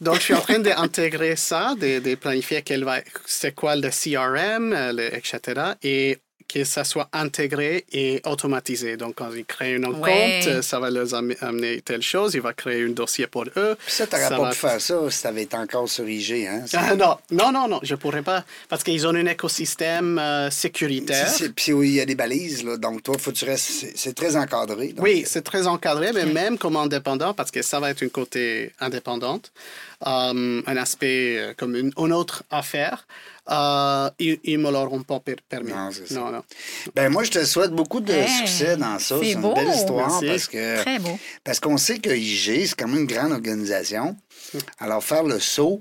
donc, 0.00 0.16
je 0.16 0.20
suis 0.20 0.34
en 0.34 0.40
train 0.40 0.58
d'intégrer 0.58 1.36
ça, 1.36 1.74
de, 1.80 1.98
de 2.00 2.14
planifier 2.14 2.62
quel 2.62 2.84
va, 2.84 2.96
c'est 3.26 3.54
quoi 3.54 3.76
le 3.76 3.88
CRM, 3.90 4.74
le- 4.96 5.14
etc. 5.14 5.38
Et 5.82 6.18
que 6.52 6.64
ça 6.64 6.84
soit 6.84 7.08
intégré 7.12 7.84
et 7.92 8.20
automatisé. 8.26 8.96
Donc, 8.96 9.14
quand 9.16 9.30
ils 9.34 9.44
créent 9.44 9.76
un 9.76 9.84
Ouais. 9.92 10.40
compte, 10.42 10.48
euh, 10.54 10.62
ça 10.62 10.78
va 10.80 10.90
leur 10.90 11.12
am- 11.14 11.34
amener 11.40 11.80
telle 11.80 12.02
chose. 12.02 12.34
Il 12.34 12.40
va 12.40 12.52
créer 12.52 12.84
un 12.84 12.90
dossier 12.90 13.26
pour 13.26 13.44
eux. 13.56 13.76
Puis 13.84 13.94
ça, 13.94 14.06
t'aurais 14.06 14.22
Ça 14.24 14.30
pas 14.36 14.42
va- 14.42 14.50
pu 14.50 14.56
faire 14.56 14.80
ça 14.80 15.10
si 15.10 15.22
t'avais 15.22 15.42
été 15.42 15.56
encore 15.56 15.88
sur 15.88 16.08
IG, 16.08 16.46
hein? 16.46 16.64
Ah, 16.74 16.94
non, 16.94 17.16
non, 17.30 17.52
non, 17.52 17.68
non, 17.68 17.80
je 17.82 17.94
pourrais 17.94 18.22
pas. 18.22 18.44
Parce 18.68 18.82
qu'ils 18.82 19.06
ont 19.06 19.14
un 19.14 19.26
écosystème 19.26 20.18
euh, 20.18 20.50
sécuritaire. 20.50 21.28
Puis 21.56 21.72
oui, 21.72 21.88
il 21.88 21.94
y 21.94 22.00
a 22.00 22.06
des 22.06 22.14
balises, 22.14 22.64
là. 22.64 22.76
Donc, 22.76 23.02
toi, 23.02 23.16
faut 23.18 23.30
que 23.32 23.36
tu 23.36 23.44
restes. 23.44 23.86
C'est 23.94 24.14
très 24.14 24.36
encadré. 24.36 24.88
donc. 24.88 25.04
Oui, 25.04 25.24
c'est 25.26 25.42
très 25.42 25.66
encadré, 25.66 26.12
mais 26.12 26.26
même 26.26 26.58
comme 26.58 26.76
indépendant, 26.76 27.34
parce 27.34 27.50
que 27.50 27.62
ça 27.62 27.80
va 27.80 27.90
être 27.90 28.02
un 28.02 28.08
côté 28.08 28.72
indépendante, 28.80 29.52
euh, 30.06 30.62
un 30.66 30.76
aspect 30.76 31.36
euh, 31.38 31.54
comme 31.56 31.74
une, 31.76 31.92
une 31.98 32.12
autre 32.12 32.42
affaire, 32.50 33.06
euh, 33.50 34.08
ils 34.18 34.38
ne 34.46 34.56
me 34.58 34.70
l'auront 34.70 35.02
pas 35.02 35.20
per- 35.20 35.36
permis. 35.48 35.72
Non, 35.72 35.90
c'est 35.92 36.08
ça. 36.08 36.14
Non, 36.20 36.30
non. 36.30 36.42
Ben, 36.94 37.10
moi, 37.10 37.24
je 37.24 37.30
te 37.32 37.44
souhaite 37.44 37.72
beaucoup 37.72 38.00
de 38.00 38.12
Hey, 38.12 38.28
succès 38.28 38.76
dans 38.76 38.98
ça. 38.98 39.16
c'est 39.18 39.26
C'est 39.26 39.32
une 39.32 39.40
beau. 39.40 39.54
belle 39.54 39.68
histoire 39.68 40.08
Merci. 40.08 40.26
parce 40.26 40.46
que. 40.48 40.80
Très 40.82 40.98
beau. 40.98 41.18
Parce 41.44 41.60
qu'on 41.60 41.76
sait 41.76 41.98
que 41.98 42.10
IG, 42.10 42.66
c'est 42.66 42.74
quand 42.78 42.88
même 42.88 43.00
une 43.00 43.06
grande 43.06 43.32
organisation. 43.32 44.16
Alors, 44.78 45.02
faire 45.04 45.22
le 45.24 45.38
saut 45.40 45.80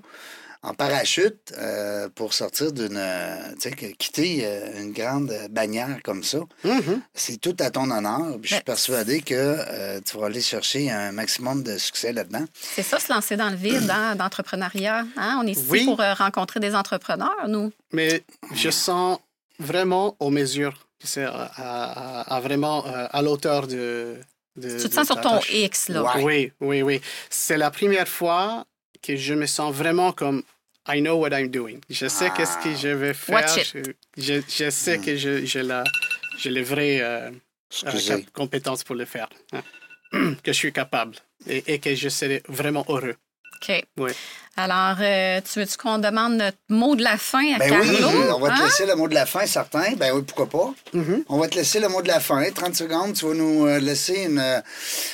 en 0.62 0.74
parachute 0.74 1.54
euh, 1.58 2.10
pour 2.14 2.34
sortir 2.34 2.72
d'une. 2.74 2.98
euh, 2.98 3.54
tu 3.62 3.70
sais, 3.70 3.94
quitter 3.98 4.42
euh, 4.44 4.82
une 4.82 4.92
grande 4.92 5.34
bannière 5.50 6.00
comme 6.04 6.24
ça. 6.24 6.40
Mhm. 6.66 7.02
C'est 7.14 7.40
tout 7.40 7.56
à 7.60 7.70
ton 7.72 7.90
honneur. 7.90 8.38
Je 8.42 8.48
suis 8.48 8.56
Ben, 8.58 8.64
persuadé 8.64 9.22
que 9.22 9.34
euh, 9.36 10.02
tu 10.06 10.18
vas 10.18 10.26
aller 10.26 10.42
chercher 10.42 10.92
un 10.92 11.12
maximum 11.14 11.64
de 11.64 11.78
succès 11.78 12.12
là-dedans. 12.12 12.46
C'est 12.54 12.84
ça, 12.84 13.00
se 13.00 13.12
lancer 13.12 13.38
dans 13.38 13.50
le 13.50 13.56
vide 13.56 13.90
hein, 13.94 14.16
d'entrepreneuriat. 14.16 15.06
Hein? 15.16 15.40
On 15.42 15.48
est 15.48 15.52
ici 15.52 15.66
Oui. 15.70 15.86
pour 15.86 16.02
euh, 16.02 16.14
rencontrer 16.14 16.60
des 16.60 16.76
entrepreneurs, 16.76 17.48
nous. 17.48 17.72
Mais 17.94 18.24
je 18.54 18.70
sens 18.70 19.18
vraiment 19.60 20.16
aux 20.20 20.30
mesures. 20.30 20.86
C'est 21.02 21.24
à, 21.24 21.50
à- 21.56 22.36
à 22.36 22.40
vraiment 22.42 22.86
euh, 22.86 23.08
à 23.10 23.22
l'auteur 23.22 23.68
de, 23.68 24.18
de. 24.58 24.78
Tu 24.78 24.90
te 24.90 24.94
sens 24.94 25.06
sur 25.08 25.22
ton 25.22 25.38
tâche. 25.38 25.54
X, 25.54 25.88
là. 25.88 26.04
Ouais. 26.04 26.24
Oui, 26.24 26.52
oui, 26.60 26.82
oui. 26.82 27.02
C'est 27.30 27.58
la 27.58 27.72
première 27.72 28.08
fois 28.10 28.66
que 29.02 29.16
je 29.16 29.34
me 29.34 29.46
sens 29.46 29.74
vraiment 29.74 30.12
comme 30.12 30.44
I 30.88 31.02
know 31.02 31.16
what 31.18 31.30
I'm 31.38 31.50
doing. 31.50 31.80
Je 31.90 32.08
sais 32.08 32.30
qu'est-ce 32.32 32.58
que 32.64 32.76
je 32.76 32.90
vais 32.90 33.14
faire. 33.14 33.36
Watch 33.36 33.58
it. 33.76 33.96
Je, 34.18 34.24
je, 34.24 34.42
je 34.48 34.70
sais 34.70 35.00
que 35.00 35.16
je- 35.16 35.46
j'ai 35.46 35.64
la, 35.64 35.84
j'ai 36.38 36.50
les 36.50 36.64
vraies 36.64 37.02
euh, 37.02 37.32
euh, 37.86 38.22
compétences 38.34 38.84
pour 38.84 38.96
le 38.96 39.06
faire. 39.06 39.30
hein. 39.54 39.62
que 40.44 40.52
je 40.52 40.58
suis 40.58 40.74
capable 40.74 41.16
et, 41.48 41.74
et 41.74 41.80
que 41.80 41.94
je 41.94 42.10
serai 42.10 42.42
vraiment 42.48 42.84
heureux. 42.90 43.16
OK. 43.56 43.84
Oui. 43.98 44.12
Alors, 44.56 44.98
euh, 45.00 45.40
tu 45.42 45.60
veux-tu 45.60 45.78
qu'on 45.78 46.00
demande 46.00 46.34
notre 46.34 46.58
mot 46.68 46.96
de 46.96 47.02
la 47.04 47.18
fin 47.18 47.54
à 47.56 47.60
Ben 47.60 47.70
Carlo? 47.70 47.90
oui, 48.10 48.26
on 48.36 48.40
va 48.40 48.50
te 48.50 48.54
Hein? 48.56 48.64
laisser 48.66 48.86
le 48.86 48.96
mot 48.96 49.08
de 49.08 49.14
la 49.14 49.26
fin, 49.26 49.46
certain. 49.46 49.94
Ben 49.96 50.12
oui, 50.14 50.22
pourquoi 50.28 50.50
pas. 50.50 50.74
Mhm. 50.94 51.24
On 51.30 51.38
va 51.38 51.48
te 51.48 51.56
laisser 51.56 51.80
le 51.80 51.88
mot 51.88 52.02
de 52.02 52.10
la 52.10 52.20
fin. 52.20 52.44
30 52.52 52.76
secondes, 52.76 53.14
tu 53.14 53.26
vas 53.26 53.34
nous 53.34 53.66
euh, 53.68 53.80
laisser 53.80 54.24
une, 54.26 54.40
euh, 54.40 54.60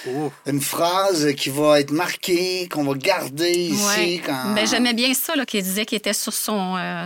Ouh. 0.08 0.32
une 0.48 0.62
phrase 0.62 1.34
qui 1.36 1.50
va 1.50 1.80
être 1.80 1.92
marquée, 1.92 2.68
qu'on 2.72 2.84
va 2.86 2.96
garder 2.96 3.52
ici. 3.52 3.86
Ouais. 3.98 4.22
Quand... 4.26 4.54
Ben, 4.56 4.66
J'aimais 4.68 4.94
bien 4.94 5.14
ça, 5.14 5.36
là, 5.36 5.46
qu'il 5.46 5.62
disait 5.62 5.86
qu'il 5.86 5.98
était 5.98 6.14
sur 6.14 6.34
son, 6.34 6.76
euh, 6.78 7.06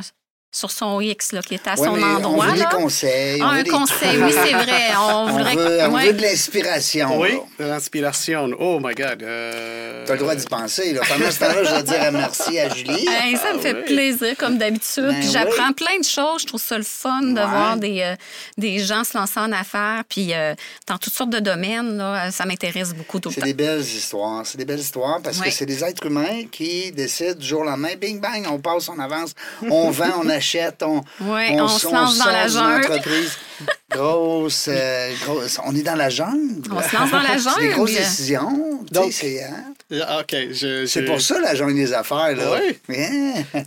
sur 0.52 0.72
son 0.72 1.00
X, 1.00 1.32
là, 1.32 1.41
qu'il 1.41 1.58
était 1.58 1.70
à 1.70 1.76
Ouais, 1.80 1.86
son 1.86 1.93
mais 1.95 2.04
endroit. 2.04 2.45
On 2.47 2.52
veut 2.52 2.58
là. 2.60 2.66
des 2.70 2.76
conseils. 2.76 3.41
on 3.41 3.45
Ah, 3.45 3.54
veut 3.54 3.60
un 3.60 3.64
des 3.64 3.70
conseil, 3.70 3.97
trucs. 4.18 4.24
oui, 4.24 4.32
c'est 4.34 4.54
vrai. 4.54 4.82
On 4.97 5.00
On 5.20 5.28
voudrait 5.28 5.56
veut, 5.56 5.80
on 5.88 5.93
ouais. 5.93 6.08
veut 6.08 6.14
de 6.14 6.22
l'inspiration. 6.24 7.20
Oui, 7.20 7.34
là. 7.34 7.66
de 7.66 7.70
l'inspiration. 7.70 8.50
Oh 8.60 8.80
my 8.84 8.95
God. 8.95 9.22
euh, 9.22 10.06
Tu 10.06 10.12
as 10.12 10.16
le 10.16 10.20
droit 10.22 10.34
d'y 10.36 10.45
penser. 10.47 10.93
Là. 10.93 11.02
Pendant 11.08 11.30
ce 11.30 11.39
temps-là, 11.39 11.64
je 11.64 11.76
vais 11.76 11.84
dire 11.84 12.02
un 12.02 12.12
merci 12.12 12.60
à 12.60 12.70
Julie. 12.74 13.08
Hey, 13.22 13.36
ça 13.38 13.54
me 13.54 13.60
fait 13.60 13.74
oui. 13.76 13.84
plaisir, 13.86 14.36
comme 14.38 14.58
d'habitude. 14.58 15.04
Ben 15.06 15.20
puis 15.20 15.30
j'apprends 15.32 15.72
plein 15.74 16.00
de 16.00 16.04
choses. 16.06 16.41
Je 16.41 16.47
trouve 16.47 16.62
ça 16.62 16.78
le 16.78 16.84
fun 16.84 17.22
de 17.22 17.39
Ouais. 17.39 17.45
voir 17.45 17.78
des, 17.78 18.02
euh, 18.02 18.16
des 18.58 18.80
gens 18.80 19.04
se 19.04 19.16
lancer 19.18 19.39
en 19.39 19.52
affaires. 19.52 20.04
Puis 20.10 20.34
euh, 20.34 20.56
dans 20.88 20.97
toutes 20.97 21.14
sortes 21.14 21.30
de 21.30 21.39
domaines, 21.39 21.97
là, 21.97 22.32
ça 22.32 22.45
m'intéresse 22.45 22.93
beaucoup 22.95 23.20
tout 23.20 23.30
le 23.30 23.36
C'est 23.36 23.41
des 23.41 23.54
belles 23.54 23.82
histoires. 23.82 24.41
C'est 24.45 24.58
des 24.58 24.66
belles 24.66 24.80
histoires 24.80 25.20
parce 25.24 25.39
que 25.39 25.52
c'est 25.52 25.66
des 25.68 25.84
êtres 25.84 26.08
humains 26.08 26.45
qui 26.52 26.91
décident 26.91 27.36
du 27.36 27.45
jour 27.45 27.62
au 27.62 27.66
lendemain, 27.66 27.93
bing 28.00 28.20
bang, 28.20 28.45
on 28.50 28.58
passe, 28.60 28.89
on 28.89 28.97
avance, 29.00 29.34
on 29.70 29.91
vend, 29.91 30.06
on 30.24 30.30
achète, 30.30 30.39
on, 30.82 31.02
Ouais, 31.22 31.50
on 31.60 31.68
se 31.68 31.88
lance 31.88 32.18
dans 32.18 32.26
la 32.26 32.48
jungle. 32.48 33.02
Grosse, 33.92 34.68
euh, 34.72 35.12
grosse- 35.26 35.60
On 35.66 35.76
est 35.76 35.82
dans 35.82 35.96
la 35.96 36.10
jungle. 36.10 36.62
On 36.72 36.82
se 36.82 36.96
lance 36.96 37.10
dans 37.12 37.22
la 37.24 37.38
C'est 37.40 37.60
des 37.60 37.68
grosses 37.70 37.90
jungle. 37.90 38.02
décisions. 38.04 38.84
Donc- 38.92 39.12
c'est 39.12 39.44
hein? 39.44 39.74
Ah, 40.08 40.20
OK. 40.20 40.36
je- 40.52 40.86
C'est 40.86 41.04
pour 41.06 41.20
ça 41.20 41.40
la 41.40 41.56
jungle 41.56 41.74
des 41.76 41.92
affaires. 41.94 42.36
Là. 42.36 42.60
Oui. 42.88 42.98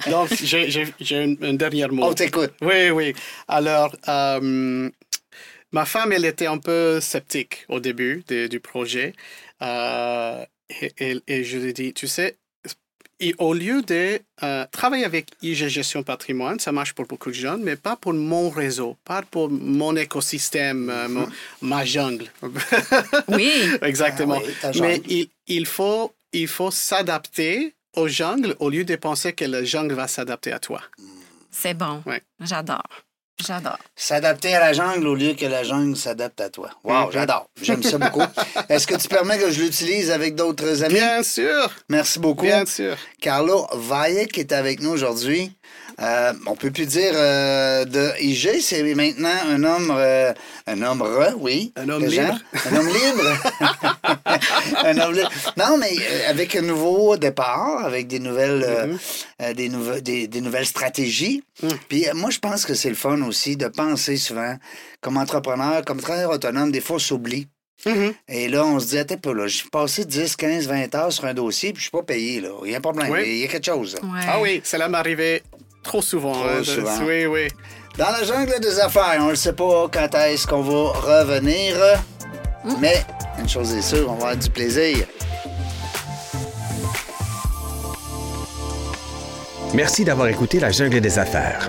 Donc, 0.09 0.29
j'ai 0.43 0.71
j'ai- 0.71 0.95
j'ai 1.01 1.17
un, 1.25 1.35
un 1.43 1.55
dernier 1.55 1.89
mot. 1.89 2.05
On 2.07 2.13
t'écoute. 2.15 2.53
Oui, 2.63 2.91
oui. 2.91 3.15
Alors, 3.49 3.95
euh, 4.09 4.89
ma 5.73 5.85
femme, 5.85 6.13
elle 6.13 6.25
était 6.25 6.47
un 6.47 6.59
peu 6.59 7.01
sceptique 7.01 7.65
au 7.69 7.81
début 7.81 8.23
de- 8.29 8.47
du 8.47 8.61
projet. 8.61 9.15
Euh, 9.61 10.45
et, 10.81 10.93
et- 10.99 11.23
et 11.27 11.45
je 11.45 11.59
lui 11.59 11.71
ai 11.71 11.73
dit, 11.73 11.93
tu 11.93 12.07
sais, 12.07 12.37
et 13.25 13.35
au 13.39 13.55
lieu 13.55 13.81
de 13.83 14.21
euh, 14.43 14.67
travailler 14.73 15.05
avec 15.05 15.29
IG 15.43 15.69
Gestion 15.69 16.03
Patrimoine, 16.03 16.59
ça 16.59 16.73
marche 16.73 16.93
pour 16.93 17.07
beaucoup 17.07 17.31
de 17.31 17.35
jeunes, 17.35 17.63
mais 17.63 17.77
pas 17.77 17.97
pour 17.97 18.13
mon 18.13 18.51
réseau, 18.51 18.97
pas 19.05 19.23
pour 19.23 19.49
mon 19.51 19.95
écosystème, 19.97 20.91
euh, 20.91 21.09
mon- 21.09 21.29
ma 21.63 21.85
jungle. 21.85 22.27
Oui. 23.29 23.51
Exactement. 23.83 24.41
Ah 24.63 24.69
oui, 24.75 24.81
mais 24.81 25.03
il, 25.09 25.29
il 25.47 25.67
faut, 25.67 26.13
il 26.33 26.49
faut 26.49 26.71
s'adapter 26.71 27.75
aux 27.97 28.09
jungles 28.09 28.57
au 28.59 28.69
lieu 28.71 28.85
de 28.85 28.97
penser 28.97 29.33
que 29.33 29.45
le 29.45 29.65
jungle 29.65 29.95
va 29.95 30.09
s'adapter 30.09 30.53
à 30.53 30.59
toi. 30.59 30.81
C'est 31.51 31.75
bon. 31.75 32.03
Ouais. 32.07 32.23
J'adore. 32.41 32.83
J'adore. 33.47 33.79
S'adapter 33.97 34.55
à 34.55 34.61
la 34.61 34.73
jungle 34.73 35.07
au 35.07 35.15
lieu 35.15 35.35
que 35.35 35.47
la 35.47 35.65
jungle 35.65 35.97
s'adapte 35.97 36.41
à 36.41 36.49
toi. 36.51 36.71
Wow, 36.85 37.07
Mhm. 37.07 37.13
j'adore. 37.13 37.47
J'aime 37.61 37.83
ça 37.83 37.99
beaucoup. 37.99 38.23
Est-ce 38.69 38.87
que 38.87 38.95
tu 38.95 39.09
permets 39.09 39.39
que 39.39 39.51
je 39.51 39.63
l'utilise 39.63 40.11
avec 40.11 40.35
d'autres 40.35 40.83
amis? 40.85 40.95
Bien 40.95 41.23
sûr, 41.23 41.71
Merci 41.89 42.19
beaucoup. 42.19 42.45
bien 42.45 42.65
sûr. 42.67 42.97
Carlo 43.21 43.67
Valle 43.73 44.27
qui 44.29 44.41
est 44.41 44.53
avec 44.53 44.81
nous 44.81 44.91
aujourd'hui. 44.91 45.53
Euh, 46.01 46.33
on 46.47 46.57
peut 46.57 46.71
plus 46.71 46.87
dire 46.87 47.13
euh, 47.15 47.85
de 47.85 48.11
IG, 48.21 48.61
c'est 48.61 48.83
maintenant 48.95 49.29
un 49.49 49.63
homme, 49.65 49.93
euh, 49.95 50.33
un 50.67 50.83
homme 50.83 51.03
re, 51.03 51.35
oui. 51.39 51.73
Un 51.77 51.89
homme 51.89 52.05
libre. 52.07 52.39
Un 52.71 52.77
homme 52.77 52.87
libre. 52.89 53.37
un 54.85 54.99
homme 54.99 55.15
libre. 55.15 55.31
Non, 55.57 55.77
mais 55.79 55.93
euh, 56.01 56.31
avec 56.31 56.57
un 56.57 56.63
nouveau 56.63 57.17
départ, 57.17 57.85
avec 57.85 58.07
des 58.09 58.19
nouvelles, 58.19 58.63
Mm-hmm. 58.63 58.99
euh, 59.43 59.55
des, 59.55 59.69
nouve- 59.69 60.01
des, 60.01 60.29
des 60.29 60.41
nouvelles 60.41 60.67
stratégies. 60.67 61.43
Mm. 61.63 61.69
Puis 61.89 62.09
euh, 62.09 62.15
moi, 62.15 62.31
je 62.31 62.39
pense 62.39 62.65
que 62.65 62.75
c'est 62.75 62.89
le 62.89 62.95
fun 62.95 63.21
aussi 63.23 63.57
de 63.57 63.67
penser 63.69 64.17
souvent 64.17 64.57
comme 65.01 65.17
entrepreneur, 65.17 65.85
comme 65.85 66.01
travailleur 66.01 66.31
autonome, 66.31 66.71
des 66.73 66.81
fois, 66.81 66.97
on 66.97 67.01
s'oublie. 67.01 67.49
Mhm. 67.85 68.15
Et 68.29 68.49
là, 68.49 68.65
on 68.65 68.79
se 68.79 68.87
dit, 68.87 68.99
attends 68.99 69.17
pas, 69.17 69.35
là, 69.35 69.49
j'ai 69.49 69.65
passé 69.73 70.05
10, 70.05 70.37
15, 70.37 70.69
20 70.69 70.95
heures 70.95 71.13
sur 71.13 71.25
un 71.25 71.35
dossier, 71.35 71.73
puis 71.73 71.79
je 71.81 71.85
suis 71.85 71.91
pas 71.91 72.05
payé, 72.05 72.41
là. 72.41 72.51
Il 72.65 72.71
y 72.71 72.75
a 72.75 72.79
un 72.79 72.81
problème, 72.81 73.11
Oui. 73.11 73.23
il 73.27 73.39
y 73.39 73.45
a 73.45 73.49
quelque 73.49 73.67
chose. 73.67 73.97
Ouais. 74.03 74.21
Ah 74.29 74.41
oui, 74.41 74.61
cela 74.63 74.89
m'arrivait 74.89 75.43
trop 75.83 76.03
souvent. 76.03 76.33
Trop 76.33 76.45
hein, 76.45 76.65
souvent. 76.65 77.05
Oui, 77.05 77.27
oui. 77.27 77.49
Dans 77.99 78.11
la 78.11 78.25
jungle 78.25 78.59
des 78.61 78.81
affaires, 78.81 79.19
on 79.21 79.31
ne 79.31 79.35
sait 79.35 79.53
pas 79.53 79.89
quand 79.93 80.15
est-ce 80.15 80.47
qu'on 80.47 80.63
va 80.63 80.93
revenir, 80.93 81.77
mais 82.81 83.05
une 83.39 83.49
chose 83.49 83.75
est 83.75 83.83
sûre, 83.83 84.07
on 84.09 84.15
va 84.15 84.29
avoir 84.29 84.37
du 84.37 84.49
plaisir. 84.49 85.07
Merci 89.75 90.05
d'avoir 90.05 90.29
écouté 90.29 90.61
La 90.61 90.71
Jungle 90.71 91.01
des 91.01 91.19
Affaires. 91.19 91.69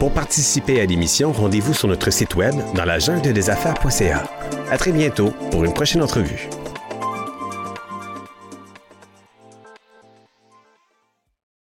Pour 0.00 0.12
participer 0.12 0.80
à 0.80 0.86
l'émission, 0.86 1.32
rendez-vous 1.32 1.72
sur 1.72 1.86
notre 1.86 2.10
site 2.10 2.34
web 2.34 2.54
dans 2.74 2.84
la 2.84 2.98
jungle 2.98 3.32
des 3.32 3.48
affaires.ca. 3.48 4.24
À 4.70 4.76
très 4.76 4.90
bientôt 4.90 5.30
pour 5.52 5.64
une 5.64 5.72
prochaine 5.72 6.02
entrevue. 6.02 6.48